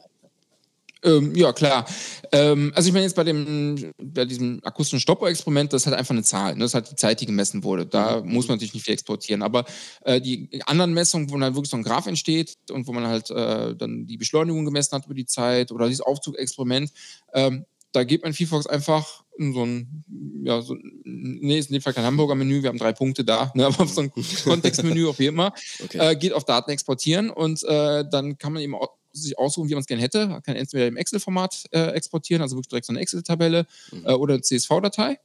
Ähm, 1.04 1.34
ja, 1.34 1.52
klar. 1.52 1.86
Ähm, 2.30 2.72
also 2.74 2.88
ich 2.88 2.92
meine 2.92 3.04
jetzt 3.04 3.16
bei 3.16 3.24
dem, 3.24 3.92
bei 3.98 4.24
diesem 4.24 4.60
akustischen 4.62 5.00
Stoppuhr-Experiment, 5.00 5.72
das 5.72 5.82
ist 5.82 5.86
halt 5.86 5.96
einfach 5.96 6.14
eine 6.14 6.22
Zahl. 6.22 6.54
Ne? 6.54 6.60
Das 6.60 6.70
ist 6.70 6.74
halt 6.74 6.90
die 6.90 6.96
Zeit, 6.96 7.20
die 7.20 7.26
gemessen 7.26 7.64
wurde. 7.64 7.86
Da 7.86 8.20
mhm. 8.20 8.32
muss 8.32 8.48
man 8.48 8.56
natürlich 8.56 8.74
nicht 8.74 8.84
viel 8.84 8.94
exportieren. 8.94 9.42
Aber 9.42 9.64
äh, 10.02 10.20
die 10.20 10.48
anderen 10.66 10.94
Messungen, 10.94 11.30
wo 11.30 11.38
dann 11.38 11.54
wirklich 11.54 11.70
so 11.70 11.76
ein 11.76 11.82
Graph 11.82 12.06
entsteht 12.06 12.56
und 12.70 12.86
wo 12.86 12.92
man 12.92 13.06
halt 13.06 13.30
äh, 13.30 13.74
dann 13.74 14.06
die 14.06 14.16
Beschleunigung 14.16 14.64
gemessen 14.64 14.96
hat 14.96 15.06
über 15.06 15.14
die 15.14 15.26
Zeit 15.26 15.72
oder 15.72 15.88
dieses 15.88 16.02
Aufzugexperiment, 16.02 16.92
ähm, 17.34 17.64
da 17.92 18.04
geht 18.04 18.22
man 18.22 18.32
VFox 18.32 18.66
einfach 18.66 19.22
in 19.38 19.52
so 19.52 19.64
ein, 19.64 20.04
ja, 20.44 20.60
so, 20.62 20.76
nee, 21.04 21.58
ist 21.58 21.70
in 21.70 21.74
dem 21.74 21.82
Fall 21.82 21.92
kein 21.92 22.04
Hamburger 22.04 22.34
Menü, 22.34 22.62
wir 22.62 22.68
haben 22.68 22.78
drei 22.78 22.92
Punkte 22.92 23.24
da, 23.24 23.52
ne, 23.54 23.66
aber 23.66 23.82
auf 23.82 23.90
so 23.90 24.02
ein 24.02 24.12
Kontextmenü 24.44 25.06
auf 25.06 25.18
wie 25.18 25.26
immer, 25.26 25.52
okay. 25.82 25.98
äh, 25.98 26.16
geht 26.16 26.32
auf 26.32 26.44
Daten 26.44 26.70
exportieren 26.70 27.30
und 27.30 27.62
äh, 27.64 28.04
dann 28.10 28.38
kann 28.38 28.52
man 28.52 28.62
eben 28.62 28.74
auch 28.74 28.90
sich 29.12 29.38
aussuchen, 29.38 29.68
wie 29.68 29.75
man 29.75 29.81
es 29.81 29.87
gerne 29.87 30.03
hätte. 30.03 30.27
Man 30.27 30.42
kann 30.42 30.57
entweder 30.57 30.87
im 30.87 30.96
Excel-Format 30.96 31.64
äh, 31.72 31.90
exportieren, 31.90 32.42
also 32.42 32.57
wirklich 32.57 32.68
direkt 32.68 32.87
so 32.87 32.92
eine 32.92 33.01
Excel-Tabelle 33.01 33.66
mhm. 33.92 34.07
äh, 34.07 34.12
oder 34.12 34.35
eine 34.35 34.42
CSV-Datei. 34.42 35.18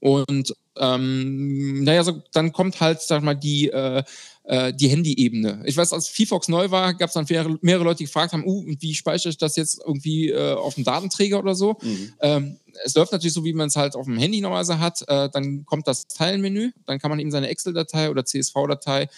Und 0.00 0.54
ähm, 0.76 1.82
naja, 1.84 2.04
so, 2.04 2.22
dann 2.32 2.52
kommt 2.52 2.80
halt, 2.80 3.00
sag 3.00 3.22
mal, 3.22 3.34
die, 3.34 3.68
äh, 3.68 4.02
äh, 4.44 4.72
die 4.72 4.88
Handy-Ebene. 4.88 5.62
Ich 5.66 5.76
weiß, 5.76 5.92
als 5.92 6.08
VFox 6.08 6.48
neu 6.48 6.70
war, 6.70 6.94
gab 6.94 7.08
es 7.08 7.14
dann 7.14 7.26
mehrere, 7.28 7.58
mehrere, 7.62 7.84
Leute, 7.84 7.98
die 7.98 8.04
gefragt 8.04 8.32
haben, 8.32 8.44
uh, 8.46 8.64
wie 8.66 8.94
speichere 8.94 9.30
ich 9.30 9.38
das 9.38 9.56
jetzt 9.56 9.80
irgendwie 9.84 10.28
äh, 10.28 10.54
auf 10.54 10.74
dem 10.74 10.84
Datenträger 10.84 11.38
oder 11.38 11.54
so? 11.54 11.78
Mhm. 11.82 12.12
Ähm, 12.20 12.58
es 12.84 12.94
läuft 12.94 13.12
natürlich 13.12 13.34
so, 13.34 13.44
wie 13.44 13.52
man 13.52 13.68
es 13.68 13.76
halt 13.76 13.96
auf 13.96 14.04
dem 14.04 14.18
Handy 14.18 14.40
normalerweise 14.40 14.78
hat. 14.78 15.02
Äh, 15.08 15.30
dann 15.30 15.64
kommt 15.64 15.88
das 15.88 16.06
Teilenmenü, 16.06 16.70
dann 16.86 16.98
kann 16.98 17.10
man 17.10 17.18
eben 17.18 17.30
seine 17.30 17.48
Excel-Datei 17.48 18.10
oder 18.10 18.24
CSV-Datei 18.24 19.08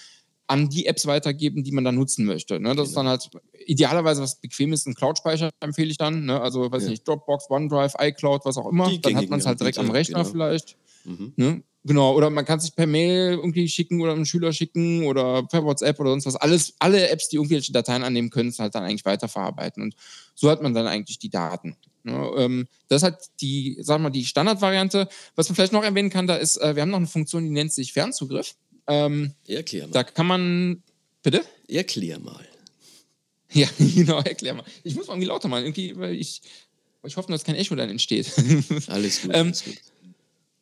an 0.51 0.69
die 0.69 0.87
Apps 0.87 1.07
weitergeben, 1.07 1.63
die 1.63 1.71
man 1.71 1.85
dann 1.85 1.95
nutzen 1.95 2.25
möchte. 2.25 2.59
Ne? 2.59 2.75
Das 2.75 2.89
ist 2.89 2.97
dann 2.97 3.07
halt 3.07 3.31
idealerweise 3.67 4.21
was 4.21 4.41
Bequemes, 4.41 4.85
ein 4.85 4.95
Cloud-Speicher 4.95 5.51
empfehle 5.61 5.91
ich 5.91 5.97
dann. 5.97 6.25
Ne? 6.25 6.41
Also, 6.41 6.73
weiß 6.73 6.85
ja. 6.85 6.91
nicht, 6.91 7.07
Dropbox, 7.07 7.49
OneDrive, 7.49 7.95
iCloud, 8.01 8.45
was 8.45 8.57
auch 8.57 8.69
immer. 8.69 8.89
Die 8.89 9.01
dann 9.01 9.15
hat 9.15 9.29
man 9.29 9.39
es 9.39 9.47
halt 9.47 9.61
direkt 9.61 9.79
am 9.79 9.91
Rechner 9.91 10.19
genau. 10.19 10.31
vielleicht. 10.31 10.77
Mhm. 11.05 11.33
Ne? 11.37 11.63
Genau, 11.85 12.15
oder 12.15 12.31
man 12.31 12.45
kann 12.45 12.59
sich 12.59 12.75
per 12.75 12.89
Mail 12.89 13.35
irgendwie 13.35 13.69
schicken 13.69 14.01
oder 14.03 14.13
einem 14.13 14.25
Schüler 14.25 14.53
schicken 14.53 15.05
oder 15.07 15.45
per 15.45 15.65
WhatsApp 15.65 16.01
oder 16.01 16.11
sonst 16.11 16.27
was. 16.27 16.37
Alles, 16.37 16.75
alle 16.81 17.09
Apps, 17.09 17.29
die 17.29 17.37
irgendwelche 17.37 17.73
Dateien 17.73 18.03
annehmen 18.03 18.31
können, 18.31 18.53
halt 18.59 18.75
dann 18.75 18.83
eigentlich 18.83 19.05
weiterverarbeiten. 19.05 19.85
Und 19.85 19.95
so 20.35 20.51
hat 20.51 20.63
man 20.63 20.75
dann 20.75 20.89
eigentlich 20.89 21.21
die 21.21 21.31
Daten. 21.31 21.77
Ne? 22.03 22.31
Ähm, 22.37 22.67
das 22.89 23.03
ist 23.03 23.05
halt 23.05 23.19
die, 23.41 23.79
sagen 23.81 24.03
wir 24.03 24.09
mal, 24.09 24.11
die 24.11 24.25
Standardvariante. 24.25 25.09
Was 25.37 25.49
man 25.49 25.55
vielleicht 25.55 25.73
noch 25.73 25.85
erwähnen 25.85 26.11
kann, 26.11 26.27
da 26.27 26.35
ist, 26.35 26.57
äh, 26.57 26.75
wir 26.75 26.83
haben 26.83 26.91
noch 26.91 26.99
eine 26.99 27.07
Funktion, 27.07 27.45
die 27.45 27.51
nennt 27.51 27.73
sich 27.73 27.93
Fernzugriff. 27.93 28.57
Ähm, 28.91 29.33
Erklär 29.47 29.87
mal. 29.87 29.93
Da 29.93 30.05
kann 30.05 30.27
man. 30.27 30.83
Bitte? 31.23 31.45
Erklär 31.69 32.19
mal. 32.19 32.47
Ja, 33.53 33.69
genau, 33.79 34.21
erklär 34.21 34.55
mal. 34.55 34.65
Ich 34.85 34.95
muss 34.95 35.07
mal 35.07 35.15
irgendwie 35.15 35.29
lauter 35.29 35.49
machen, 35.49 35.65
irgendwie, 35.65 35.97
weil 35.97 36.15
ich, 36.15 36.43
ich 37.05 37.17
hoffe, 37.17 37.31
dass 37.31 37.45
kein 37.45 37.57
Echo 37.57 37.75
dann 37.75 37.91
entsteht. 37.91 38.33
Alles 38.89 39.23
gut, 39.23 39.31
ähm, 39.35 39.47
alles 39.49 39.65
gut. 39.65 39.77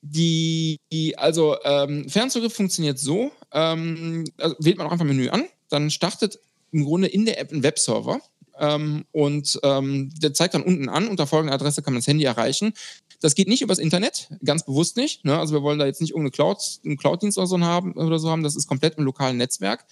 Die, 0.00 0.78
also 1.16 1.56
ähm, 1.64 2.08
Fernzugriff 2.08 2.54
funktioniert 2.54 2.98
so: 2.98 3.32
ähm, 3.52 4.24
also 4.36 4.56
wählt 4.60 4.78
man 4.78 4.86
auch 4.86 4.92
einfach 4.92 5.04
Menü 5.04 5.28
an, 5.28 5.44
dann 5.68 5.90
startet 5.90 6.38
im 6.70 6.84
Grunde 6.84 7.08
in 7.08 7.24
der 7.24 7.40
App 7.40 7.52
ein 7.52 7.62
Webserver 7.62 8.20
ähm, 8.58 9.04
und 9.12 9.58
ähm, 9.62 10.12
der 10.20 10.34
zeigt 10.34 10.54
dann 10.54 10.62
unten 10.62 10.88
an, 10.88 11.08
unter 11.08 11.26
folgender 11.26 11.54
Adresse 11.54 11.82
kann 11.82 11.94
man 11.94 12.00
das 12.00 12.06
Handy 12.06 12.24
erreichen. 12.24 12.74
Das 13.20 13.34
geht 13.34 13.48
nicht 13.48 13.62
übers 13.62 13.78
Internet, 13.78 14.28
ganz 14.44 14.64
bewusst 14.64 14.96
nicht. 14.96 15.24
Ne? 15.24 15.38
Also 15.38 15.54
wir 15.54 15.62
wollen 15.62 15.78
da 15.78 15.86
jetzt 15.86 16.00
nicht 16.00 16.10
irgendeine 16.10 16.30
Cloud, 16.30 16.58
einen 16.84 16.96
Cloud-Dienst 16.96 17.36
oder 17.36 17.46
so 17.46 17.60
haben 17.60 17.92
oder 17.94 18.18
so 18.18 18.30
haben. 18.30 18.42
Das 18.42 18.54
ist 18.54 18.68
komplett 18.68 18.96
im 18.96 19.04
lokalen 19.04 19.36
Netzwerk. 19.36 19.86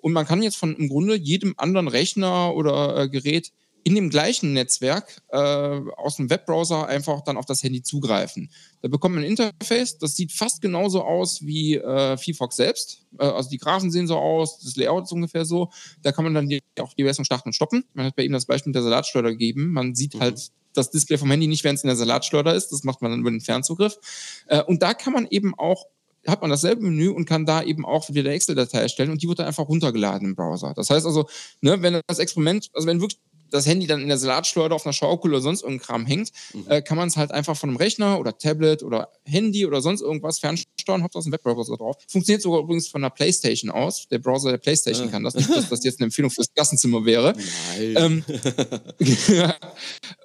Und 0.00 0.12
man 0.12 0.26
kann 0.26 0.42
jetzt 0.42 0.56
von 0.56 0.76
im 0.76 0.88
Grunde 0.88 1.16
jedem 1.16 1.54
anderen 1.56 1.88
Rechner 1.88 2.54
oder 2.54 2.96
äh, 2.96 3.08
Gerät 3.08 3.52
in 3.84 3.94
dem 3.94 4.10
gleichen 4.10 4.52
Netzwerk 4.52 5.22
äh, 5.30 5.36
aus 5.36 6.16
dem 6.16 6.30
Webbrowser 6.30 6.86
einfach 6.86 7.22
dann 7.22 7.36
auf 7.36 7.46
das 7.46 7.62
Handy 7.62 7.82
zugreifen. 7.82 8.50
Da 8.82 8.88
bekommt 8.88 9.14
man 9.14 9.24
ein 9.24 9.30
Interface, 9.30 9.98
das 9.98 10.16
sieht 10.16 10.32
fast 10.32 10.60
genauso 10.60 11.02
aus 11.02 11.44
wie 11.46 11.76
äh, 11.76 12.16
VFox 12.16 12.56
selbst. 12.56 13.06
Äh, 13.18 13.24
also 13.24 13.48
die 13.50 13.58
Graphen 13.58 13.90
sehen 13.90 14.06
so 14.06 14.16
aus, 14.16 14.60
das 14.60 14.76
Layout 14.76 15.04
ist 15.04 15.12
ungefähr 15.12 15.44
so. 15.44 15.70
Da 16.02 16.12
kann 16.12 16.24
man 16.24 16.34
dann 16.34 16.48
die, 16.48 16.60
auch 16.80 16.92
die 16.94 17.04
Version 17.04 17.24
starten 17.24 17.50
und 17.50 17.54
stoppen. 17.54 17.84
Man 17.94 18.06
hat 18.06 18.16
bei 18.16 18.24
ihm 18.24 18.32
das 18.32 18.46
Beispiel 18.46 18.70
mit 18.70 18.76
der 18.76 18.82
Salatschleuder 18.82 19.30
gegeben. 19.30 19.72
Man 19.72 19.94
sieht 19.94 20.14
mhm. 20.14 20.20
halt 20.20 20.50
das 20.74 20.90
Display 20.90 21.18
vom 21.18 21.30
Handy 21.30 21.46
nicht, 21.46 21.64
während 21.64 21.78
es 21.78 21.84
in 21.84 21.88
der 21.88 21.96
Salatschleuder 21.96 22.54
ist. 22.54 22.70
Das 22.70 22.84
macht 22.84 23.02
man 23.02 23.10
dann 23.10 23.20
über 23.20 23.30
den 23.30 23.40
Fernzugriff. 23.40 23.98
Äh, 24.46 24.62
und 24.62 24.82
da 24.82 24.94
kann 24.94 25.12
man 25.12 25.26
eben 25.30 25.54
auch 25.54 25.86
hat 26.26 26.42
man 26.42 26.50
dasselbe 26.50 26.82
Menü 26.82 27.08
und 27.08 27.24
kann 27.24 27.46
da 27.46 27.62
eben 27.62 27.86
auch 27.86 28.08
wieder 28.08 28.28
eine 28.28 28.34
Excel-Datei 28.34 28.80
erstellen 28.80 29.10
und 29.10 29.22
die 29.22 29.28
wird 29.28 29.38
dann 29.38 29.46
einfach 29.46 29.68
runtergeladen 29.68 30.28
im 30.28 30.34
Browser. 30.34 30.74
Das 30.74 30.90
heißt 30.90 31.06
also, 31.06 31.28
ne, 31.60 31.80
wenn 31.80 32.00
das 32.06 32.18
Experiment, 32.18 32.68
also 32.74 32.86
wenn 32.86 33.00
wirklich 33.00 33.20
das 33.50 33.66
Handy 33.66 33.86
dann 33.86 34.00
in 34.00 34.08
der 34.08 34.18
Salatschleuder 34.18 34.74
auf 34.74 34.86
einer 34.86 34.92
Schaukel 34.92 35.32
oder 35.32 35.40
sonst 35.40 35.62
irgendein 35.62 35.86
Kram 35.86 36.06
hängt, 36.06 36.30
mhm. 36.52 36.64
äh, 36.68 36.82
kann 36.82 36.96
man 36.96 37.08
es 37.08 37.16
halt 37.16 37.30
einfach 37.30 37.56
von 37.56 37.70
einem 37.70 37.76
Rechner 37.76 38.18
oder 38.18 38.36
Tablet 38.36 38.82
oder 38.82 39.10
Handy 39.24 39.66
oder 39.66 39.80
sonst 39.80 40.00
irgendwas 40.00 40.38
fernsteuern, 40.38 41.02
habt 41.02 41.16
aus 41.16 41.24
dem 41.24 41.32
Webbrowser 41.32 41.76
drauf. 41.76 41.96
Funktioniert 42.08 42.42
sogar 42.42 42.60
übrigens 42.60 42.88
von 42.88 43.02
der 43.02 43.10
Playstation 43.10 43.70
aus. 43.70 44.08
Der 44.08 44.18
Browser 44.18 44.50
der 44.50 44.58
Playstation 44.58 45.08
ah. 45.08 45.10
kann 45.10 45.24
das. 45.24 45.34
Nicht, 45.34 45.50
dass 45.50 45.68
das 45.68 45.84
jetzt 45.84 46.00
eine 46.00 46.06
Empfehlung 46.06 46.30
fürs 46.30 46.52
Klassenzimmer 46.52 47.04
wäre. 47.04 47.34
Nein. 47.78 47.94
Ähm, 47.96 48.24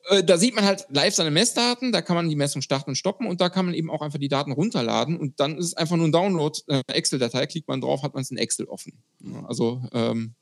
äh, 0.10 0.24
da 0.24 0.38
sieht 0.38 0.56
man 0.56 0.66
halt 0.66 0.86
live 0.90 1.16
seine 1.16 1.32
Messdaten, 1.32 1.92
da 1.92 2.02
kann 2.02 2.16
man 2.16 2.30
die 2.30 2.36
Messung 2.36 2.62
starten 2.62 2.92
und 2.92 2.96
stoppen 2.96 3.28
und 3.28 3.42
da 3.42 3.50
kann 3.50 3.66
man 3.66 3.74
eben 3.74 3.90
auch 3.90 4.02
einfach 4.02 4.20
die 4.20 4.28
Daten 4.28 4.52
runterladen 4.52 5.18
und 5.18 5.40
dann 5.40 5.58
ist 5.58 5.66
es 5.66 5.74
einfach 5.76 5.96
nur 5.96 6.08
ein 6.08 6.12
Download, 6.12 6.58
äh, 6.68 6.82
Excel-Datei, 6.88 7.46
klickt 7.48 7.68
man 7.68 7.82
drauf, 7.82 8.04
hat 8.04 8.14
man 8.14 8.24
es 8.24 8.32
in 8.32 8.38
Excel 8.38 8.66
offen. 8.68 8.94
Also 9.48 9.82
ähm, 9.94 10.36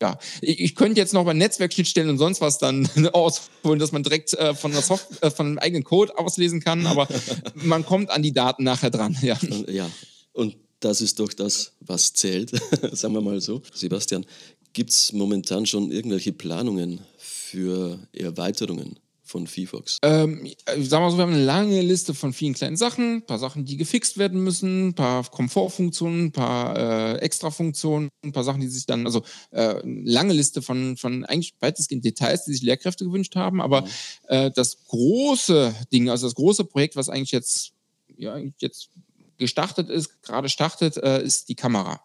ja, 0.00 0.18
ich, 0.40 0.60
ich, 0.60 0.74
könnte 0.74 1.00
jetzt 1.00 1.14
noch 1.14 1.24
bei 1.24 1.32
Netzwerkschnittstellen 1.32 2.10
und 2.10 2.18
sonst 2.18 2.40
was 2.40 2.58
dann 2.58 2.88
ausholen, 3.12 3.78
dass 3.78 3.92
man 3.92 4.02
direkt 4.02 4.32
äh, 4.34 4.54
von, 4.54 4.72
der 4.72 4.82
Soft 4.82 5.22
äh, 5.22 5.30
von 5.30 5.46
einem 5.46 5.58
eigenen 5.58 5.84
Code 5.84 6.16
auslesen 6.18 6.60
kann, 6.60 6.86
aber 6.86 7.08
man 7.54 7.84
kommt 7.84 8.10
an 8.10 8.22
die 8.22 8.32
Daten 8.32 8.64
nachher 8.64 8.90
dran. 8.90 9.16
Ja, 9.24 9.38
ja. 9.68 9.90
und 10.32 10.56
das 10.80 11.00
ist 11.00 11.18
doch 11.18 11.32
das, 11.32 11.72
was 11.80 12.12
zählt, 12.12 12.50
sagen 12.92 13.14
wir 13.14 13.22
mal 13.22 13.40
so. 13.40 13.62
Sebastian, 13.72 14.26
gibt 14.74 14.90
es 14.90 15.12
momentan 15.12 15.64
schon 15.64 15.90
irgendwelche 15.90 16.32
Planungen 16.32 17.00
für 17.16 17.98
Erweiterungen 18.12 18.98
von 19.34 19.48
VFox? 19.48 19.98
Ähm, 20.02 20.48
sagen 20.66 21.04
wir 21.04 21.10
so, 21.10 21.16
wir 21.16 21.24
haben 21.24 21.32
eine 21.32 21.44
lange 21.44 21.82
Liste 21.82 22.14
von 22.14 22.32
vielen 22.32 22.54
kleinen 22.54 22.76
Sachen, 22.76 23.16
ein 23.16 23.26
paar 23.26 23.40
Sachen, 23.40 23.64
die 23.64 23.76
gefixt 23.76 24.16
werden 24.16 24.44
müssen, 24.44 24.88
ein 24.88 24.94
paar 24.94 25.24
Komfortfunktionen, 25.28 26.26
ein 26.26 26.32
paar 26.32 27.16
äh, 27.16 27.18
Extrafunktionen, 27.18 28.10
ein 28.22 28.30
paar 28.30 28.44
Sachen, 28.44 28.60
die 28.60 28.68
sich 28.68 28.86
dann, 28.86 29.06
also 29.06 29.24
äh, 29.50 29.80
lange 29.84 30.34
Liste 30.34 30.62
von, 30.62 30.96
von 30.96 31.24
eigentlich 31.24 31.54
weitestgehend 31.58 32.04
Details, 32.04 32.44
die 32.44 32.52
sich 32.52 32.62
Lehrkräfte 32.62 33.04
gewünscht 33.04 33.34
haben, 33.34 33.60
aber 33.60 33.80
mhm. 33.80 33.88
äh, 34.28 34.50
das 34.52 34.84
große 34.84 35.74
Ding, 35.92 36.10
also 36.10 36.28
das 36.28 36.36
große 36.36 36.64
Projekt, 36.64 36.94
was 36.94 37.08
eigentlich 37.08 37.32
jetzt, 37.32 37.72
ja, 38.16 38.38
jetzt 38.58 38.90
gestartet 39.36 39.90
ist, 39.90 40.22
gerade 40.22 40.48
startet, 40.48 40.96
äh, 40.96 41.24
ist 41.24 41.48
die 41.48 41.56
Kamera. 41.56 42.00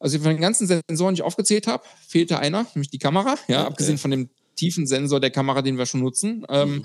Also 0.00 0.18
von 0.18 0.30
den 0.30 0.40
ganzen 0.40 0.66
Sensoren, 0.66 1.14
die 1.14 1.20
ich 1.20 1.24
aufgezählt 1.24 1.68
habe, 1.68 1.84
fehlte 2.08 2.40
einer, 2.40 2.66
nämlich 2.74 2.90
die 2.90 2.98
Kamera. 2.98 3.36
Ja, 3.46 3.60
okay. 3.60 3.68
abgesehen 3.68 3.98
von 3.98 4.10
dem 4.10 4.30
Tiefensensor 4.56 5.20
der 5.20 5.30
Kamera, 5.30 5.62
den 5.62 5.78
wir 5.78 5.86
schon 5.86 6.00
nutzen. 6.00 6.44
Ähm, 6.48 6.76
mhm. 6.76 6.84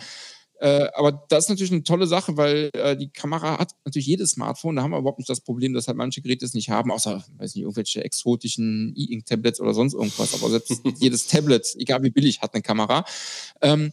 Äh, 0.62 0.90
aber 0.94 1.26
das 1.30 1.46
ist 1.46 1.50
natürlich 1.50 1.72
eine 1.72 1.82
tolle 1.82 2.06
Sache, 2.06 2.38
weil 2.38 2.70
äh, 2.74 2.96
die 2.96 3.10
Kamera 3.10 3.58
hat 3.58 3.72
natürlich 3.84 4.06
jedes 4.06 4.32
Smartphone. 4.32 4.76
Da 4.76 4.84
haben 4.84 4.92
wir 4.92 5.00
überhaupt 5.00 5.18
nicht 5.18 5.30
das 5.30 5.42
Problem, 5.42 5.74
dass 5.74 5.88
halt 5.88 5.98
manche 5.98 6.22
Geräte 6.22 6.46
es 6.46 6.54
nicht 6.54 6.70
haben, 6.70 6.92
außer, 6.92 7.26
weiß 7.38 7.56
nicht, 7.56 7.64
irgendwelche 7.64 8.04
exotischen 8.04 8.94
E-Ink-Tablets 8.96 9.60
oder 9.60 9.74
sonst 9.74 9.96
irgendwas. 9.96 10.36
Aber 10.36 10.52
selbst 10.52 10.72
jedes 11.00 11.26
Tablet, 11.26 11.76
egal 11.80 12.04
wie 12.04 12.12
billig, 12.12 12.42
hat 12.44 12.54
eine 12.54 12.62
Kamera. 12.62 13.06
Ähm, 13.64 13.92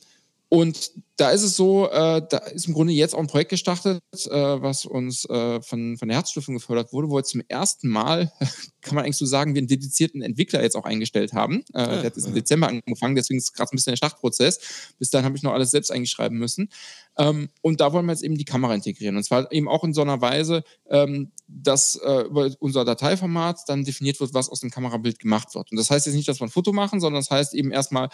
und 0.51 0.93
da 1.19 1.31
ist 1.31 1.43
es 1.43 1.57
so, 1.57 1.91
äh, 1.91 2.23
da 2.27 2.39
ist 2.39 2.69
im 2.69 2.75
Grunde 2.75 2.93
jetzt 2.93 3.15
auch 3.15 3.19
ein 3.19 3.27
Projekt 3.27 3.51
gestartet, 3.51 4.01
äh, 4.15 4.31
was 4.31 4.87
uns 4.87 5.25
äh, 5.27 5.61
von, 5.61 5.99
von 5.99 6.09
der 6.09 6.17
Herzstiftung 6.17 6.55
gefördert 6.55 6.93
wurde, 6.93 7.11
wo 7.11 7.17
wir 7.17 7.25
zum 7.25 7.43
ersten 7.49 7.89
Mal, 7.89 8.33
kann 8.81 8.95
man 8.95 9.05
eigentlich 9.05 9.17
so 9.17 9.27
sagen, 9.27 9.55
wir 9.55 9.59
einen 9.59 9.69
dedizierten 9.69 10.23
Entwickler 10.23 10.63
jetzt 10.63 10.77
auch 10.77 10.85
eingestellt 10.85 11.33
haben. 11.33 11.65
Äh, 11.75 11.87
der 11.87 12.05
hat 12.05 12.17
jetzt 12.17 12.27
im 12.27 12.35
Dezember 12.35 12.69
angefangen, 12.69 13.17
deswegen 13.17 13.39
ist 13.39 13.45
es 13.45 13.53
gerade 13.53 13.73
ein 13.73 13.77
bisschen 13.77 13.91
der 13.91 13.97
Startprozess. 13.97 14.95
Bis 14.99 15.11
dahin 15.11 15.27
habe 15.27 15.37
ich 15.37 15.43
noch 15.43 15.53
alles 15.53 15.73
selbst 15.73 15.91
eingeschreiben 15.91 16.39
müssen. 16.39 16.71
Ähm, 17.19 17.49
und 17.61 17.81
da 17.81 17.93
wollen 17.93 18.07
wir 18.07 18.13
jetzt 18.13 18.23
eben 18.23 18.39
die 18.39 18.45
Kamera 18.45 18.75
integrieren. 18.75 19.17
Und 19.17 19.25
zwar 19.25 19.51
eben 19.53 19.69
auch 19.69 19.83
in 19.83 19.93
so 19.93 20.03
einer 20.03 20.21
Weise, 20.21 20.63
ähm, 20.89 21.33
dass 21.49 21.97
äh, 21.97 22.23
über 22.23 22.51
unser 22.61 22.85
Dateiformat 22.85 23.61
dann 23.67 23.85
definiert 23.85 24.21
wird, 24.21 24.35
was 24.35 24.49
aus 24.49 24.61
dem 24.61 24.71
Kamerabild 24.71 25.19
gemacht 25.19 25.55
wird. 25.55 25.71
Und 25.73 25.77
das 25.77 25.91
heißt 25.91 26.07
jetzt 26.07 26.15
nicht, 26.15 26.29
dass 26.29 26.41
wir 26.41 26.47
ein 26.47 26.51
Foto 26.51 26.73
machen, 26.73 27.01
sondern 27.01 27.21
das 27.21 27.31
heißt 27.31 27.55
eben 27.55 27.73
erstmal, 27.73 28.09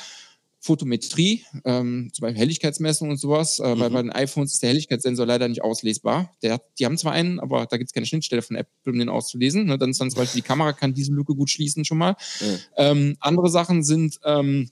Photometrie, 0.65 1.45
ähm, 1.67 2.09
zum 2.15 2.23
Beispiel 2.23 2.41
Helligkeitsmessung 2.41 3.11
und 3.11 3.19
sowas. 3.19 3.59
Äh, 3.59 3.75
mhm. 3.75 3.81
Weil 3.81 3.91
bei 3.91 4.03
den 4.03 4.13
iPhones 4.13 4.55
ist 4.55 4.63
der 4.63 4.71
Helligkeitssensor 4.71 5.27
leider 5.27 5.47
nicht 5.47 5.63
auslesbar. 5.63 6.35
Der, 6.43 6.59
die 6.79 6.87
haben 6.87 6.97
zwar 6.97 7.13
einen, 7.13 7.39
aber 7.39 7.67
da 7.67 7.77
gibt 7.77 7.91
es 7.91 7.93
keine 7.93 8.07
Schnittstelle 8.07 8.41
von 8.41 8.57
Apple, 8.57 8.93
um 8.93 8.99
den 8.99 9.11
auszulesen. 9.11 9.67
Ne? 9.67 9.77
Dann 9.77 9.91
ist 9.91 10.01
dann 10.01 10.11
zum 10.11 10.21
Beispiel 10.21 10.41
die 10.41 10.47
Kamera 10.47 10.73
kann 10.73 10.95
diese 10.95 11.13
Lücke 11.13 11.35
gut 11.35 11.51
schließen 11.51 11.85
schon 11.85 11.99
mal. 11.99 12.17
Mhm. 12.41 12.59
Ähm, 12.79 13.17
andere 13.21 13.51
Sachen 13.51 13.85
sind 13.85 14.19
ähm, 14.25 14.71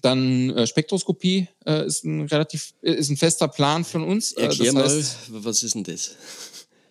dann 0.00 0.48
äh, 0.50 0.66
Spektroskopie 0.66 1.48
äh, 1.66 1.86
ist 1.86 2.04
ein 2.04 2.22
relativ 2.22 2.72
ist 2.80 3.10
ein 3.10 3.18
fester 3.18 3.48
Plan 3.48 3.84
von 3.84 4.02
uns. 4.02 4.32
Äh, 4.32 4.44
Erklär 4.44 4.72
das 4.72 4.96
heißt, 4.96 5.30
mal, 5.30 5.44
was 5.44 5.62
ist 5.62 5.74
denn 5.74 5.84
das? 5.84 6.16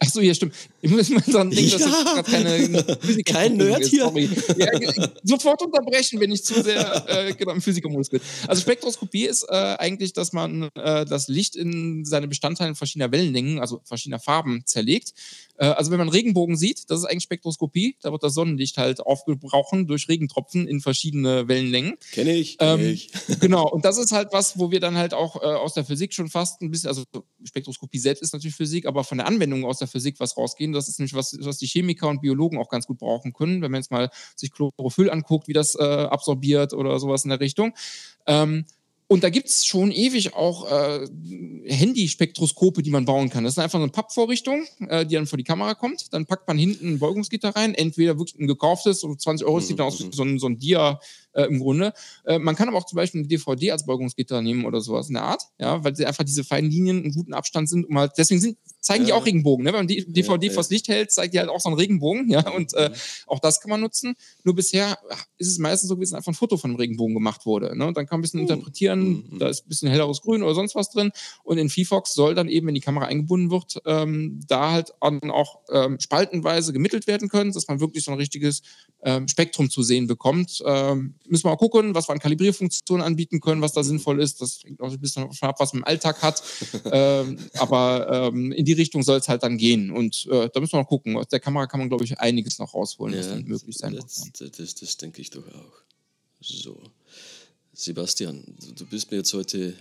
Ach 0.06 0.10
so, 0.10 0.22
ja, 0.22 0.34
stimmt. 0.34 0.54
Ich 0.82 0.92
muss 0.92 1.10
mal 1.10 1.22
dran 1.22 1.50
denken, 1.50 1.70
ja. 1.70 1.78
dass 1.78 1.88
ich 1.88 2.06
gerade 2.06 2.32
keine 2.32 2.98
Physiker 3.00 3.34
Kein 3.34 3.58
Nerd 3.58 3.86
hier. 3.86 4.04
Sorry. 4.04 4.30
Ja, 4.58 5.08
sofort 5.24 5.62
unterbrechen, 5.62 6.20
wenn 6.20 6.32
ich 6.32 6.44
zu 6.44 6.62
sehr 6.62 7.06
äh, 7.08 7.34
genau, 7.34 7.54
im 7.54 7.62
Physikermodus 7.62 8.10
bin. 8.10 8.22
Also 8.48 8.62
Spektroskopie 8.62 9.26
ist 9.26 9.44
äh, 9.50 9.54
eigentlich, 9.54 10.14
dass 10.14 10.34
man 10.34 10.70
äh, 10.76 11.06
das 11.06 11.28
Licht 11.28 11.56
in 11.56 12.06
seine 12.06 12.28
Bestandteile 12.28 12.76
verschiedener 12.76 13.12
Wellenlängen, 13.12 13.60
also 13.60 13.82
verschiedener 13.86 14.20
Farben 14.20 14.64
zerlegt. 14.66 15.14
Äh, 15.58 15.66
also 15.66 15.92
wenn 15.92 16.00
man 16.00 16.10
Regenbogen 16.10 16.58
sieht, 16.58 16.90
das 16.90 17.00
ist 17.00 17.06
eigentlich 17.06 17.24
Spektroskopie. 17.24 17.98
Da 18.02 18.12
wird 18.12 18.24
das 18.24 18.34
Sonnenlicht 18.34 18.78
halt 18.78 19.02
aufgebrochen 19.02 19.88
durch 19.88 20.10
Regentropfen 20.10 20.68
in 20.68 20.82
verschiedene 20.82 21.48
Wellenlängen. 21.48 21.96
Kenne 22.12 22.36
ich, 22.36 22.58
kenn 22.58 22.80
ähm, 22.80 22.94
ich. 22.94 23.10
Genau, 23.40 23.68
und 23.68 23.84
das 23.84 23.98
ist 23.98 24.12
halt 24.12 24.30
was, 24.32 24.58
wo 24.58 24.72
wir 24.72 24.80
dann 24.80 24.98
halt 24.98 25.14
auch 25.14 25.42
äh, 25.42 25.46
aus 25.46 25.74
der 25.74 25.84
Physik 25.84 26.14
schon 26.14 26.30
fast 26.30 26.62
ein 26.62 26.72
bisschen, 26.72 26.88
also 26.88 27.04
Spektroskopie 27.44 28.00
selbst 28.00 28.22
ist 28.22 28.34
natürlich 28.34 28.56
Physik, 28.56 28.86
aber 28.86 29.04
von 29.04 29.18
der 29.18 29.28
Anwendung 29.28 29.66
aus 29.66 29.80
der 29.80 29.88
Physik 29.94 30.20
was 30.20 30.36
rausgehen. 30.36 30.74
Das 30.74 30.90
ist 30.90 31.00
nämlich 31.00 31.14
was, 31.14 31.38
was 31.40 31.58
die 31.58 31.68
Chemiker 31.68 32.10
und 32.10 32.22
Biologen 32.22 32.58
auch 32.58 32.68
ganz 32.68 32.86
gut 32.86 32.98
brauchen 32.98 33.32
können, 33.32 33.62
wenn 33.62 33.72
man 33.72 33.80
jetzt 33.80 33.92
mal 33.92 34.10
sich 34.36 34.52
Chlorophyll 34.52 35.10
anguckt, 35.10 35.48
wie 35.48 35.54
das 35.54 35.76
äh, 35.76 35.84
absorbiert 35.84 36.74
oder 36.74 37.00
sowas 37.00 37.24
in 37.24 37.30
der 37.30 37.40
Richtung. 37.40 37.74
Ähm, 38.28 38.66
und 39.08 39.24
da 39.24 39.30
gibt 39.30 39.48
es 39.48 39.66
schon 39.66 39.92
ewig 39.92 40.34
auch 40.34 40.72
äh, 40.72 41.08
Handyspektroskope, 41.66 42.82
die 42.82 42.90
man 42.90 43.06
bauen 43.06 43.30
kann. 43.30 43.44
Das 43.44 43.54
ist 43.54 43.60
einfach 43.60 43.78
so 43.78 43.84
eine 43.84 43.92
Pappvorrichtung, 43.92 44.66
äh, 44.88 45.06
die 45.06 45.16
dann 45.16 45.28
vor 45.28 45.38
die 45.38 45.44
Kamera 45.44 45.76
kommt. 45.76 46.12
Dann 46.14 46.26
packt 46.26 46.48
man 46.48 46.58
hinten 46.58 46.94
ein 46.94 47.00
Beugungsgitter 47.00 47.50
rein, 47.50 47.76
entweder 47.76 48.18
wirklich 48.18 48.40
ein 48.40 48.48
gekauftes, 48.48 49.02
so 49.02 49.14
20 49.14 49.46
Euro, 49.46 49.60
sieht 49.60 49.78
dann 49.78 49.88
aus 49.88 50.00
wie 50.00 50.10
so 50.12 50.24
ein, 50.24 50.40
so 50.40 50.48
ein 50.48 50.58
Dia 50.58 51.00
äh, 51.34 51.44
im 51.44 51.60
Grunde. 51.60 51.94
Äh, 52.26 52.40
man 52.40 52.56
kann 52.56 52.68
aber 52.68 52.78
auch 52.78 52.86
zum 52.86 52.98
Beispiel 52.98 53.22
eine 53.22 53.28
DVD 53.28 53.72
als 53.72 53.86
Beugungsgitter 53.86 54.42
nehmen 54.42 54.66
oder 54.66 54.82
sowas 54.82 55.08
in 55.08 55.16
der 55.16 55.24
Art, 55.24 55.44
ja, 55.60 55.84
weil 55.84 55.96
sie 55.96 56.06
einfach 56.06 56.24
diese 56.24 56.44
feinen 56.44 56.70
Linien 56.70 57.04
einen 57.04 57.14
guten 57.14 57.34
Abstand 57.34 57.70
sind, 57.70 57.86
um 57.86 57.98
halt, 57.98 58.14
deswegen 58.18 58.42
sind, 58.42 58.58
zeigen 58.80 59.06
die 59.06 59.14
auch 59.14 59.26
Regenbogen, 59.26 59.64
ne? 59.64 59.72
Wenn 59.72 59.80
man 59.80 59.88
die 59.88 60.06
DVD 60.06 60.48
ja, 60.48 60.54
vors 60.54 60.70
Licht 60.70 60.88
hält, 60.88 61.12
zeigt 61.12 61.34
die 61.34 61.40
halt 61.40 61.50
auch 61.50 61.60
so 61.60 61.70
einen 61.70 61.78
Regenbogen, 61.78 62.30
ja, 62.30 62.48
und 62.50 62.74
äh, 62.74 62.90
mhm. 62.90 62.94
auch 63.28 63.40
das 63.40 63.62
kann 63.62 63.70
man 63.70 63.82
nutzen. 63.82 64.16
Nur 64.44 64.56
bisher 64.56 64.98
ist 65.38 65.48
es 65.48 65.58
meistens 65.58 65.90
so 65.90 65.96
gewesen, 65.96 66.16
einfach 66.16 66.32
ein 66.32 66.36
Foto 66.36 66.58
von 66.58 66.72
einem 66.72 66.80
Regenbogen 66.80 67.14
gemacht 67.14 67.46
wurde, 67.46 67.78
ne? 67.78 67.86
Und 67.86 67.98
dann 67.98 68.06
kann 68.06 68.18
man 68.18 68.20
ein 68.20 68.24
bisschen 68.24 68.40
uh. 68.42 68.44
interpretieren, 68.44 69.30
mhm. 69.30 69.40
da 69.40 69.48
ist 69.50 69.66
ein 69.66 69.70
bisschen 69.70 69.90
helleres 69.90 70.22
Grün 70.22 70.44
oder 70.44 70.54
sonst 70.54 70.76
was 70.76 70.90
drin. 70.90 71.12
Und 71.44 71.58
in 71.58 71.70
VFox 71.70 72.14
soll 72.14 72.36
dann 72.36 72.50
eben, 72.50 72.68
wenn 72.68 72.76
die 72.76 72.82
Kamera 72.82 73.06
eingebunden 73.06 73.52
wird, 73.52 73.82
ähm, 73.86 74.42
da 74.48 74.72
halt 74.72 74.94
auch 75.02 75.60
ähm, 75.72 76.00
spaltenweise 76.00 76.74
gemittelt 76.74 77.08
werden 77.08 77.30
können, 77.30 77.52
dass 77.52 77.68
man 77.68 77.80
wirklich 77.80 78.04
so 78.04 78.12
ein 78.12 78.18
richtiges 78.18 78.62
ähm, 79.04 79.28
Spektrum 79.28 79.70
zu 79.70 79.84
sehen 79.84 80.08
bekommt. 80.08 80.64
Ähm, 80.66 81.16
müssen 81.28 81.46
wir 81.46 81.52
mal 81.52 81.58
gucken, 81.58 81.96
was 81.96 82.08
wir 82.08 82.14
an 82.14 82.20
Kalibrierfunktionen 82.20 83.06
anbieten 83.06 83.40
können, 83.40 83.62
was 83.62 83.74
da 83.74 83.84
sinnvoll 83.84 84.22
ist. 84.22 84.42
Das 84.42 84.62
hängt 84.64 84.82
auch 84.82 84.92
ein 84.92 85.00
bisschen 85.00 85.28
davon 85.28 85.50
ab, 85.50 85.60
was 85.60 85.74
man 85.74 85.82
im 85.82 85.88
Alltag 85.88 86.22
hat. 86.22 86.44
ähm, 86.86 87.38
aber 87.58 88.32
ähm, 88.34 88.52
in 88.52 88.66
die 88.66 88.74
Richtung 88.74 89.04
soll 89.04 89.20
es 89.20 89.28
halt 89.28 89.44
dann 89.44 89.58
gehen. 89.58 89.92
Und 89.92 90.28
äh, 90.32 90.50
da 90.54 90.60
müssen 90.60 90.74
wir 90.74 90.80
mal 90.80 90.86
gucken. 90.86 91.18
Aus 91.18 91.28
der 91.28 91.40
Kamera 91.40 91.68
kann 91.68 91.80
man, 91.80 91.90
glaube 91.90 92.04
ich, 92.04 92.20
einiges 92.20 92.60
noch 92.60 92.74
rausholen, 92.74 93.14
ja, 93.14 93.20
was 93.22 93.30
dann 93.30 93.44
möglich 93.46 93.78
sein 93.78 93.96
das, 93.96 94.32
das, 94.38 94.52
das, 94.52 94.76
das 94.76 94.98
denke 94.98 95.22
ich 95.22 95.30
doch 95.30 95.48
auch. 95.48 95.84
So. 96.42 96.82
Sebastian, 97.74 98.44
du 98.76 98.86
bist 98.86 99.12
mir 99.12 99.18
jetzt 99.18 99.34
heute 99.34 99.74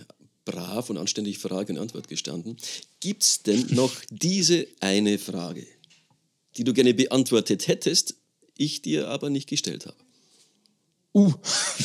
brav 0.45 0.89
und 0.89 0.97
anständig 0.97 1.39
Frage 1.39 1.73
und 1.73 1.79
Antwort 1.79 2.07
gestanden. 2.07 2.57
Gibt 2.99 3.23
es 3.23 3.43
denn 3.43 3.67
noch 3.69 3.93
diese 4.09 4.67
eine 4.79 5.17
Frage, 5.17 5.65
die 6.57 6.63
du 6.63 6.73
gerne 6.73 6.93
beantwortet 6.93 7.67
hättest, 7.67 8.15
ich 8.57 8.81
dir 8.81 9.07
aber 9.09 9.29
nicht 9.29 9.49
gestellt 9.49 9.85
habe? 9.85 10.02
Uh. 11.13 11.31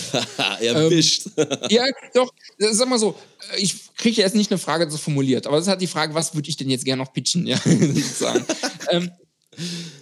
Erwischt. 0.60 1.28
ähm, 1.36 1.46
ja, 1.68 1.84
doch, 2.14 2.32
sag 2.58 2.88
mal 2.88 2.98
so, 2.98 3.14
ich 3.58 3.94
kriege 3.96 4.22
jetzt 4.22 4.34
nicht 4.34 4.50
eine 4.50 4.58
Frage 4.58 4.90
so 4.90 4.96
formuliert, 4.96 5.46
aber 5.46 5.56
das 5.56 5.66
ist 5.66 5.70
halt 5.70 5.82
die 5.82 5.86
Frage, 5.86 6.14
was 6.14 6.34
würde 6.34 6.48
ich 6.48 6.56
denn 6.56 6.70
jetzt 6.70 6.84
gerne 6.84 7.02
noch 7.02 7.12
pitchen, 7.12 7.46
ja, 7.46 7.58
sozusagen. 7.64 8.44
ähm, 8.90 9.10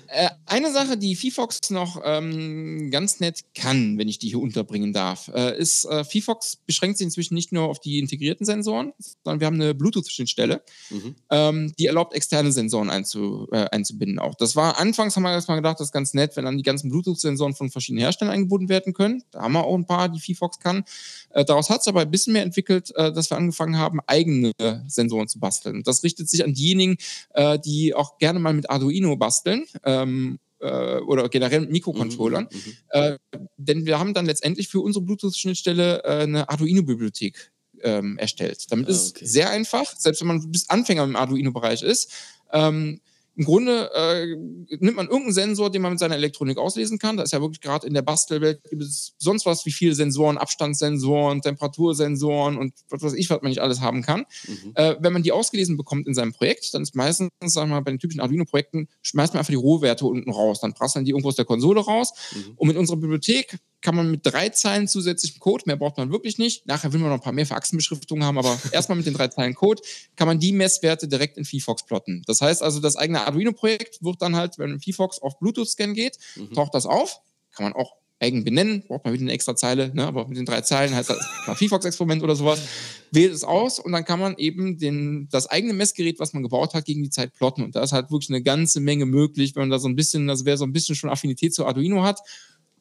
äh, 0.08 0.30
eine 0.46 0.72
Sache, 0.72 0.96
die 0.96 1.16
VFox 1.16 1.70
noch 1.70 2.00
ähm, 2.04 2.90
ganz 2.90 3.20
nett 3.20 3.44
kann, 3.54 3.98
wenn 3.98 4.08
ich 4.08 4.18
die 4.18 4.28
hier 4.28 4.40
unterbringen 4.40 4.92
darf, 4.92 5.28
äh, 5.28 5.58
ist, 5.58 5.84
äh, 5.86 6.04
VFox 6.04 6.56
beschränkt 6.66 6.98
sich 6.98 7.06
inzwischen 7.06 7.34
nicht 7.34 7.52
nur 7.52 7.64
auf 7.64 7.80
die 7.80 7.98
integrierten 7.98 8.46
Sensoren, 8.46 8.92
sondern 9.24 9.40
wir 9.40 9.46
haben 9.46 9.60
eine 9.60 9.74
Bluetooth-Schnittstelle, 9.74 10.62
mhm. 10.90 11.14
ähm, 11.30 11.74
die 11.78 11.86
erlaubt, 11.86 12.14
externe 12.14 12.52
Sensoren 12.52 12.90
einzu, 12.90 13.48
äh, 13.52 13.66
einzubinden 13.70 14.18
auch. 14.18 14.34
Das 14.34 14.56
war, 14.56 14.78
anfangs 14.78 15.16
haben 15.16 15.22
wir 15.22 15.32
erstmal 15.32 15.58
gedacht, 15.58 15.80
das 15.80 15.88
ist 15.88 15.92
ganz 15.92 16.14
nett, 16.14 16.36
wenn 16.36 16.44
dann 16.44 16.56
die 16.56 16.62
ganzen 16.62 16.90
Bluetooth-Sensoren 16.90 17.54
von 17.54 17.70
verschiedenen 17.70 18.02
Herstellern 18.02 18.34
eingebunden 18.34 18.68
werden 18.68 18.92
können. 18.92 19.22
Da 19.30 19.42
haben 19.42 19.52
wir 19.52 19.64
auch 19.64 19.76
ein 19.76 19.86
paar, 19.86 20.08
die 20.08 20.20
VFox 20.20 20.58
kann. 20.58 20.84
Äh, 21.30 21.44
daraus 21.44 21.70
hat 21.70 21.80
es 21.80 21.88
aber 21.88 22.02
ein 22.02 22.10
bisschen 22.10 22.32
mehr 22.32 22.42
entwickelt, 22.42 22.94
äh, 22.96 23.12
dass 23.12 23.30
wir 23.30 23.36
angefangen 23.36 23.78
haben, 23.78 24.00
eigene 24.06 24.52
Sensoren 24.86 25.28
zu 25.28 25.38
basteln. 25.38 25.82
Das 25.82 26.02
richtet 26.02 26.28
sich 26.28 26.44
an 26.44 26.54
diejenigen, 26.54 26.96
die 27.64 27.94
auch 27.94 28.18
gerne 28.18 28.38
mal 28.38 28.52
mit 28.52 28.70
Arduino 28.70 29.16
basteln. 29.16 29.64
Ähm, 29.84 29.95
ähm, 30.02 30.38
äh, 30.60 30.98
oder 31.00 31.28
generell 31.28 31.66
Mikrocontrollern. 31.66 32.48
Mhm, 32.50 32.58
mhm, 32.58 32.74
äh, 32.90 33.18
denn 33.56 33.86
wir 33.86 33.98
haben 33.98 34.14
dann 34.14 34.26
letztendlich 34.26 34.68
für 34.68 34.80
unsere 34.80 35.04
Bluetooth-Schnittstelle 35.04 36.02
äh, 36.04 36.22
eine 36.22 36.48
Arduino-Bibliothek 36.48 37.52
ähm, 37.82 38.18
erstellt. 38.18 38.66
Damit 38.70 38.88
ah, 38.88 38.92
okay. 38.92 39.24
ist 39.24 39.32
sehr 39.32 39.50
einfach, 39.50 39.84
selbst 39.96 40.20
wenn 40.20 40.28
man 40.28 40.50
bis 40.50 40.68
Anfänger 40.68 41.04
im 41.04 41.16
Arduino-Bereich 41.16 41.82
ist. 41.82 42.10
Ähm, 42.52 43.00
im 43.36 43.44
Grunde 43.44 43.90
äh, 43.94 44.26
nimmt 44.78 44.96
man 44.96 45.06
irgendeinen 45.06 45.32
Sensor, 45.32 45.70
den 45.70 45.82
man 45.82 45.92
mit 45.92 45.98
seiner 45.98 46.14
Elektronik 46.14 46.56
auslesen 46.56 46.98
kann. 46.98 47.18
Da 47.18 47.22
ist 47.22 47.32
ja 47.32 47.40
wirklich 47.42 47.60
gerade 47.60 47.86
in 47.86 47.92
der 47.92 48.00
Bastelwelt 48.00 48.62
gibt 48.64 48.82
es 48.82 49.14
sonst 49.18 49.44
was 49.44 49.66
wie 49.66 49.72
viele 49.72 49.94
Sensoren, 49.94 50.38
Abstandssensoren, 50.38 51.42
Temperatursensoren 51.42 52.56
und 52.56 52.72
was 52.88 53.02
weiß 53.02 53.12
ich, 53.12 53.28
was 53.28 53.42
man 53.42 53.50
nicht 53.50 53.60
alles 53.60 53.82
haben 53.82 54.00
kann. 54.00 54.24
Mhm. 54.46 54.72
Äh, 54.74 54.96
wenn 55.00 55.12
man 55.12 55.22
die 55.22 55.32
ausgelesen 55.32 55.76
bekommt 55.76 56.06
in 56.06 56.14
seinem 56.14 56.32
Projekt, 56.32 56.72
dann 56.72 56.82
ist 56.82 56.94
meistens, 56.94 57.30
sagen 57.44 57.70
wir 57.70 57.76
mal, 57.76 57.82
bei 57.82 57.90
den 57.90 57.98
typischen 57.98 58.22
Arduino-Projekten, 58.22 58.88
schmeißt 59.02 59.34
man 59.34 59.40
einfach 59.40 59.50
die 59.50 59.56
Rohwerte 59.56 60.06
unten 60.06 60.30
raus. 60.30 60.60
Dann 60.60 60.72
prasseln 60.72 61.04
die 61.04 61.10
irgendwo 61.10 61.28
aus 61.28 61.36
der 61.36 61.44
Konsole 61.44 61.80
raus. 61.80 62.14
Mhm. 62.34 62.52
Und 62.56 62.68
mit 62.68 62.76
unserer 62.78 62.96
Bibliothek 62.96 63.58
kann 63.86 63.94
man 63.94 64.10
mit 64.10 64.26
drei 64.26 64.48
Zeilen 64.48 64.88
zusätzlichem 64.88 65.38
Code, 65.38 65.62
mehr 65.66 65.76
braucht 65.76 65.96
man 65.96 66.10
wirklich 66.10 66.38
nicht. 66.38 66.66
Nachher 66.66 66.92
will 66.92 66.98
man 66.98 67.10
noch 67.10 67.18
ein 67.18 67.22
paar 67.22 67.32
mehr 67.32 67.46
für 67.46 67.54
Achsenbeschriftungen 67.54 68.24
haben, 68.24 68.36
aber 68.36 68.58
erstmal 68.72 68.96
mit 68.96 69.06
den 69.06 69.14
drei 69.14 69.28
Zeilen 69.28 69.54
Code 69.54 69.80
kann 70.16 70.26
man 70.26 70.40
die 70.40 70.50
Messwerte 70.50 71.06
direkt 71.06 71.38
in 71.38 71.44
VFox 71.44 71.86
plotten. 71.86 72.24
Das 72.26 72.40
heißt 72.40 72.64
also, 72.64 72.80
das 72.80 72.96
eigene 72.96 73.24
Arduino-Projekt 73.24 74.02
wird 74.02 74.20
dann 74.20 74.34
halt, 74.34 74.58
wenn 74.58 74.80
VFox 74.80 75.20
auf 75.20 75.38
Bluetooth-Scan 75.38 75.94
geht, 75.94 76.18
mhm. 76.34 76.52
taucht 76.52 76.74
das 76.74 76.84
auf. 76.84 77.20
Kann 77.54 77.62
man 77.62 77.74
auch 77.74 77.92
eigen 78.18 78.42
benennen, 78.42 78.82
braucht 78.88 79.04
man 79.04 79.14
wieder 79.14 79.22
eine 79.22 79.32
extra 79.32 79.54
Zeile, 79.54 79.94
ne? 79.94 80.04
aber 80.04 80.26
mit 80.26 80.36
den 80.36 80.46
drei 80.46 80.62
Zeilen 80.62 80.92
heißt 80.92 81.10
das 81.10 81.18
mal 81.46 81.54
VFox-Experiment 81.54 82.24
oder 82.24 82.34
sowas, 82.34 82.60
wählt 83.12 83.32
es 83.32 83.44
aus 83.44 83.78
und 83.78 83.92
dann 83.92 84.04
kann 84.04 84.18
man 84.18 84.36
eben 84.36 84.78
den, 84.78 85.28
das 85.30 85.46
eigene 85.46 85.74
Messgerät, 85.74 86.18
was 86.18 86.32
man 86.32 86.42
gebaut 86.42 86.74
hat, 86.74 86.86
gegen 86.86 87.04
die 87.04 87.10
Zeit 87.10 87.34
plotten. 87.34 87.62
Und 87.62 87.76
da 87.76 87.84
ist 87.84 87.92
halt 87.92 88.10
wirklich 88.10 88.30
eine 88.30 88.42
ganze 88.42 88.80
Menge 88.80 89.06
möglich, 89.06 89.54
wenn 89.54 89.62
man 89.62 89.70
da 89.70 89.78
so 89.78 89.86
ein 89.86 89.94
bisschen, 89.94 90.26
das 90.26 90.44
wäre 90.44 90.56
so 90.56 90.64
ein 90.64 90.72
bisschen 90.72 90.96
schon 90.96 91.08
Affinität 91.08 91.54
zu 91.54 91.66
Arduino 91.66 92.02
hat 92.02 92.18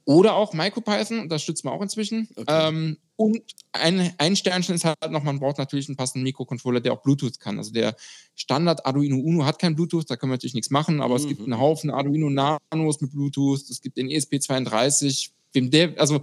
oder 0.06 0.36
auch 0.36 0.54
MicroPython, 0.54 1.20
unterstützt 1.20 1.66
man 1.66 1.74
auch 1.74 1.82
inzwischen. 1.82 2.30
Okay. 2.36 2.46
Ähm, 2.48 2.98
und 3.18 3.42
ein, 3.72 4.14
ein 4.18 4.36
Sternchen 4.36 4.76
ist 4.76 4.86
halt 4.86 5.10
noch, 5.10 5.24
man 5.24 5.40
braucht 5.40 5.58
natürlich 5.58 5.88
einen 5.88 5.96
passenden 5.96 6.24
Mikrocontroller, 6.24 6.80
der 6.80 6.94
auch 6.94 7.02
Bluetooth 7.02 7.40
kann. 7.40 7.58
Also 7.58 7.72
der 7.72 7.96
Standard 8.36 8.86
Arduino 8.86 9.18
Uno 9.18 9.46
hat 9.46 9.58
kein 9.58 9.76
Bluetooth, 9.76 10.10
da 10.10 10.16
können 10.16 10.32
wir 10.32 10.36
natürlich 10.36 10.54
nichts 10.54 10.70
machen, 10.70 11.02
aber 11.02 11.16
mhm. 11.16 11.22
es 11.22 11.28
gibt 11.28 11.42
einen 11.42 11.58
Haufen 11.58 11.90
Arduino 11.90 12.30
Nanos 12.30 13.02
mit 13.02 13.12
Bluetooth, 13.12 13.70
es 13.70 13.82
gibt 13.82 13.98
den 13.98 14.08
ESP32, 14.08 15.30
wem 15.54 15.72
der, 15.72 15.94
also 15.98 16.22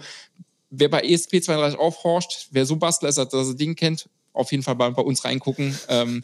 wer 0.70 0.88
bei 0.88 1.02
ESP32 1.04 1.76
aufhorcht, 1.76 2.48
wer 2.50 2.66
so 2.66 2.76
Bastler 2.76 3.08
ist, 3.08 3.18
dass 3.18 3.32
er 3.32 3.38
das 3.40 3.56
Ding 3.56 3.74
kennt, 3.74 4.08
auf 4.32 4.50
jeden 4.50 4.62
Fall 4.62 4.76
bei, 4.76 4.90
bei 4.90 5.02
uns 5.02 5.24
reingucken. 5.24 5.76
ähm, 5.88 6.22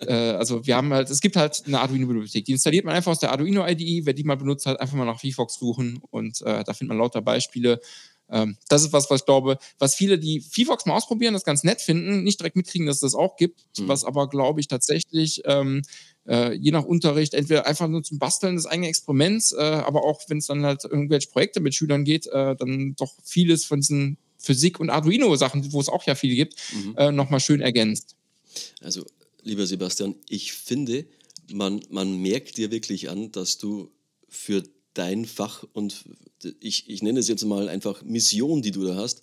äh, 0.00 0.12
also 0.12 0.66
wir 0.66 0.76
haben 0.76 0.92
halt, 0.92 1.10
es 1.10 1.20
gibt 1.20 1.36
halt 1.36 1.62
eine 1.66 1.80
Arduino-Bibliothek. 1.80 2.44
Die 2.44 2.52
installiert 2.52 2.84
man 2.84 2.94
einfach 2.94 3.12
aus 3.12 3.20
der 3.20 3.32
Arduino-IDE. 3.32 4.06
Wer 4.06 4.14
die 4.14 4.24
mal 4.24 4.36
benutzt 4.36 4.66
hat, 4.66 4.80
einfach 4.80 4.96
mal 4.96 5.04
nach 5.04 5.20
VFox 5.20 5.58
suchen 5.58 6.00
und 6.10 6.40
äh, 6.42 6.64
da 6.64 6.72
findet 6.72 6.88
man 6.88 6.98
lauter 6.98 7.22
Beispiele. 7.22 7.80
Ähm, 8.30 8.56
das 8.68 8.82
ist 8.82 8.92
was, 8.92 9.10
was 9.10 9.20
ich 9.20 9.26
glaube, 9.26 9.58
was 9.78 9.94
viele, 9.94 10.18
die 10.18 10.40
VFox 10.40 10.86
mal 10.86 10.94
ausprobieren, 10.94 11.34
das 11.34 11.44
ganz 11.44 11.64
nett 11.64 11.80
finden, 11.80 12.24
nicht 12.24 12.40
direkt 12.40 12.56
mitkriegen, 12.56 12.86
dass 12.86 12.96
es 12.96 13.00
das 13.00 13.14
auch 13.14 13.36
gibt, 13.36 13.60
mhm. 13.78 13.88
was 13.88 14.04
aber, 14.04 14.28
glaube 14.28 14.60
ich, 14.60 14.68
tatsächlich 14.68 15.42
ähm, 15.46 15.82
äh, 16.26 16.52
je 16.54 16.70
nach 16.70 16.84
Unterricht 16.84 17.34
entweder 17.34 17.66
einfach 17.66 17.88
nur 17.88 18.02
zum 18.02 18.18
Basteln 18.18 18.56
des 18.56 18.66
eigenen 18.66 18.90
Experiments, 18.90 19.52
äh, 19.52 19.62
aber 19.62 20.04
auch 20.04 20.20
wenn 20.28 20.38
es 20.38 20.46
dann 20.46 20.64
halt 20.64 20.84
irgendwelche 20.84 21.28
Projekte 21.30 21.60
mit 21.60 21.74
Schülern 21.74 22.04
geht, 22.04 22.26
äh, 22.26 22.54
dann 22.54 22.94
doch 22.98 23.14
vieles 23.24 23.64
von 23.64 23.80
diesen 23.80 24.18
Physik- 24.38 24.80
und 24.80 24.90
Arduino-Sachen, 24.90 25.72
wo 25.72 25.80
es 25.80 25.88
auch 25.88 26.04
ja 26.04 26.14
viel 26.14 26.34
gibt, 26.34 26.54
mhm. 26.72 26.94
äh, 26.96 27.12
nochmal 27.12 27.40
schön 27.40 27.60
ergänzt. 27.60 28.16
Also, 28.80 29.04
lieber 29.42 29.66
Sebastian, 29.66 30.14
ich 30.28 30.52
finde, 30.52 31.06
man, 31.52 31.80
man 31.90 32.16
merkt 32.20 32.56
dir 32.56 32.70
wirklich 32.70 33.10
an, 33.10 33.32
dass 33.32 33.58
du 33.58 33.90
für 34.28 34.62
dein 34.94 35.24
Fach 35.24 35.64
und 35.72 36.04
ich, 36.60 36.88
ich 36.88 37.02
nenne 37.02 37.20
es 37.20 37.28
jetzt 37.28 37.44
mal 37.44 37.68
einfach 37.68 38.02
Mission, 38.02 38.62
die 38.62 38.70
du 38.70 38.84
da 38.84 38.96
hast, 38.96 39.22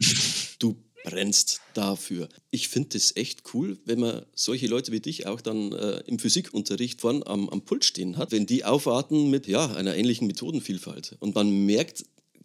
du 0.58 0.76
brennst 1.04 1.60
dafür. 1.74 2.28
Ich 2.50 2.68
finde 2.68 2.90
das 2.90 3.16
echt 3.16 3.54
cool, 3.54 3.78
wenn 3.84 4.00
man 4.00 4.26
solche 4.34 4.66
Leute 4.66 4.92
wie 4.92 5.00
dich 5.00 5.26
auch 5.26 5.40
dann 5.40 5.72
äh, 5.72 6.00
im 6.06 6.18
Physikunterricht 6.18 7.00
vorn 7.00 7.22
am, 7.24 7.48
am 7.48 7.62
Pult 7.62 7.84
stehen 7.84 8.16
hat, 8.16 8.32
wenn 8.32 8.46
die 8.46 8.64
aufwarten 8.64 9.30
mit 9.30 9.46
ja, 9.46 9.72
einer 9.74 9.96
ähnlichen 9.96 10.26
Methodenvielfalt. 10.26 11.16
Und 11.20 11.34
man 11.34 11.66
merkt 11.66 12.04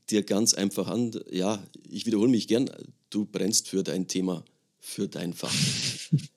dir 0.09 0.23
ganz 0.23 0.53
einfach 0.53 0.87
an, 0.87 1.11
ja, 1.31 1.63
ich 1.89 2.05
wiederhole 2.05 2.29
mich 2.29 2.47
gern, 2.47 2.69
du 3.09 3.25
brennst 3.25 3.69
für 3.69 3.83
dein 3.83 4.07
Thema, 4.07 4.43
für 4.79 5.07
dein 5.07 5.33
Fach. 5.33 5.53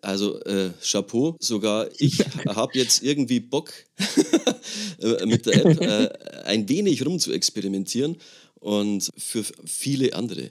Also 0.00 0.40
äh, 0.44 0.70
Chapeau, 0.80 1.36
sogar 1.40 1.88
ich 1.98 2.20
habe 2.46 2.78
jetzt 2.78 3.02
irgendwie 3.02 3.40
Bock 3.40 3.72
äh, 5.00 5.26
mit 5.26 5.46
der 5.46 5.66
App 5.66 5.80
äh, 5.80 6.42
ein 6.44 6.68
wenig 6.68 7.04
rum 7.04 7.18
zu 7.18 7.32
experimentieren 7.32 8.16
und 8.60 9.10
für 9.16 9.44
viele 9.64 10.14
andere 10.14 10.50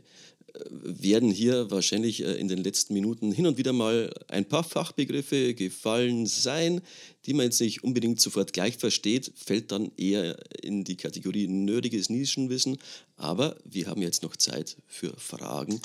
werden 0.69 1.31
hier 1.31 1.71
wahrscheinlich 1.71 2.23
äh, 2.23 2.33
in 2.33 2.47
den 2.47 2.63
letzten 2.63 2.93
Minuten 2.93 3.31
hin 3.31 3.47
und 3.47 3.57
wieder 3.57 3.73
mal 3.73 4.13
ein 4.27 4.45
paar 4.45 4.63
Fachbegriffe 4.63 5.53
gefallen 5.53 6.25
sein, 6.25 6.81
die 7.25 7.33
man 7.33 7.45
jetzt 7.45 7.61
nicht 7.61 7.83
unbedingt 7.83 8.21
sofort 8.21 8.53
gleich 8.53 8.77
versteht, 8.77 9.31
fällt 9.35 9.71
dann 9.71 9.91
eher 9.97 10.37
in 10.61 10.83
die 10.83 10.97
Kategorie 10.97 11.47
nerdiges 11.47 12.09
Nischenwissen. 12.09 12.77
Aber 13.17 13.55
wir 13.63 13.87
haben 13.87 14.01
jetzt 14.01 14.23
noch 14.23 14.35
Zeit 14.35 14.77
für 14.87 15.13
Fragen, 15.17 15.81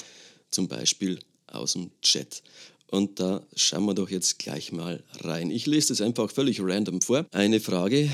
zum 0.51 0.68
Beispiel 0.68 1.18
aus 1.47 1.75
dem 1.75 1.91
Chat. 2.03 2.43
Und 2.91 3.21
da 3.21 3.47
schauen 3.55 3.85
wir 3.85 3.95
doch 3.95 4.11
jetzt 4.11 4.39
gleich 4.39 4.73
mal 4.73 5.03
rein. 5.21 5.51
Ich 5.51 5.66
lese 5.66 5.89
das 5.89 6.01
einfach 6.01 6.31
völlig 6.31 6.61
random 6.61 7.01
vor. 7.01 7.27
Eine 7.31 7.61
Frage, 7.61 8.11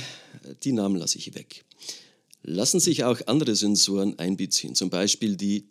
die 0.65 0.73
Namen 0.73 0.97
lasse 0.97 1.19
ich 1.19 1.35
weg. 1.35 1.65
Lassen 2.43 2.79
sich 2.79 3.03
auch 3.03 3.21
andere 3.27 3.57
Sensoren 3.57 4.19
einbeziehen, 4.19 4.75
zum 4.75 4.91
Beispiel 4.91 5.37
die 5.37 5.69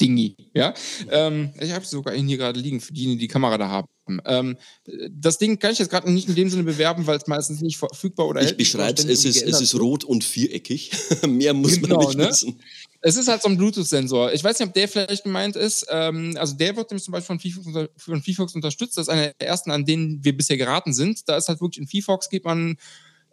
Dingi, 0.00 0.36
ja. 0.54 0.74
Ähm, 1.10 1.50
ich 1.60 1.72
habe 1.72 1.84
es 1.84 1.90
sogar 1.90 2.14
hier 2.14 2.36
gerade 2.36 2.58
liegen, 2.58 2.80
für 2.80 2.92
die, 2.92 3.06
die 3.06 3.16
die 3.18 3.28
Kamera 3.28 3.58
da 3.58 3.68
haben. 3.68 3.88
Ähm, 4.24 4.56
das 5.10 5.38
Ding 5.38 5.58
kann 5.58 5.72
ich 5.72 5.78
jetzt 5.78 5.90
gerade 5.90 6.10
nicht 6.10 6.28
in 6.28 6.34
dem 6.34 6.50
Sinne 6.50 6.64
bewerben, 6.64 7.06
weil 7.06 7.18
es 7.18 7.26
meistens 7.26 7.60
nicht 7.60 7.76
verfügbar 7.76 8.26
oder 8.26 8.42
Ich 8.42 8.56
beschreibe 8.56 8.98
es, 9.00 9.04
es 9.04 9.24
ist, 9.24 9.42
es 9.42 9.60
ist 9.60 9.74
rot 9.78 10.04
und 10.04 10.24
viereckig. 10.24 10.90
Mehr 11.28 11.54
muss 11.54 11.80
genau, 11.80 11.98
man 11.98 12.06
nicht 12.06 12.18
ne? 12.18 12.28
wissen. 12.28 12.60
Es 13.02 13.16
ist 13.16 13.28
halt 13.28 13.42
so 13.42 13.48
ein 13.48 13.56
Bluetooth-Sensor. 13.56 14.32
Ich 14.32 14.44
weiß 14.44 14.58
nicht, 14.58 14.68
ob 14.68 14.74
der 14.74 14.88
vielleicht 14.88 15.24
gemeint 15.24 15.56
ist. 15.56 15.86
Ähm, 15.90 16.36
also 16.38 16.54
der 16.54 16.76
wird 16.76 16.90
nämlich 16.90 17.04
zum 17.04 17.12
Beispiel 17.12 17.38
von 17.38 17.40
VFox, 17.40 17.66
unter, 17.66 17.88
von 17.96 18.22
VFox 18.22 18.54
unterstützt. 18.54 18.98
Das 18.98 19.06
ist 19.06 19.08
einer 19.08 19.32
der 19.38 19.48
ersten, 19.48 19.70
an 19.70 19.86
denen 19.86 20.22
wir 20.22 20.36
bisher 20.36 20.56
geraten 20.56 20.92
sind. 20.92 21.28
Da 21.28 21.36
ist 21.36 21.48
halt 21.48 21.60
wirklich 21.60 21.78
in 21.78 22.02
VFox 22.02 22.28
geht 22.28 22.44
man 22.44 22.76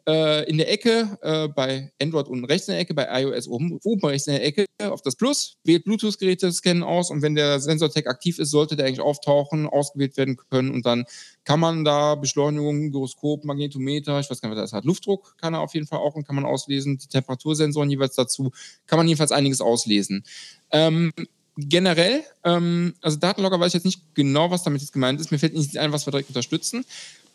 äh, 0.07 0.49
in 0.49 0.57
der 0.57 0.71
Ecke, 0.71 1.17
äh, 1.21 1.47
bei 1.49 1.91
Android 2.01 2.27
unten 2.27 2.45
rechts 2.45 2.67
in 2.67 2.73
der 2.73 2.79
Ecke, 2.79 2.93
bei 2.93 3.07
iOS 3.21 3.47
oben, 3.47 3.77
oben 3.83 4.07
rechts 4.07 4.27
in 4.27 4.33
der 4.33 4.45
Ecke 4.45 4.65
auf 4.81 5.01
das 5.01 5.15
Plus, 5.15 5.57
wählt 5.63 5.83
Bluetooth-Geräte, 5.83 6.51
scannen 6.51 6.83
aus 6.83 7.11
und 7.11 7.21
wenn 7.21 7.35
der 7.35 7.59
Sensor-Tag 7.59 8.07
aktiv 8.07 8.39
ist, 8.39 8.51
sollte 8.51 8.75
der 8.75 8.85
eigentlich 8.85 9.01
auftauchen, 9.01 9.67
ausgewählt 9.67 10.15
werden 10.17 10.37
können 10.37 10.71
und 10.71 10.85
dann 10.85 11.05
kann 11.43 11.59
man 11.59 11.83
da 11.83 12.15
Beschleunigung, 12.15 12.91
Gyroskop, 12.91 13.43
Magnetometer, 13.43 14.19
ich 14.19 14.29
weiß 14.29 14.41
gar 14.41 14.49
nicht, 14.49 14.57
was 14.57 14.71
das 14.71 14.77
hat, 14.77 14.85
Luftdruck 14.85 15.35
kann 15.37 15.53
er 15.53 15.61
auf 15.61 15.73
jeden 15.73 15.87
Fall 15.87 15.99
auch 15.99 16.15
und 16.15 16.25
kann 16.25 16.35
man 16.35 16.45
auslesen, 16.45 16.97
die 16.97 17.07
Temperatursensoren 17.07 17.89
jeweils 17.89 18.15
dazu, 18.15 18.51
kann 18.85 18.97
man 18.97 19.07
jedenfalls 19.07 19.31
einiges 19.31 19.59
auslesen. 19.59 20.23
Ähm, 20.71 21.11
generell, 21.57 22.23
ähm, 22.43 22.93
also 23.01 23.17
Datenlogger 23.17 23.59
weiß 23.59 23.69
ich 23.69 23.73
jetzt 23.75 23.85
nicht 23.85 24.15
genau, 24.15 24.51
was 24.51 24.63
damit 24.63 24.81
jetzt 24.81 24.93
gemeint 24.93 25.19
ist. 25.19 25.31
Mir 25.31 25.39
fällt 25.39 25.53
nicht 25.53 25.77
ein, 25.77 25.91
was 25.91 26.05
wir 26.05 26.11
direkt 26.11 26.29
unterstützen. 26.29 26.85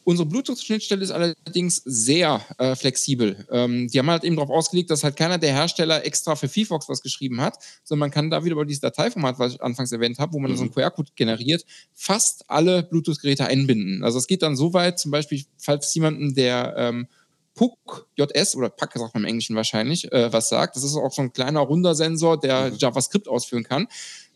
Unsere 0.04 0.28
Bluetooth-Schnittstelle 0.28 1.02
ist 1.02 1.12
allerdings 1.12 1.76
sehr 1.84 2.40
äh, 2.58 2.74
flexibel. 2.74 3.46
Ähm, 3.50 3.88
die 3.88 3.98
haben 3.98 4.10
halt 4.10 4.24
eben 4.24 4.36
darauf 4.36 4.50
ausgelegt, 4.50 4.90
dass 4.90 5.04
halt 5.04 5.16
keiner 5.16 5.38
der 5.38 5.52
Hersteller 5.52 6.04
extra 6.04 6.34
für 6.34 6.48
VFox 6.48 6.88
was 6.88 7.02
geschrieben 7.02 7.40
hat, 7.40 7.56
sondern 7.84 8.08
man 8.08 8.10
kann 8.10 8.30
da 8.30 8.44
wieder 8.44 8.54
über 8.54 8.64
dieses 8.64 8.80
Dateiformat, 8.80 9.38
was 9.38 9.54
ich 9.54 9.62
anfangs 9.62 9.92
erwähnt 9.92 10.18
habe, 10.18 10.32
wo 10.32 10.40
man 10.40 10.50
mhm. 10.50 10.56
so 10.56 10.62
einen 10.62 10.72
QR-Code 10.72 11.10
generiert, 11.14 11.64
fast 11.92 12.44
alle 12.48 12.82
Bluetooth-Geräte 12.82 13.46
einbinden. 13.46 14.02
Also 14.02 14.18
es 14.18 14.26
geht 14.26 14.42
dann 14.42 14.56
so 14.56 14.72
weit, 14.72 14.98
zum 14.98 15.12
Beispiel, 15.12 15.44
falls 15.58 15.94
jemanden 15.94 16.34
der 16.34 16.74
ähm, 16.76 17.06
PUC 17.54 18.06
JS 18.16 18.56
oder 18.56 18.70
PAC 18.70 18.94
sagt 18.94 19.14
man 19.14 19.24
im 19.24 19.28
Englischen 19.28 19.56
wahrscheinlich, 19.56 20.10
äh, 20.10 20.32
was 20.32 20.48
sagt. 20.48 20.74
Das 20.74 20.82
ist 20.82 20.96
auch 20.96 21.12
so 21.12 21.22
ein 21.22 21.32
kleiner 21.32 21.60
runder 21.60 21.94
Sensor, 21.94 22.40
der 22.40 22.70
mhm. 22.70 22.76
JavaScript 22.78 23.28
ausführen 23.28 23.64
kann. 23.64 23.86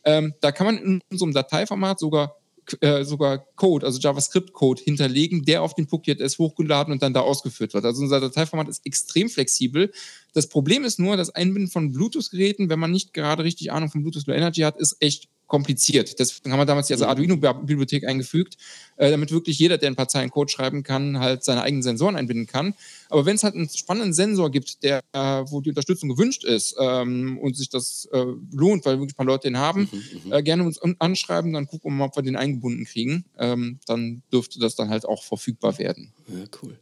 Ähm, 0.04 0.34
da 0.40 0.52
kann 0.52 0.66
man 0.66 0.78
in 0.78 1.02
einem 1.10 1.32
Dateiformat 1.32 1.98
sogar 1.98 2.36
äh, 2.80 3.04
sogar 3.04 3.38
Code, 3.56 3.86
also 3.86 3.98
JavaScript-Code 3.98 4.82
hinterlegen, 4.82 5.44
der 5.44 5.62
auf 5.62 5.74
den 5.74 5.86
PUC.js 5.86 6.38
hochgeladen 6.38 6.92
und 6.92 7.02
dann 7.02 7.14
da 7.14 7.20
ausgeführt 7.20 7.74
wird. 7.74 7.84
Also 7.84 8.02
unser 8.02 8.20
Dateiformat 8.20 8.68
ist 8.68 8.84
extrem 8.84 9.28
flexibel. 9.28 9.92
Das 10.34 10.48
Problem 10.48 10.84
ist 10.84 10.98
nur, 10.98 11.16
das 11.16 11.30
Einbinden 11.30 11.70
von 11.70 11.92
Bluetooth-Geräten, 11.92 12.68
wenn 12.68 12.78
man 12.78 12.90
nicht 12.90 13.12
gerade 13.14 13.44
richtig 13.44 13.72
Ahnung 13.72 13.90
von 13.90 14.02
Bluetooth 14.02 14.26
Low 14.26 14.34
Energy 14.34 14.62
hat, 14.62 14.78
ist 14.78 14.96
echt 15.00 15.28
kompliziert. 15.46 16.18
Deswegen 16.18 16.52
haben 16.52 16.58
wir 16.58 16.66
damals 16.66 16.88
die 16.88 16.94
also 16.94 17.06
Arduino-Bibliothek 17.06 18.06
eingefügt, 18.06 18.56
äh, 18.96 19.10
damit 19.10 19.30
wirklich 19.30 19.58
jeder, 19.58 19.78
der 19.78 19.90
ein 19.90 19.96
paar 19.96 20.08
Zeilen 20.08 20.30
Code 20.30 20.50
schreiben 20.50 20.82
kann, 20.82 21.18
halt 21.18 21.44
seine 21.44 21.62
eigenen 21.62 21.82
Sensoren 21.82 22.16
einbinden 22.16 22.46
kann. 22.46 22.74
Aber 23.08 23.26
wenn 23.26 23.36
es 23.36 23.44
halt 23.44 23.54
einen 23.54 23.68
spannenden 23.68 24.12
Sensor 24.12 24.50
gibt, 24.50 24.82
der, 24.82 25.00
äh, 25.12 25.18
wo 25.18 25.60
die 25.60 25.70
Unterstützung 25.70 26.08
gewünscht 26.08 26.44
ist 26.44 26.76
ähm, 26.80 27.38
und 27.38 27.56
sich 27.56 27.68
das 27.68 28.08
äh, 28.12 28.24
lohnt, 28.52 28.84
weil 28.84 28.98
wirklich 28.98 29.14
ein 29.14 29.16
paar 29.16 29.26
Leute 29.26 29.48
den 29.48 29.58
haben, 29.58 29.88
mhm, 29.90 30.20
mhm. 30.24 30.32
äh, 30.32 30.42
gerne 30.42 30.64
uns 30.64 30.80
anschreiben, 30.98 31.52
dann 31.52 31.66
gucken 31.66 31.92
wir 31.92 31.96
mal, 31.96 32.04
ob 32.06 32.16
wir 32.16 32.22
den 32.22 32.36
eingebunden 32.36 32.84
kriegen. 32.84 33.24
Ähm, 33.38 33.78
dann 33.86 34.22
dürfte 34.32 34.58
das 34.58 34.74
dann 34.74 34.88
halt 34.88 35.04
auch 35.04 35.22
verfügbar 35.22 35.78
werden. 35.78 36.12
Ja, 36.28 36.44
cool. 36.62 36.76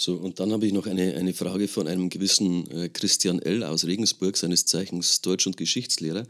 So, 0.00 0.14
und 0.14 0.40
dann 0.40 0.50
habe 0.50 0.66
ich 0.66 0.72
noch 0.72 0.86
eine, 0.86 1.14
eine 1.16 1.34
Frage 1.34 1.68
von 1.68 1.86
einem 1.86 2.08
gewissen 2.08 2.70
äh, 2.70 2.88
Christian 2.88 3.38
L. 3.38 3.62
aus 3.62 3.84
Regensburg, 3.84 4.34
seines 4.34 4.64
Zeichens 4.64 5.20
Deutsch- 5.20 5.46
und 5.46 5.58
Geschichtslehrer. 5.58 6.26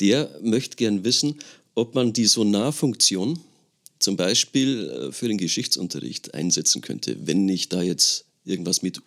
Der 0.00 0.30
möchte 0.40 0.76
gern 0.76 1.04
wissen, 1.04 1.38
ob 1.74 1.94
man 1.94 2.14
die 2.14 2.24
Sonarfunktion 2.24 3.38
zum 3.98 4.16
Beispiel 4.16 4.88
äh, 4.88 5.12
für 5.12 5.28
den 5.28 5.36
Geschichtsunterricht 5.36 6.32
einsetzen 6.32 6.80
könnte, 6.80 7.14
wenn 7.26 7.46
ich 7.46 7.68
da 7.68 7.82
jetzt 7.82 8.24
irgendwas 8.46 8.80
mit 8.80 9.02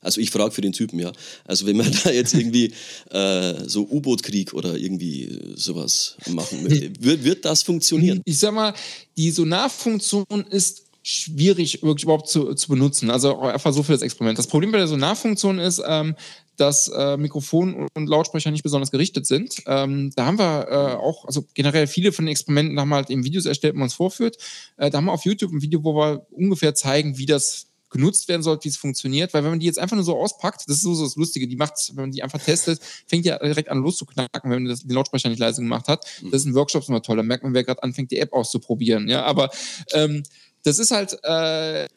also 0.00 0.20
ich 0.20 0.30
frage 0.30 0.52
für 0.52 0.60
den 0.60 0.72
Typen, 0.72 1.00
ja. 1.00 1.10
Also 1.44 1.66
wenn 1.66 1.76
man 1.76 1.90
da 2.04 2.12
jetzt 2.12 2.34
irgendwie 2.34 2.72
äh, 3.10 3.68
so 3.68 3.82
U-Boot-Krieg 3.90 4.54
oder 4.54 4.76
irgendwie 4.76 5.40
sowas 5.56 6.16
machen 6.28 6.62
möchte, 6.62 6.92
wird, 7.00 7.24
wird 7.24 7.44
das 7.44 7.64
funktionieren? 7.64 8.22
Ich 8.24 8.38
sag 8.38 8.54
mal, 8.54 8.72
die 9.16 9.32
Sonarfunktion 9.32 10.44
ist 10.50 10.85
schwierig 11.08 11.84
wirklich 11.84 12.02
überhaupt 12.02 12.28
zu, 12.28 12.54
zu 12.54 12.68
benutzen. 12.68 13.10
Also 13.10 13.38
einfach 13.38 13.72
so 13.72 13.84
für 13.84 13.92
das 13.92 14.02
Experiment. 14.02 14.40
Das 14.40 14.48
Problem 14.48 14.72
bei 14.72 14.78
der 14.78 14.88
Sonarfunktion 14.88 15.60
ist, 15.60 15.80
ähm, 15.86 16.16
dass 16.56 16.88
äh, 16.88 17.16
Mikrofon 17.16 17.86
und 17.94 18.08
Lautsprecher 18.08 18.50
nicht 18.50 18.64
besonders 18.64 18.90
gerichtet 18.90 19.24
sind. 19.24 19.62
Ähm, 19.66 20.10
da 20.16 20.26
haben 20.26 20.38
wir 20.38 20.66
äh, 20.68 20.94
auch, 20.96 21.24
also 21.24 21.46
generell 21.54 21.86
viele 21.86 22.10
von 22.10 22.24
den 22.24 22.32
Experimenten 22.32 22.80
haben 22.80 22.88
wir 22.88 22.96
halt 22.96 23.10
eben 23.10 23.22
Videos 23.22 23.46
erstellt, 23.46 23.74
wo 23.74 23.78
man 23.78 23.86
es 23.86 23.94
vorführt. 23.94 24.36
Äh, 24.78 24.90
da 24.90 24.98
haben 24.98 25.04
wir 25.04 25.12
auf 25.12 25.24
YouTube 25.24 25.52
ein 25.52 25.62
Video, 25.62 25.84
wo 25.84 25.94
wir 25.94 26.26
ungefähr 26.32 26.74
zeigen, 26.74 27.18
wie 27.18 27.26
das 27.26 27.68
genutzt 27.88 28.26
werden 28.26 28.42
sollte, 28.42 28.64
wie 28.64 28.70
es 28.70 28.76
funktioniert, 28.76 29.32
weil 29.32 29.44
wenn 29.44 29.50
man 29.50 29.60
die 29.60 29.66
jetzt 29.66 29.78
einfach 29.78 29.94
nur 29.94 30.04
so 30.04 30.18
auspackt, 30.18 30.62
das 30.66 30.78
ist 30.78 30.82
so, 30.82 30.92
so 30.92 31.04
das 31.04 31.14
Lustige, 31.14 31.46
die 31.46 31.54
macht, 31.54 31.92
wenn 31.94 32.02
man 32.02 32.10
die 32.10 32.24
einfach 32.24 32.42
testet, 32.42 32.80
fängt 33.06 33.24
ja 33.24 33.38
direkt 33.38 33.68
an 33.68 33.78
loszuknacken, 33.78 34.50
wenn 34.50 34.64
man 34.64 34.70
das, 34.70 34.80
den 34.80 34.90
Lautsprecher 34.90 35.28
nicht 35.28 35.38
leise 35.38 35.62
gemacht 35.62 35.86
hat. 35.86 36.04
Das 36.24 36.40
ist 36.40 36.46
in 36.46 36.54
Workshops 36.54 36.88
immer 36.88 37.00
toll, 37.00 37.16
da 37.16 37.22
merkt 37.22 37.44
man, 37.44 37.54
wer 37.54 37.62
gerade 37.62 37.84
anfängt, 37.84 38.10
die 38.10 38.18
App 38.18 38.32
auszuprobieren, 38.32 39.08
ja, 39.08 39.22
aber 39.24 39.50
ähm, 39.92 40.24
das 40.66 40.80
ist 40.80 40.90
halt, 40.90 41.16
äh, 41.22 41.84
äh, 41.84 41.88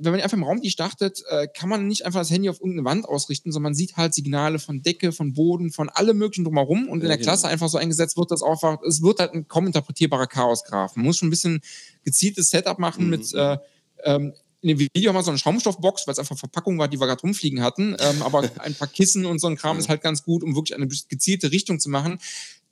wenn 0.00 0.10
man 0.10 0.20
einfach 0.20 0.36
im 0.36 0.42
Raum 0.42 0.60
die 0.60 0.70
startet, 0.70 1.22
äh, 1.28 1.46
kann 1.46 1.68
man 1.68 1.86
nicht 1.86 2.04
einfach 2.04 2.18
das 2.18 2.30
Handy 2.32 2.48
auf 2.48 2.58
irgendeine 2.58 2.84
Wand 2.84 3.04
ausrichten, 3.08 3.52
sondern 3.52 3.70
man 3.70 3.74
sieht 3.74 3.96
halt 3.96 4.14
Signale 4.14 4.58
von 4.58 4.82
Decke, 4.82 5.12
von 5.12 5.32
Boden, 5.32 5.70
von 5.70 5.88
allem 5.88 6.18
möglichen 6.18 6.42
drumherum 6.42 6.88
und 6.88 7.02
in 7.02 7.08
der 7.08 7.18
Klasse 7.18 7.46
einfach 7.46 7.68
so 7.68 7.78
eingesetzt 7.78 8.16
wird, 8.16 8.32
das 8.32 8.42
einfach, 8.42 8.82
es 8.82 9.00
wird 9.00 9.20
halt 9.20 9.32
ein 9.32 9.46
kaum 9.46 9.66
interpretierbarer 9.66 10.26
Chaosgraph. 10.26 10.96
Man 10.96 11.06
muss 11.06 11.18
schon 11.18 11.28
ein 11.28 11.30
bisschen 11.30 11.60
gezieltes 12.02 12.50
Setup 12.50 12.80
machen 12.80 13.04
mhm. 13.04 13.10
mit, 13.10 13.32
äh, 13.32 13.58
ähm, 14.02 14.32
in 14.62 14.70
dem 14.70 14.80
Video 14.80 15.10
haben 15.10 15.16
wir 15.16 15.22
so 15.22 15.30
eine 15.30 15.38
Schaumstoffbox, 15.38 16.08
weil 16.08 16.12
es 16.12 16.18
einfach 16.18 16.36
Verpackung 16.36 16.80
war, 16.80 16.88
die 16.88 16.98
wir 16.98 17.06
gerade 17.06 17.20
rumfliegen 17.20 17.62
hatten. 17.62 17.94
Ähm, 18.00 18.22
aber 18.22 18.50
ein 18.58 18.74
paar 18.74 18.88
Kissen 18.88 19.24
und 19.24 19.38
so 19.38 19.46
ein 19.46 19.54
Kram 19.54 19.78
ist 19.78 19.88
halt 19.88 20.02
ganz 20.02 20.24
gut, 20.24 20.42
um 20.42 20.56
wirklich 20.56 20.74
eine 20.74 20.88
gezielte 20.88 21.52
Richtung 21.52 21.78
zu 21.78 21.90
machen 21.90 22.18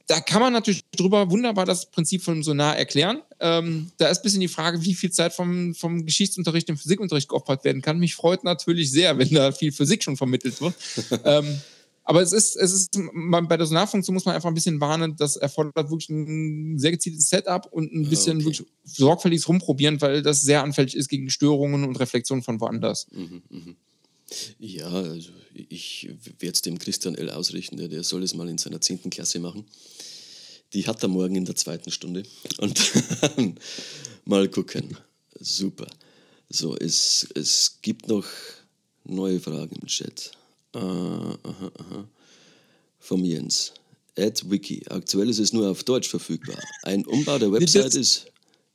da 0.06 0.20
kann 0.20 0.42
man 0.42 0.52
natürlich 0.52 0.84
drüber 0.90 1.30
wunderbar 1.30 1.64
das 1.64 1.90
Prinzip 1.90 2.22
von 2.22 2.42
Sonar 2.42 2.76
erklären. 2.76 3.22
Ähm, 3.40 3.90
da 3.96 4.08
ist 4.08 4.18
ein 4.18 4.22
bisschen 4.22 4.40
die 4.40 4.48
Frage, 4.48 4.82
wie 4.84 4.94
viel 4.94 5.10
Zeit 5.10 5.32
vom, 5.32 5.74
vom 5.74 6.04
Geschichtsunterricht 6.04 6.68
im 6.68 6.76
Physikunterricht 6.76 7.28
geopfert 7.28 7.64
werden 7.64 7.80
kann. 7.80 7.98
Mich 7.98 8.14
freut 8.14 8.44
natürlich 8.44 8.90
sehr, 8.90 9.16
wenn 9.16 9.30
da 9.30 9.52
viel 9.52 9.72
Physik 9.72 10.04
schon 10.04 10.16
vermittelt 10.16 10.60
wird. 10.60 10.74
ähm, 11.24 11.60
aber 12.06 12.20
es 12.20 12.32
ist, 12.32 12.56
es 12.56 12.72
ist, 12.72 12.98
bei 13.14 13.56
der 13.56 13.66
Sonarfunktion 13.66 14.12
muss 14.12 14.26
man 14.26 14.34
einfach 14.34 14.48
ein 14.48 14.54
bisschen 14.54 14.78
warnen, 14.78 15.16
das 15.16 15.36
erfordert 15.36 15.90
wirklich 15.90 16.10
ein 16.10 16.78
sehr 16.78 16.90
gezieltes 16.90 17.30
Setup 17.30 17.66
und 17.72 17.94
ein 17.94 18.06
bisschen 18.10 18.36
okay. 18.36 18.44
wirklich 18.44 18.66
sorgfältiges 18.84 19.48
Rumprobieren, 19.48 19.98
weil 20.02 20.20
das 20.20 20.42
sehr 20.42 20.62
anfällig 20.62 20.94
ist 20.96 21.08
gegen 21.08 21.30
Störungen 21.30 21.82
und 21.84 21.98
Reflexionen 21.98 22.42
von 22.42 22.60
woanders. 22.60 23.06
Mhm, 23.10 23.42
mh. 23.48 23.74
Ja, 24.58 24.88
also 24.88 25.30
ich 25.68 26.10
werde 26.38 26.52
es 26.52 26.62
dem 26.62 26.78
Christian 26.78 27.14
L. 27.14 27.30
ausrichten, 27.30 27.76
der, 27.76 27.88
der 27.88 28.02
soll 28.02 28.22
es 28.22 28.34
mal 28.34 28.48
in 28.48 28.58
seiner 28.58 28.80
10. 28.80 29.10
Klasse 29.10 29.38
machen. 29.38 29.64
Die 30.74 30.86
hat 30.86 31.02
er 31.02 31.08
morgen 31.08 31.36
in 31.36 31.44
der 31.44 31.54
zweiten 31.54 31.90
Stunde. 31.90 32.24
Und 32.58 32.80
mal 34.24 34.48
gucken. 34.48 34.96
Super. 35.38 35.86
So, 36.50 36.76
es, 36.76 37.26
es 37.34 37.78
gibt 37.80 38.08
noch 38.08 38.26
neue 39.04 39.40
Fragen 39.40 39.76
im 39.80 39.86
Chat. 39.86 40.32
Uh, 40.74 40.80
aha, 40.80 41.72
aha. 41.78 42.08
Vom 42.98 43.24
Jens. 43.24 43.72
Ad 44.18 44.42
Wiki. 44.50 44.82
Aktuell 44.88 45.28
ist 45.28 45.38
es 45.38 45.52
nur 45.52 45.70
auf 45.70 45.84
Deutsch 45.84 46.08
verfügbar. 46.08 46.58
Ein 46.82 47.06
Umbau 47.06 47.38
der 47.38 47.52
Website 47.52 47.94
ist 47.94 48.26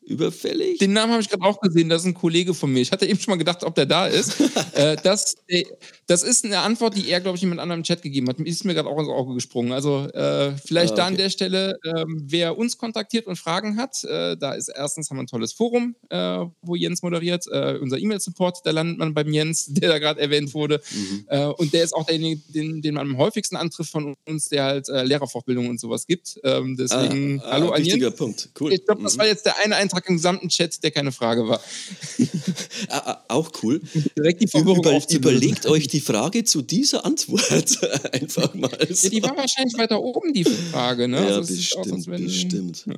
überfällig. 0.10 0.80
Den 0.80 0.94
Namen 0.94 1.14
habe 1.14 1.22
ich 1.22 1.30
gerade 1.30 1.44
auch 1.44 1.60
gesehen, 1.60 1.90
das 1.90 2.02
ist 2.02 2.08
ein 2.08 2.14
Kollege 2.14 2.54
von 2.54 2.72
mir. 2.72 2.82
Ich 2.82 2.92
hatte 2.92 3.06
eben 3.06 3.20
schon 3.20 3.32
mal 3.32 3.38
gedacht, 3.38 3.64
ob 3.64 3.76
der 3.76 3.86
da 3.86 4.08
ist. 4.08 4.40
äh, 4.74 4.98
das, 5.04 5.36
äh, 5.48 5.64
das 6.08 6.24
ist 6.24 6.46
eine 6.46 6.60
Antwort, 6.60 6.98
die 6.98 7.10
er, 7.10 7.22
glaube 7.22 7.36
ich, 7.36 7.42
jemand 7.42 7.62
anderem 7.62 7.80
im 7.82 7.84
Chat 7.84 8.02
gegeben 8.02 8.28
hat. 8.28 8.40
Ist 8.40 8.66
mir 8.66 8.74
gerade 8.74 8.90
auch 8.90 9.00
ins 9.00 9.10
Auge 9.10 9.34
gesprungen. 9.36 9.72
Also 9.72 10.08
äh, 10.08 10.54
vielleicht 10.66 10.92
ah, 10.92 10.94
okay. 10.94 11.02
da 11.02 11.06
an 11.08 11.18
der 11.18 11.30
Stelle, 11.30 11.78
ähm, 11.86 12.24
wer 12.26 12.58
uns 12.58 12.78
kontaktiert 12.78 13.28
und 13.28 13.38
Fragen 13.38 13.78
hat, 13.78 14.04
äh, 14.04 14.36
da 14.36 14.54
ist 14.54 14.70
erstens 14.70 15.10
haben 15.10 15.18
wir 15.18 15.24
ein 15.24 15.28
tolles 15.28 15.54
Forum, 15.54 15.96
äh, 16.10 16.46
wo 16.62 16.76
Jens 16.76 17.04
moderiert. 17.04 17.46
Äh, 17.52 17.78
unser 17.80 17.98
E-Mail-Support, 17.98 18.60
da 18.64 18.72
landet 18.72 18.98
man 18.98 19.14
beim 19.14 19.32
Jens, 19.32 19.66
der 19.70 19.90
da 19.90 20.00
gerade 20.00 20.20
erwähnt 20.20 20.54
wurde. 20.54 20.82
Mhm. 20.92 21.54
und 21.58 21.74
der 21.74 21.84
ist 21.84 21.94
auch 21.94 22.06
derjenige, 22.06 22.42
den, 22.50 22.82
den, 22.82 22.96
man 22.96 23.08
am 23.08 23.18
häufigsten 23.18 23.56
antrifft 23.56 23.92
von 23.92 24.16
uns, 24.26 24.50
der 24.50 24.64
halt 24.64 24.88
Lehrerfortbildung 24.88 25.70
und 25.70 25.80
sowas 25.80 26.08
gibt. 26.08 26.40
Ähm, 26.44 26.76
deswegen, 26.78 27.42
ah, 27.42 27.52
hallo 27.52 27.70
ah, 27.70 27.76
an 27.76 27.84
Jens. 27.84 28.16
Punkt. 28.16 28.50
Cool. 28.60 28.74
Ich 28.74 28.86
glaube, 28.86 29.04
das 29.04 29.16
mhm. 29.16 29.20
war 29.20 29.28
jetzt 29.28 29.46
der 29.46 29.58
eine 29.60 29.76
Eintrag 29.76 29.99
im 30.08 30.16
gesamten 30.16 30.50
Chat, 30.50 30.84
der 30.84 30.92
keine 30.92 31.12
Frage 31.12 31.48
war. 31.48 31.62
Ah, 32.88 33.12
ah, 33.12 33.26
auch 33.28 33.52
cool. 33.62 33.82
Direkt 34.18 34.42
die 34.42 34.48
Verwirrung 34.48 34.80
Über, 34.80 35.02
Überlegt 35.10 35.66
euch 35.66 35.88
die 35.88 36.00
Frage 36.00 36.44
zu 36.44 36.62
dieser 36.62 37.06
Antwort 37.06 37.80
einfach 38.14 38.54
mal. 38.54 38.70
So. 38.90 39.08
Ja, 39.08 39.10
die 39.10 39.24
war 39.24 39.36
wahrscheinlich 39.38 39.78
weiter 39.78 40.02
oben, 40.02 40.34
die 40.34 40.46
Frage. 40.46 41.08
Ne? 41.08 41.18
Ja, 41.18 41.36
also 41.38 41.54
bestimmt, 41.54 42.08
wenn, 42.08 42.24
bestimmt. 42.24 42.86
Ja. 42.88 42.96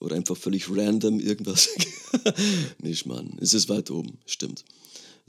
Oder 0.00 0.16
einfach 0.16 0.36
völlig 0.36 0.68
random 0.68 1.20
irgendwas. 1.20 1.68
Nicht, 2.82 3.06
Mann. 3.06 3.36
Es 3.40 3.54
ist 3.54 3.68
weit 3.68 3.90
oben, 3.90 4.18
stimmt. 4.26 4.64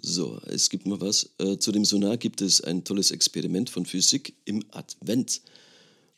So, 0.01 0.41
es 0.47 0.69
gibt 0.69 0.88
mal 0.88 0.99
was. 0.99 1.29
Äh, 1.38 1.57
zu 1.57 1.71
dem 1.71 1.86
Sonar 1.86 2.17
gibt 2.17 2.41
es 2.41 2.61
ein 2.61 2.84
tolles 2.84 3.11
Experiment 3.11 3.69
von 3.69 3.86
Physik 3.86 4.34
im 4.45 4.63
Advent 4.71 5.41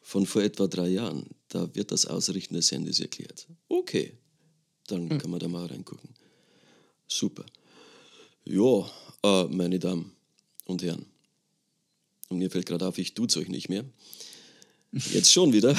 von 0.01 0.25
vor 0.25 0.43
etwa 0.43 0.67
drei 0.67 0.89
Jahren. 0.89 1.25
Da 1.49 1.73
wird 1.75 1.91
das 1.91 2.05
Ausrichten 2.05 2.53
des 2.53 2.71
Handys 2.71 2.99
erklärt. 2.99 3.47
Okay, 3.69 4.13
dann 4.87 5.05
mhm. 5.05 5.17
kann 5.17 5.31
man 5.31 5.39
da 5.39 5.47
mal 5.47 5.65
reingucken. 5.65 6.09
Super. 7.07 7.45
Ja, 8.45 8.89
äh, 9.23 9.45
meine 9.45 9.79
Damen 9.79 10.11
und 10.65 10.83
Herren. 10.83 11.05
Und 12.29 12.39
mir 12.39 12.49
fällt 12.49 12.65
gerade 12.65 12.87
auf, 12.87 12.97
ich 12.97 13.13
tue 13.13 13.27
es 13.27 13.37
euch 13.37 13.49
nicht 13.49 13.69
mehr. 13.69 13.85
Jetzt 14.91 15.31
schon 15.31 15.53
wieder. 15.53 15.77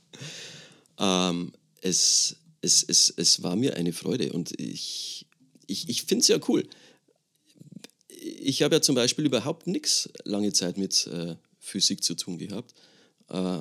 ähm, 0.98 1.52
es, 1.80 2.36
es, 2.60 2.82
es, 2.82 3.12
es 3.16 3.42
war 3.42 3.56
mir 3.56 3.76
eine 3.76 3.92
Freude 3.92 4.32
und 4.32 4.58
ich, 4.60 5.26
ich, 5.66 5.88
ich 5.88 6.02
finde 6.02 6.22
es 6.22 6.28
ja 6.28 6.38
cool. 6.48 6.68
Ich 8.08 8.62
habe 8.62 8.76
ja 8.76 8.82
zum 8.82 8.94
Beispiel 8.94 9.26
überhaupt 9.26 9.66
nichts 9.66 10.08
lange 10.24 10.52
Zeit 10.52 10.78
mit 10.78 11.06
äh, 11.08 11.36
Physik 11.58 12.02
zu 12.02 12.14
tun 12.14 12.38
gehabt. 12.38 12.74
Äh, 13.28 13.60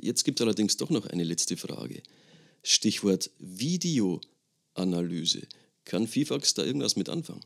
jetzt 0.00 0.24
gibt 0.24 0.40
es 0.40 0.44
allerdings 0.44 0.76
doch 0.76 0.90
noch 0.90 1.06
eine 1.06 1.24
letzte 1.24 1.56
Frage. 1.56 2.02
Stichwort 2.66 3.30
Videoanalyse. 3.38 5.46
Kann 5.84 6.08
FIFAX 6.08 6.54
da 6.54 6.64
irgendwas 6.64 6.96
mit 6.96 7.08
anfangen? 7.08 7.44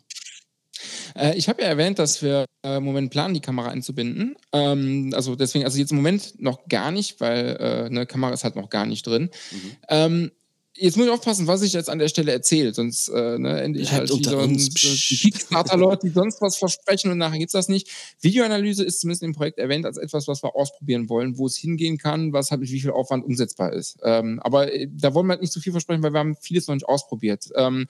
Äh, 1.14 1.36
ich 1.36 1.48
habe 1.48 1.62
ja 1.62 1.68
erwähnt, 1.68 1.98
dass 1.98 2.22
wir 2.22 2.46
äh, 2.62 2.78
im 2.78 2.84
Moment 2.84 3.10
planen, 3.10 3.34
die 3.34 3.40
Kamera 3.40 3.68
einzubinden. 3.68 4.36
Ähm, 4.52 5.12
also 5.14 5.36
deswegen, 5.36 5.64
also 5.64 5.78
jetzt 5.78 5.90
im 5.90 5.98
Moment 5.98 6.40
noch 6.40 6.66
gar 6.68 6.90
nicht, 6.90 7.20
weil 7.20 7.56
äh, 7.60 7.86
eine 7.86 8.06
Kamera 8.06 8.32
ist 8.32 8.44
halt 8.44 8.56
noch 8.56 8.70
gar 8.70 8.86
nicht 8.86 9.06
drin. 9.06 9.30
Mhm. 9.50 9.76
Ähm, 9.88 10.32
jetzt 10.76 10.96
muss 10.96 11.06
ich 11.06 11.12
aufpassen, 11.12 11.46
was 11.46 11.62
ich 11.62 11.72
jetzt 11.72 11.90
an 11.90 11.98
der 11.98 12.08
Stelle 12.08 12.32
erzähle, 12.32 12.72
sonst 12.72 13.08
äh, 13.08 13.38
ne, 13.38 13.60
ende 13.60 13.80
ich 13.80 13.92
halt 13.92 14.10
wie 14.10 14.22
sonst 14.22 15.10
die 15.10 15.16
Kickstarter-Leute, 15.16 16.06
die 16.06 16.12
sonst 16.12 16.40
was 16.40 16.56
versprechen 16.56 17.10
und 17.10 17.18
nachher 17.18 17.38
geht 17.38 17.48
es 17.48 17.52
das 17.52 17.68
nicht. 17.68 17.88
Videoanalyse 18.20 18.84
ist 18.84 19.00
zumindest 19.00 19.22
im 19.22 19.34
Projekt 19.34 19.58
erwähnt 19.58 19.84
als 19.84 19.96
etwas, 19.96 20.28
was 20.28 20.42
wir 20.42 20.54
ausprobieren 20.54 21.08
wollen, 21.08 21.38
wo 21.38 21.46
es 21.46 21.56
hingehen 21.56 21.98
kann, 21.98 22.32
was 22.32 22.50
halt 22.50 22.60
mit 22.60 22.70
wie 22.70 22.80
viel 22.80 22.90
Aufwand 22.90 23.24
umsetzbar 23.24 23.72
ist. 23.72 23.98
Ähm, 24.02 24.40
aber 24.42 24.72
äh, 24.72 24.88
da 24.90 25.12
wollen 25.14 25.26
wir 25.26 25.32
halt 25.32 25.42
nicht 25.42 25.52
zu 25.52 25.60
viel 25.60 25.72
versprechen, 25.72 26.02
weil 26.02 26.12
wir 26.12 26.20
haben 26.20 26.36
vieles 26.36 26.66
noch 26.68 26.74
nicht 26.74 26.88
ausprobiert. 26.88 27.48
Ähm, 27.56 27.86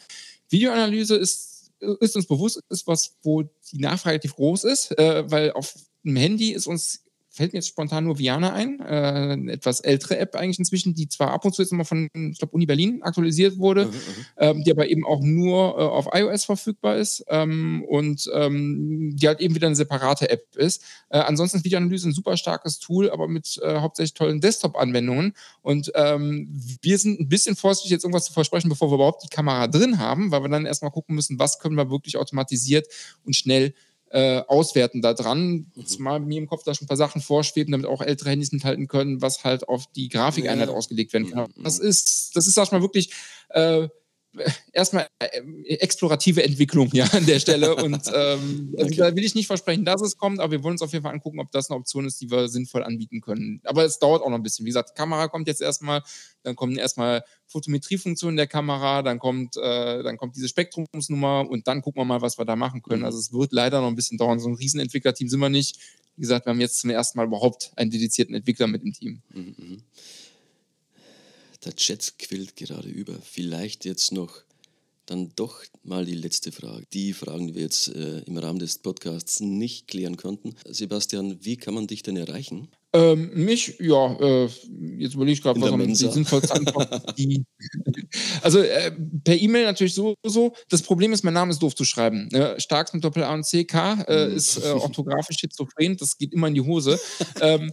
Videoanalyse 0.49 1.17
ist, 1.17 1.71
ist 2.01 2.17
uns 2.17 2.27
bewusst, 2.27 2.63
ist 2.71 2.87
was, 2.87 3.17
wo 3.23 3.43
die 3.43 3.79
Nachfrage 3.79 4.15
relativ 4.15 4.35
groß 4.35 4.65
ist, 4.65 4.99
äh, 4.99 5.31
weil 5.31 5.53
auf 5.53 5.75
dem 6.05 6.17
Handy 6.17 6.53
ist 6.53 6.67
uns 6.67 7.05
fällt 7.41 7.55
mir 7.55 7.61
jetzt 7.61 7.69
spontan 7.69 8.05
nur 8.05 8.19
Viana 8.19 8.53
ein, 8.53 8.81
äh, 8.81 8.85
eine 8.85 9.53
etwas 9.53 9.81
ältere 9.81 10.19
App 10.19 10.37
eigentlich 10.37 10.59
inzwischen, 10.59 10.95
die 10.95 11.09
zwar 11.09 11.31
ab 11.31 11.43
und 11.47 11.55
zu 11.55 11.63
jetzt 11.63 11.73
nochmal 11.73 11.87
von, 11.87 12.11
ich 12.13 12.39
glaube, 12.39 12.53
Uni 12.53 12.67
Berlin 12.67 13.03
aktualisiert 13.03 13.57
wurde, 13.57 13.87
mhm, 13.87 13.93
mhm, 13.93 14.27
ähm, 14.37 14.65
die 14.65 14.71
aber 14.71 14.91
eben 14.91 15.07
auch 15.07 15.23
nur 15.23 15.79
äh, 15.79 15.83
auf 15.83 16.09
iOS 16.13 16.45
verfügbar 16.45 16.99
ist 16.99 17.25
ähm, 17.29 17.83
und 17.89 18.31
ähm, 18.35 19.17
die 19.17 19.27
halt 19.27 19.41
eben 19.41 19.55
wieder 19.55 19.69
eine 19.69 19.77
separate 19.77 20.29
App 20.29 20.55
ist. 20.57 20.83
Äh, 21.09 21.21
ansonsten 21.21 21.57
ist 21.57 21.65
Videoanalyse 21.65 22.11
ein 22.11 22.13
super 22.13 22.37
starkes 22.37 22.79
Tool, 22.79 23.11
aber 23.11 23.27
mit 23.27 23.59
äh, 23.63 23.79
hauptsächlich 23.79 24.13
tollen 24.13 24.43
Desktop-Anwendungen 24.43 25.33
und 25.63 25.91
ähm, 25.95 26.47
wir 26.83 26.99
sind 26.99 27.21
ein 27.21 27.29
bisschen 27.31 27.57
vorsichtig, 27.57 27.93
jetzt 27.93 28.05
irgendwas 28.05 28.27
zu 28.27 28.35
versprechen, 28.35 28.69
bevor 28.69 28.91
wir 28.91 28.97
überhaupt 28.97 29.25
die 29.25 29.35
Kamera 29.35 29.67
drin 29.67 29.99
haben, 29.99 30.31
weil 30.31 30.43
wir 30.43 30.51
dann 30.51 30.67
erstmal 30.67 30.91
gucken 30.91 31.15
müssen, 31.15 31.39
was 31.39 31.59
können 31.59 31.77
wir 31.77 31.91
wirklich 31.91 32.19
automatisiert 32.19 32.87
und 33.25 33.35
schnell 33.35 33.73
äh, 34.11 34.43
auswerten 34.47 35.03
da 35.03 35.15
dran. 35.15 35.71
Mhm. 35.75 35.87
Zumal 35.87 36.21
mir 36.21 36.39
im 36.39 36.49
Kopf 36.49 36.65
da 36.65 36.75
schon 36.75 36.87
ein 36.87 36.89
paar 36.89 36.97
Sachen 36.97 37.21
vorschweben, 37.21 37.73
damit 37.73 37.87
auch 37.87 38.03
ältere 38.03 38.31
Handys 38.31 38.53
mithalten 38.53 38.89
können, 38.89 39.23
was 39.23 39.45
halt 39.45 39.69
auf 39.69 39.87
die 39.93 40.09
Grafikeinheit 40.09 40.69
ja. 40.69 40.75
ausgelegt 40.75 41.13
werden 41.13 41.31
kann. 41.31 41.53
Mhm. 41.57 41.63
Das 41.63 41.79
ist, 41.79 42.37
das 42.37 42.47
ist, 42.47 42.55
sag 42.55 42.65
ich 42.65 42.73
mal, 42.73 42.83
wirklich 42.83 43.13
äh, 43.51 43.89
erstmal 44.73 45.07
äh, 45.19 45.41
explorative 45.75 46.43
Entwicklung 46.43 46.89
ja 46.93 47.05
an 47.07 47.27
der 47.27 47.41
Stelle 47.41 47.75
und 47.85 48.03
ähm, 48.15 48.75
also 48.77 48.87
okay. 48.87 48.97
da 48.97 49.17
will 49.17 49.25
ich 49.25 49.35
nicht 49.35 49.47
versprechen, 49.47 49.85
dass 49.85 50.01
es 50.01 50.17
kommt, 50.17 50.41
aber 50.41 50.53
wir 50.53 50.63
wollen 50.63 50.73
uns 50.73 50.83
auf 50.83 50.93
jeden 50.93 51.03
Fall 51.03 51.13
angucken, 51.13 51.41
ob 51.41 51.51
das 51.51 51.71
eine 51.71 51.79
Option 51.79 52.07
ist, 52.07 52.21
die 52.21 52.31
wir 52.31 52.49
sinnvoll 52.49 52.85
anbieten 52.85 53.21
können. 53.21 53.61
Aber 53.65 53.85
es 53.85 53.99
dauert 53.99 54.23
auch 54.23 54.29
noch 54.29 54.37
ein 54.37 54.43
bisschen. 54.43 54.65
Wie 54.67 54.71
gesagt, 54.71 54.95
Kamera 54.95 55.29
kommt 55.29 55.49
jetzt 55.49 55.61
erstmal, 55.61 56.03
dann 56.43 56.57
kommen 56.57 56.77
erstmal 56.77 57.25
Photometriefunktionen 57.47 58.37
der 58.37 58.47
Kamera, 58.47 59.03
dann 59.03 59.19
kommt, 59.19 59.57
äh, 59.57 60.03
dann 60.03 60.17
kommt 60.17 60.37
diese 60.37 60.49
Spektrumsnummer 60.49 61.49
und 61.49 61.67
dann 61.67 61.83
gucken 61.83 62.01
wir 62.01 62.05
mal, 62.05 62.23
was 62.23 62.39
wir 62.39 62.45
da 62.45 62.57
machen 62.57 62.83
können. 62.83 63.01
Mhm. 63.01 63.07
Also 63.07 63.19
es 63.19 63.33
wird 63.33 63.53
leider 63.53 63.81
noch 63.81 63.89
ein 63.89 63.97
bisschen 63.97 64.19
dauern. 64.19 64.39
So 64.39 64.49
ein 64.49 64.55
Riesenentwicklerteam 64.55 65.29
sind 65.29 65.41
wir 65.41 65.49
nicht. 65.49 65.79
Wie 66.17 66.23
gesagt, 66.23 66.47
wir 66.47 66.51
haben 66.51 66.61
jetzt 66.61 66.81
zum 66.81 66.91
ersten 66.91 67.19
Mal 67.19 67.27
überhaupt 67.27 67.73
einen 67.77 67.91
dedizierten 67.91 68.35
Entwickler 68.35 68.67
mit 68.67 68.83
im 68.83 68.93
Team. 68.93 69.23
Mhm. 69.33 69.83
Mhm. 71.61 71.65
Der 71.65 71.77
Chat 71.77 72.19
quillt 72.19 72.57
gerade 72.57 72.89
über. 72.89 73.19
Vielleicht 73.23 73.85
jetzt 73.85 74.13
noch 74.13 74.43
dann 75.11 75.33
doch 75.35 75.65
mal 75.83 76.05
die 76.05 76.15
letzte 76.15 76.53
Frage. 76.53 76.87
Die 76.93 77.13
Fragen, 77.13 77.49
die 77.49 77.55
wir 77.55 77.63
jetzt 77.63 77.89
äh, 77.89 78.21
im 78.21 78.37
Rahmen 78.37 78.61
des 78.61 78.79
Podcasts 78.79 79.41
nicht 79.41 79.89
klären 79.89 80.17
konnten. 80.17 80.55
Sebastian, 80.69 81.39
wie 81.45 81.57
kann 81.57 81.75
man 81.75 81.89
dich 81.89 82.03
denn 82.03 82.17
erreichen? 82.17 82.69
Ähm, 82.93 83.31
mich, 83.35 83.77
ja, 83.79 84.17
äh, 84.21 84.49
jetzt 84.99 85.15
überlege 85.15 85.33
ich 85.33 85.43
gerade, 85.43 85.61
was 85.61 85.71
am 85.71 85.87
die 85.87 85.95
sinnvollste 85.95 86.55
Antwort 86.55 87.19
die. 87.19 87.45
Also 88.43 88.61
äh, 88.61 88.91
per 89.23 89.41
E-Mail 89.41 89.65
natürlich 89.65 89.95
sowieso. 89.95 90.55
Das 90.69 90.83
Problem 90.83 91.13
ist, 91.13 91.23
mein 91.23 91.35
Name 91.35 91.53
ist 91.53 91.63
doof 91.63 91.75
zu 91.77 91.85
schreiben. 91.85 92.29
Ne? 92.33 92.57
Starks 92.59 92.93
mit 92.93 93.05
Doppel 93.05 93.23
A 93.23 93.35
und 93.35 93.45
C 93.45 93.65
K 93.65 93.95
äh, 94.03 94.27
hm. 94.27 94.37
ist 94.37 94.57
äh, 94.57 94.71
orthografisch 94.71 95.39
schizophren, 95.39 95.97
das 95.97 96.19
geht 96.19 96.33
immer 96.33 96.49
in 96.49 96.55
die 96.55 96.61
Hose. 96.63 96.99
ähm, 97.41 97.73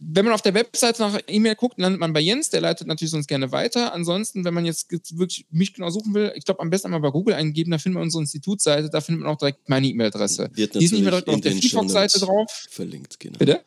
wenn 0.00 0.24
man 0.24 0.34
auf 0.34 0.42
der 0.42 0.54
Webseite 0.54 1.02
nach 1.02 1.18
E-Mail 1.26 1.54
guckt, 1.56 1.78
landet 1.78 2.00
man 2.00 2.12
bei 2.12 2.20
Jens, 2.20 2.50
der 2.50 2.60
leitet 2.60 2.86
natürlich 2.86 3.10
sonst 3.10 3.26
gerne 3.26 3.50
weiter. 3.52 3.92
Ansonsten, 3.92 4.44
wenn 4.44 4.54
man 4.54 4.64
jetzt 4.64 4.90
wirklich 5.18 5.46
mich 5.50 5.74
genau 5.74 5.90
suchen 5.90 6.14
will, 6.14 6.32
ich 6.36 6.44
glaube, 6.44 6.60
am 6.60 6.70
besten 6.70 6.86
einmal 6.86 7.00
bei 7.00 7.10
Google 7.10 7.34
eingeben, 7.34 7.70
da 7.70 7.78
findet 7.78 7.94
man 7.94 8.04
unsere 8.04 8.22
Institutsseite, 8.22 8.90
da 8.90 9.00
findet 9.00 9.24
man 9.24 9.32
auch 9.32 9.38
direkt 9.38 9.68
meine 9.68 9.86
E-Mail-Adresse. 9.88 10.50
Die 10.56 10.62
ist 10.62 10.74
nicht 10.74 11.02
mehr 11.02 11.10
direkt 11.10 11.28
auf 11.28 11.40
der 11.40 11.52
FIFOX-Seite 11.52 12.20
drauf. 12.20 12.66
Verlinkt, 12.70 13.18
genau. 13.18 13.38
Bitte? 13.38 13.60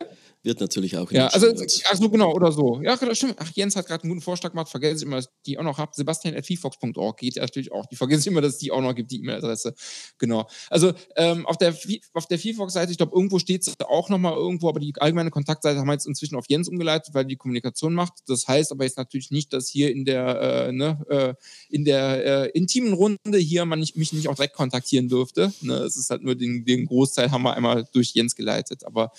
Wird 0.44 0.60
natürlich 0.60 0.98
auch 0.98 1.12
Ja, 1.12 1.28
also, 1.28 1.48
also 1.48 2.10
genau, 2.10 2.34
oder 2.34 2.52
so. 2.52 2.82
Ja, 2.82 2.98
stimmt. 3.14 3.36
Ach, 3.38 3.52
Jens 3.54 3.76
hat 3.76 3.86
gerade 3.86 4.04
einen 4.04 4.12
guten 4.12 4.24
Vorschlag 4.24 4.50
gemacht, 4.50 4.70
vergesse 4.70 4.98
ich 4.98 5.02
immer, 5.04 5.18
dass 5.18 5.30
die 5.46 5.60
auch 5.60 5.64
noch 5.64 5.78
habe. 5.78 5.92
Sebastian.vfox.org 5.94 7.18
geht 7.20 7.36
natürlich 7.36 7.72
auch. 7.72 7.86
Die 7.86 7.96
vergesse 7.96 8.22
ich 8.22 8.28
immer, 8.28 8.42
dass 8.42 8.54
es 8.54 8.58
die 8.58 8.72
auch 8.72 8.82
noch 8.82 8.96
gibt, 8.96 9.12
die 9.12 9.20
E-Mail-Adresse. 9.20 9.76
Genau. 10.18 10.48
Also 10.72 10.94
ähm, 11.16 11.46
auf 11.46 11.58
der, 11.58 11.76
auf 12.14 12.26
der 12.26 12.40
VFox-Seite, 12.40 12.92
ich 12.92 12.98
glaube, 12.98 13.16
irgendwo 13.16 13.38
steht 13.38 13.68
es 13.68 13.74
auch 13.82 14.10
nochmal 14.10 14.34
irgendwo, 14.34 14.68
aber 14.68 14.80
die 14.80 14.94
allgemeine 14.98 15.30
Kontaktseite 15.30 15.78
haben 15.80 15.88
wir 15.88 15.94
jetzt 15.94 16.08
inzwischen 16.08 16.36
auf 16.36 16.46
Jens 16.48 16.68
umgeleitet, 16.68 17.14
weil 17.14 17.26
die 17.26 17.36
Kommunikation 17.36 17.94
macht. 17.94 18.14
Das 18.26 18.48
heißt 18.48 18.72
aber 18.72 18.84
jetzt 18.84 18.98
natürlich 18.98 19.30
nicht, 19.30 19.54
dass 19.54 19.70
hier 19.70 19.92
in 19.92 20.06
der, 20.06 20.42
äh, 20.42 20.72
ne, 20.72 21.06
äh, 21.10 21.34
in 21.70 21.86
der 21.86 22.26
äh, 22.26 22.50
intimen 22.58 22.94
Runde 22.94 23.38
hier 23.38 23.66
man 23.66 23.80
nicht, 23.80 23.96
mich 23.96 24.12
nicht 24.12 24.28
auch 24.28 24.36
direkt 24.36 24.56
kontaktieren 24.56 25.08
dürfte. 25.08 25.54
Ne? 25.62 25.76
Es 25.76 25.98
ist 25.98 26.10
halt 26.10 26.24
nur 26.24 26.34
den, 26.34 26.66
den 26.66 26.88
Großteil 26.88 27.30
haben 27.30 27.44
wir 27.44 27.54
einmal 27.54 27.88
durch 27.94 28.16
Jens 28.16 28.36
geleitet. 28.36 28.88
Aber 28.88 29.12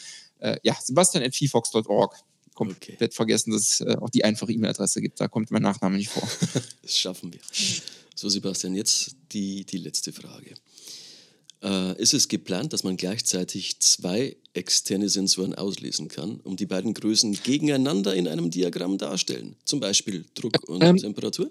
äh, 0.42 0.58
ja, 0.62 0.76
sebastian.fifox.org. 0.80 2.16
Komplett 2.54 3.00
okay. 3.00 3.10
vergessen, 3.10 3.52
dass 3.52 3.62
es 3.62 3.80
äh, 3.80 3.96
auch 3.98 4.10
die 4.10 4.24
einfache 4.24 4.52
E-Mail-Adresse 4.52 5.00
gibt. 5.00 5.20
Da 5.20 5.28
kommt 5.28 5.50
mein 5.50 5.62
Nachname 5.62 5.96
nicht 5.96 6.10
vor. 6.10 6.28
das 6.82 6.98
schaffen 6.98 7.32
wir. 7.32 7.40
So, 8.14 8.28
Sebastian, 8.28 8.74
jetzt 8.74 9.16
die, 9.32 9.64
die 9.64 9.78
letzte 9.78 10.12
Frage. 10.12 10.54
äh, 11.62 12.00
ist 12.00 12.12
es 12.12 12.28
geplant, 12.28 12.72
dass 12.72 12.84
man 12.84 12.96
gleichzeitig 12.96 13.80
zwei 13.80 14.36
externe 14.52 15.08
Sensoren 15.08 15.54
auslesen 15.54 16.08
kann, 16.08 16.40
um 16.40 16.56
die 16.56 16.66
beiden 16.66 16.92
Größen 16.92 17.32
gegeneinander 17.42 18.14
in 18.14 18.28
einem 18.28 18.50
Diagramm 18.50 18.98
darstellen? 18.98 19.56
Zum 19.64 19.80
Beispiel 19.80 20.26
Druck 20.34 20.68
und 20.68 20.82
ähm, 20.82 20.98
Temperatur? 20.98 21.50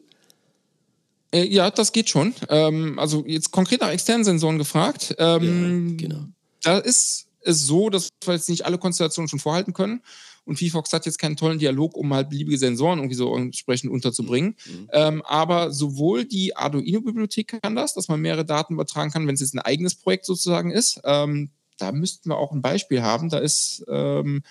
Äh, 1.34 1.48
ja, 1.48 1.72
das 1.72 1.94
geht 1.94 2.10
schon. 2.10 2.36
Ähm, 2.50 3.00
also 3.00 3.26
jetzt 3.26 3.52
konkret 3.52 3.82
nach 3.82 3.90
externen 3.90 4.24
Sensoren 4.24 4.58
gefragt. 4.58 5.16
Ähm, 5.18 5.98
ja, 5.98 6.08
genau. 6.08 6.26
Da 6.62 6.78
ist 6.78 7.28
es 7.44 7.66
so, 7.66 7.90
dass 7.90 8.10
wir 8.24 8.34
jetzt 8.34 8.50
nicht 8.50 8.66
alle 8.66 8.78
Konstellationen 8.78 9.30
schon 9.30 9.40
vorhalten 9.40 9.74
können. 9.74 10.02
Und 10.44 10.58
VFox 10.58 10.92
hat 10.92 11.06
jetzt 11.06 11.20
keinen 11.20 11.38
tollen 11.38 11.60
Dialog, 11.60 11.96
um 11.96 12.14
halt 12.14 12.30
beliebige 12.30 12.58
Sensoren 12.58 13.00
irgendwie 13.00 13.16
so 13.16 13.36
entsprechend 13.36 13.92
unterzubringen. 13.92 14.56
Mhm. 14.66 14.90
Ähm, 14.92 15.22
aber 15.26 15.72
sowohl 15.72 16.26
die 16.26 16.56
Arduino-Bibliothek 16.56 17.62
kann 17.62 17.76
das, 17.76 17.94
dass 17.94 18.08
man 18.08 18.22
mehrere 18.22 18.46
Daten 18.46 18.74
übertragen 18.74 19.12
kann, 19.12 19.28
wenn 19.28 19.36
es 19.36 19.42
jetzt 19.42 19.54
ein 19.54 19.60
eigenes 19.60 19.96
Projekt 19.96 20.26
sozusagen 20.26 20.72
ist. 20.72 21.00
Ähm, 21.04 21.52
da 21.78 21.92
müssten 21.92 22.30
wir 22.30 22.38
auch 22.38 22.52
ein 22.52 22.62
Beispiel 22.62 23.02
haben. 23.02 23.30
Da 23.30 23.38
ist 23.38 23.84
ähm, 23.88 24.44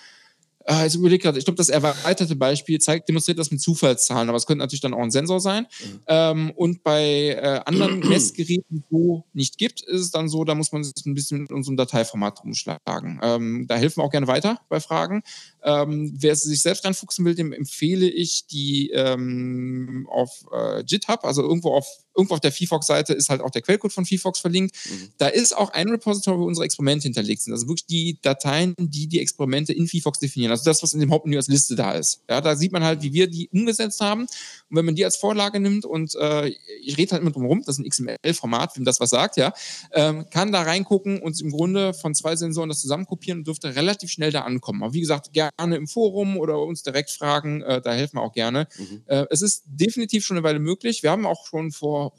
Ah, 0.67 0.85
jetzt 0.85 0.95
überlege 0.95 1.23
gerade, 1.23 1.39
ich 1.39 1.45
glaube, 1.45 1.57
das 1.57 1.71
erweiterte 1.71 2.37
Beispiel 2.37 2.79
zeigt, 2.79 3.09
demonstriert 3.09 3.39
das 3.39 3.51
mit 3.51 3.61
Zufallszahlen, 3.61 4.29
aber 4.29 4.37
es 4.37 4.47
könnte 4.47 4.63
natürlich 4.63 4.83
dann 4.83 4.93
auch 4.93 5.03
ein 5.03 5.11
Sensor 5.11 5.41
sein. 5.41 5.67
Mhm. 5.81 6.01
Ähm, 6.07 6.51
und 6.55 6.83
bei 6.83 7.31
äh, 7.31 7.61
anderen 7.65 8.01
Messgeräten, 8.09 8.85
wo 8.91 9.25
nicht 9.33 9.57
gibt, 9.57 9.81
ist 9.81 10.01
es 10.01 10.11
dann 10.11 10.29
so, 10.29 10.45
da 10.45 10.55
muss 10.55 10.73
man 10.73 10.85
sich 10.85 11.07
ein 11.07 11.15
bisschen 11.15 11.43
mit 11.43 11.53
unserem 11.53 11.77
Dateiformat 11.77 12.45
rumschlagen. 12.45 13.21
Ähm, 13.23 13.67
da 13.69 13.77
helfen 13.77 13.99
wir 13.99 14.05
auch 14.05 14.11
gerne 14.11 14.27
weiter 14.27 14.61
bei 14.69 14.81
Fragen. 14.81 15.23
Ähm, 15.63 16.15
wer 16.17 16.37
sich 16.37 16.63
selbst 16.63 16.85
reinfuchsen 16.85 17.25
will, 17.25 17.35
dem 17.35 17.53
empfehle 17.53 18.09
ich 18.09 18.47
die 18.47 18.91
ähm, 18.91 20.09
auf 20.11 20.45
äh, 20.53 20.85
GitHub, 20.85 21.25
also 21.25 21.43
irgendwo 21.43 21.75
auf 21.75 21.87
irgendwo 22.17 22.35
auf 22.35 22.41
der 22.41 22.53
VFox-Seite 22.53 23.13
ist 23.13 23.31
halt 23.31 23.41
auch 23.41 23.51
der 23.51 23.63
Quellcode 23.63 23.93
von 23.93 24.05
VFox 24.05 24.41
verlinkt. 24.41 24.75
Mhm. 24.89 25.09
Da 25.19 25.29
ist 25.29 25.57
auch 25.57 25.71
ein 25.71 25.89
Repository, 25.89 26.39
wo 26.39 26.45
unsere 26.45 26.65
Experimente 26.65 27.05
hinterlegt 27.05 27.43
sind. 27.43 27.53
Also 27.53 27.67
wirklich 27.67 27.87
die 27.87 28.19
Dateien, 28.21 28.75
die 28.79 29.07
die 29.07 29.21
Experimente 29.21 29.73
in 29.73 29.87
VFox 29.87 30.19
definieren. 30.19 30.51
Also 30.51 30.65
das, 30.65 30.83
was 30.83 30.93
in 30.93 31.01
dem 31.01 31.11
Hauptmenü 31.11 31.37
als 31.37 31.49
Liste 31.49 31.77
da 31.77 31.93
ist. 31.93 32.23
Ja, 32.29 32.41
da 32.41 32.57
sieht 32.57 32.73
man 32.73 32.85
halt, 32.85 33.03
wie 33.03 33.13
wir 33.13 33.29
die 33.29 33.49
umgesetzt 33.53 34.01
haben. 34.01 34.23
Und 34.23 34.77
wenn 34.77 34.85
man 34.85 34.95
die 34.95 35.05
als 35.05 35.17
Vorlage 35.17 35.61
nimmt 35.61 35.85
und 35.85 36.15
äh, 36.17 36.49
ich 36.83 36.99
rede 36.99 37.13
halt 37.13 37.23
immer 37.23 37.31
drum 37.31 37.47
rum, 37.47 37.63
das 37.65 37.79
ist 37.79 37.85
ein 37.85 37.89
XML-Format, 37.89 38.77
wem 38.77 38.85
das 38.85 39.01
was 39.01 39.11
sagt, 39.11 39.37
ja, 39.37 39.53
ähm, 39.93 40.27
kann 40.31 40.53
da 40.53 40.63
reingucken 40.63 41.21
und 41.21 41.41
im 41.41 41.51
Grunde 41.51 41.95
von 41.95 42.15
zwei 42.15 42.37
Sensoren 42.37 42.69
das 42.69 42.81
zusammenkopieren 42.81 43.41
und 43.41 43.47
dürfte 43.47 43.75
relativ 43.75 44.11
schnell 44.11 44.33
da 44.33 44.43
ankommen. 44.43 44.83
Aber 44.83 44.93
wie 44.93 45.01
gesagt, 45.01 45.33
gerne 45.33 45.50
im 45.59 45.87
Forum 45.87 46.37
oder 46.37 46.59
uns 46.61 46.83
direkt 46.83 47.11
fragen, 47.11 47.63
äh, 47.63 47.81
da 47.81 47.93
helfen 47.93 48.17
wir 48.17 48.23
auch 48.23 48.33
gerne. 48.33 48.69
Mhm. 48.79 49.03
Äh, 49.07 49.27
es 49.31 49.43
ist 49.43 49.65
definitiv 49.67 50.25
schon 50.25 50.37
eine 50.37 50.45
Weile 50.45 50.59
möglich. 50.59 51.03
Wir 51.03 51.11
haben 51.11 51.27
auch 51.27 51.47
schon 51.47 51.71
vor 51.73 52.13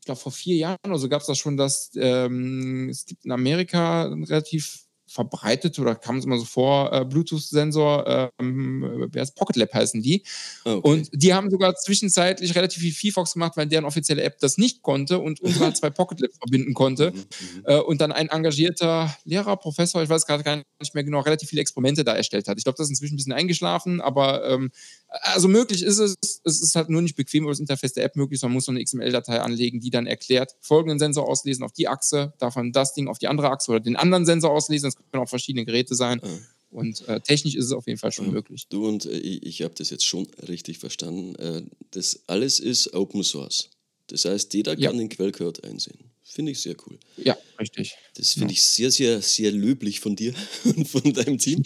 ich 0.00 0.06
glaube, 0.06 0.20
vor 0.20 0.32
vier 0.32 0.56
Jahren 0.56 0.78
oder 0.86 0.98
so 0.98 1.10
gab 1.10 1.20
es 1.20 1.26
das 1.26 1.36
schon, 1.36 1.58
dass 1.58 1.90
ähm, 1.94 2.88
es 2.88 3.04
gibt 3.04 3.26
in 3.26 3.32
Amerika 3.32 4.04
relativ 4.04 4.86
verbreitet 5.10 5.78
oder 5.80 5.96
kam 5.96 6.18
es 6.18 6.24
immer 6.24 6.38
so 6.38 6.44
vor, 6.44 6.92
äh, 6.92 7.04
Bluetooth-Sensor, 7.04 8.30
ähm, 8.38 9.08
wer 9.10 9.22
ist 9.22 9.34
Pocket 9.34 9.56
Lab 9.56 9.74
heißen 9.74 10.00
die. 10.02 10.22
Ah, 10.64 10.74
okay. 10.74 10.88
Und 10.88 11.10
die 11.12 11.34
haben 11.34 11.50
sogar 11.50 11.74
zwischenzeitlich 11.74 12.54
relativ 12.54 12.82
viel 12.82 13.12
VFox 13.12 13.32
gemacht, 13.32 13.56
weil 13.56 13.66
deren 13.66 13.84
offizielle 13.84 14.22
App 14.22 14.38
das 14.38 14.56
nicht 14.56 14.82
konnte 14.82 15.18
und 15.18 15.40
unsere 15.40 15.64
halt 15.64 15.76
zwei 15.76 15.90
Pocket 15.90 16.20
Lab 16.20 16.30
verbinden 16.34 16.74
konnte. 16.74 17.12
Mhm, 17.20 17.58
mhm. 17.58 17.64
äh, 17.66 17.80
und 17.80 18.00
dann 18.00 18.12
ein 18.12 18.28
engagierter 18.28 19.14
Lehrer, 19.24 19.56
Professor, 19.56 20.02
ich 20.02 20.08
weiß 20.08 20.26
gerade 20.26 20.42
gar 20.42 20.56
nicht 20.56 20.94
mehr 20.94 21.04
genau, 21.04 21.20
relativ 21.20 21.48
viele 21.48 21.60
Experimente 21.60 22.04
da 22.04 22.14
erstellt 22.14 22.48
hat. 22.48 22.58
Ich 22.58 22.64
glaube, 22.64 22.76
das 22.76 22.86
ist 22.86 22.90
inzwischen 22.90 23.14
ein 23.14 23.16
bisschen 23.16 23.32
eingeschlafen, 23.32 24.00
aber 24.00 24.44
ähm, 24.48 24.70
also 25.10 25.48
möglich 25.48 25.82
ist 25.82 25.98
es, 25.98 26.16
es 26.44 26.60
ist 26.60 26.76
halt 26.76 26.88
nur 26.88 27.02
nicht 27.02 27.16
bequem 27.16 27.44
über 27.44 27.52
das 27.52 27.60
Interface 27.60 27.94
der 27.94 28.04
App 28.04 28.16
möglich, 28.16 28.40
sondern 28.40 28.52
man 28.52 28.56
muss 28.56 28.66
so 28.66 28.72
eine 28.72 28.82
XML-Datei 28.82 29.40
anlegen, 29.40 29.80
die 29.80 29.90
dann 29.90 30.06
erklärt, 30.06 30.56
folgenden 30.60 30.98
Sensor 30.98 31.28
auslesen 31.28 31.64
auf 31.64 31.72
die 31.72 31.88
Achse, 31.88 32.32
davon 32.38 32.72
das 32.72 32.94
Ding 32.94 33.08
auf 33.08 33.18
die 33.18 33.28
andere 33.28 33.50
Achse 33.50 33.70
oder 33.72 33.80
den 33.80 33.96
anderen 33.96 34.24
Sensor 34.24 34.50
auslesen, 34.50 34.88
das 34.88 34.96
können 35.10 35.22
auch 35.22 35.28
verschiedene 35.28 35.64
Geräte 35.64 35.94
sein. 35.94 36.20
Mhm. 36.22 36.46
Und 36.70 37.08
äh, 37.08 37.20
technisch 37.20 37.56
ist 37.56 37.66
es 37.66 37.72
auf 37.72 37.86
jeden 37.86 37.98
Fall 37.98 38.12
schon 38.12 38.30
möglich. 38.30 38.66
Du 38.68 38.86
und 38.86 39.04
äh, 39.04 39.18
ich, 39.18 39.44
ich 39.44 39.62
habe 39.62 39.74
das 39.76 39.90
jetzt 39.90 40.04
schon 40.04 40.28
richtig 40.46 40.78
verstanden. 40.78 41.34
Äh, 41.36 41.62
das 41.90 42.20
alles 42.28 42.60
ist 42.60 42.94
Open 42.94 43.24
Source. 43.24 43.70
Das 44.06 44.24
heißt, 44.24 44.54
jeder 44.54 44.74
kann 44.74 44.82
ja. 44.82 44.92
den 44.92 45.08
Quellcode 45.08 45.64
einsehen. 45.64 45.98
Finde 46.22 46.52
ich 46.52 46.60
sehr 46.60 46.76
cool. 46.86 46.96
Ja, 47.16 47.36
richtig. 47.58 47.96
Das 48.14 48.34
finde 48.34 48.48
ja. 48.48 48.52
ich 48.52 48.62
sehr, 48.62 48.90
sehr, 48.92 49.20
sehr 49.20 49.50
löblich 49.50 49.98
von 49.98 50.14
dir 50.14 50.32
und 50.64 50.86
von 50.86 51.12
deinem 51.12 51.38
Team. 51.38 51.64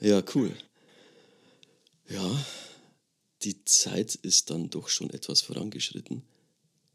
Ja, 0.00 0.22
cool. 0.34 0.52
Ja, 2.10 2.46
die 3.42 3.64
Zeit 3.64 4.14
ist 4.16 4.50
dann 4.50 4.68
doch 4.68 4.88
schon 4.88 5.08
etwas 5.10 5.40
vorangeschritten. 5.40 6.22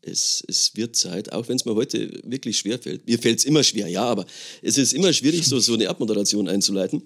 Es, 0.02 0.44
es 0.48 0.76
wird 0.76 0.96
Zeit, 0.96 1.32
auch 1.32 1.48
wenn 1.50 1.58
es 1.58 1.66
mir 1.66 1.76
heute 1.76 2.22
wirklich 2.24 2.58
schwer 2.58 2.80
fällt. 2.80 3.06
Mir 3.08 3.20
fällt 3.20 3.40
es 3.40 3.46
immer 3.46 3.64
schwer, 3.64 3.88
ja, 3.88 4.04
aber 4.04 4.26
es 4.62 4.78
ist 4.78 4.94
immer 4.94 5.12
schwierig, 5.12 5.46
so, 5.46 5.60
so 5.60 5.74
eine 5.74 5.90
Abmoderation 5.90 6.48
einzuleiten. 6.48 7.04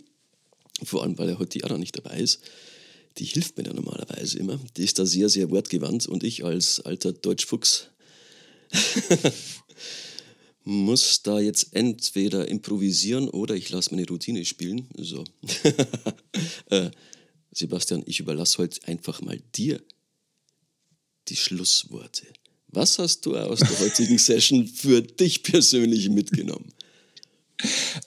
Vor 0.83 1.03
allem, 1.03 1.17
weil 1.17 1.29
ja 1.29 1.39
heute 1.39 1.57
die 1.57 1.63
Anna 1.63 1.77
nicht 1.77 1.97
dabei 1.97 2.19
ist. 2.19 2.39
Die 3.17 3.25
hilft 3.25 3.57
mir 3.57 3.65
ja 3.65 3.73
normalerweise 3.73 4.39
immer. 4.39 4.59
Die 4.77 4.83
ist 4.83 4.99
da 4.99 5.05
sehr, 5.05 5.29
sehr 5.29 5.49
wortgewandt 5.51 6.07
und 6.07 6.23
ich 6.23 6.43
als 6.43 6.79
alter 6.81 7.13
Deutschfuchs 7.13 7.89
muss 10.63 11.21
da 11.21 11.39
jetzt 11.39 11.75
entweder 11.75 12.47
improvisieren 12.47 13.29
oder 13.29 13.55
ich 13.55 13.69
lasse 13.69 13.93
meine 13.93 14.07
Routine 14.07 14.45
spielen. 14.45 14.87
So. 14.97 15.23
äh, 16.69 16.89
Sebastian, 17.51 18.03
ich 18.07 18.19
überlasse 18.19 18.57
heute 18.57 18.87
einfach 18.87 19.21
mal 19.21 19.39
dir 19.55 19.81
die 21.27 21.35
Schlussworte. 21.35 22.25
Was 22.73 22.97
hast 22.97 23.25
du 23.25 23.37
aus 23.37 23.59
der 23.59 23.79
heutigen 23.79 24.17
Session 24.17 24.67
für 24.67 25.01
dich 25.01 25.43
persönlich 25.43 26.09
mitgenommen? 26.09 26.73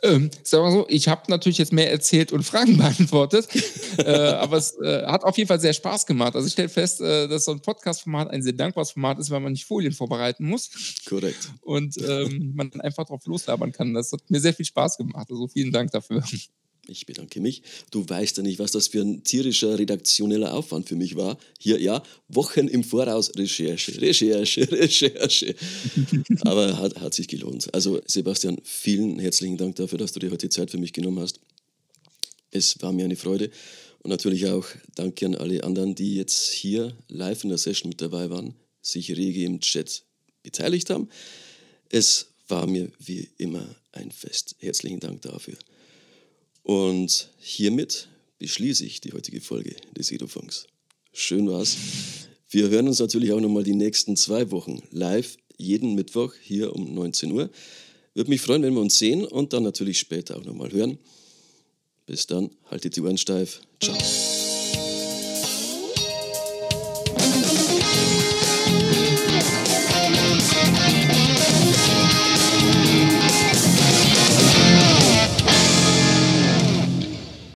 Ähm, 0.03 0.31
sagen 0.43 0.64
wir 0.64 0.73
so, 0.73 0.87
ich 0.89 1.09
habe 1.09 1.23
natürlich 1.29 1.59
jetzt 1.59 1.73
mehr 1.73 1.91
erzählt 1.91 2.33
und 2.33 2.43
Fragen 2.43 2.77
beantwortet, 2.79 3.49
äh, 3.99 4.11
aber 4.11 4.59
es 4.59 4.77
äh, 4.81 5.07
hat 5.07 5.25
auf 5.25 5.39
jeden 5.39 5.49
Fall 5.49 5.61
sehr 5.61 5.73
Spaß 5.73 6.05
gemacht. 6.05 6.35
Also 6.35 6.47
ich 6.47 6.53
stelle 6.53 6.69
fest, 6.69 7.01
äh, 7.01 7.29
dass 7.29 7.45
so 7.45 7.53
ein 7.53 7.61
Podcast-Format 7.61 8.29
ein 8.31 8.43
sehr 8.43 8.53
dankbares 8.53 8.91
Format 8.91 9.19
ist, 9.19 9.31
weil 9.31 9.41
man 9.41 9.53
nicht 9.53 9.64
Folien 9.64 9.93
vorbereiten 9.93 10.47
muss. 10.47 10.71
Korrekt. 11.09 11.51
Und 11.62 11.97
ähm, 12.07 12.53
man 12.55 12.73
einfach 12.81 13.07
drauf 13.07 13.25
loslabern 13.25 13.73
kann. 13.73 13.95
Das 13.95 14.12
hat 14.12 14.29
mir 14.29 14.41
sehr 14.41 14.53
viel 14.53 14.67
Spaß 14.67 14.99
gemacht. 14.99 15.29
Also 15.31 15.49
vielen 15.49 15.73
Dank 15.73 15.91
dafür. 15.93 16.23
Ich 16.89 17.07
bedanke 17.07 17.41
mich. 17.41 17.62
Du 17.91 18.09
weißt 18.09 18.37
ja 18.37 18.43
nicht, 18.43 18.59
was 18.59 18.72
das 18.72 18.89
für 18.89 19.01
ein 19.01 19.24
tierischer 19.24 19.78
redaktioneller 19.78 20.55
Aufwand 20.55 20.89
für 20.89 20.97
mich 20.97 21.16
war. 21.16 21.39
Hier, 21.59 21.80
ja, 21.80 22.03
Wochen 22.28 22.68
im 22.68 22.84
Voraus 22.84 23.32
Recherche, 23.37 24.01
Recherche, 24.01 24.70
Recherche. 24.72 25.55
Aber 26.41 26.78
hat, 26.78 27.01
hat 27.01 27.14
sich 27.14 27.28
gelohnt. 27.28 27.72
Also, 27.74 28.01
Sebastian, 28.07 28.59
vielen 28.62 29.18
herzlichen 29.18 29.57
Dank 29.57 29.76
dafür, 29.76 29.99
dass 29.99 30.12
du 30.12 30.20
dir 30.20 30.30
heute 30.30 30.49
Zeit 30.49 30.70
für 30.70 30.78
mich 30.78 30.93
genommen 30.93 31.20
hast. 31.20 31.41
Es 32.51 32.80
war 32.82 32.93
mir 32.93 33.05
eine 33.05 33.16
Freude. 33.16 33.51
Und 34.01 34.11
natürlich 34.11 34.47
auch 34.47 34.66
danke 34.95 35.26
an 35.26 35.34
alle 35.34 35.64
anderen, 35.64 35.97
die 35.97 36.14
jetzt 36.14 36.53
hier 36.53 36.97
live 37.09 37.43
in 37.43 37.49
der 37.49 37.59
Session 37.59 37.89
mit 37.89 38.01
dabei 38.01 38.30
waren, 38.30 38.55
sich 38.80 39.11
rege 39.11 39.43
im 39.43 39.61
Chat 39.61 40.05
beteiligt 40.45 40.91
haben. 40.91 41.09
Es 41.89 42.28
war 42.47 42.66
mir 42.66 42.91
wie 43.01 43.28
immer 43.39 43.66
ein 43.93 44.12
Fest. 44.12 44.55
Herzlichen 44.61 45.01
Dank 45.01 45.22
dafür. 45.22 45.57
Und 46.67 47.31
hiermit 47.39 48.09
beschließe 48.41 48.85
ich 48.85 49.01
die 49.01 49.12
heutige 49.12 49.41
Folge 49.41 49.77
des 49.97 50.11
Edufunks. 50.11 50.67
Schön 51.12 51.49
war's. 51.49 51.77
Wir 52.51 52.69
hören 52.71 52.89
uns 52.89 52.99
natürlich 52.99 53.31
auch 53.31 53.41
nochmal 53.41 53.62
die 53.62 53.77
nächsten 53.77 54.17
zwei 54.17 54.51
Wochen 54.51 54.83
live, 54.91 55.37
jeden 55.57 55.95
Mittwoch 55.95 56.35
hier 56.43 56.75
um 56.75 56.93
19 56.93 57.31
Uhr. 57.31 57.51
Würde 58.14 58.31
mich 58.31 58.41
freuen, 58.41 58.64
wenn 58.64 58.75
wir 58.75 58.81
uns 58.81 58.99
sehen 58.99 59.25
und 59.25 59.53
dann 59.53 59.62
natürlich 59.62 60.01
später 60.01 60.37
auch 60.37 60.45
nochmal 60.45 60.73
hören. 60.73 60.99
Bis 62.05 62.27
dann, 62.27 62.51
haltet 62.69 62.97
die 62.97 63.01
Ohren 63.01 63.17
steif. 63.17 63.61
Ciao. 63.81 63.97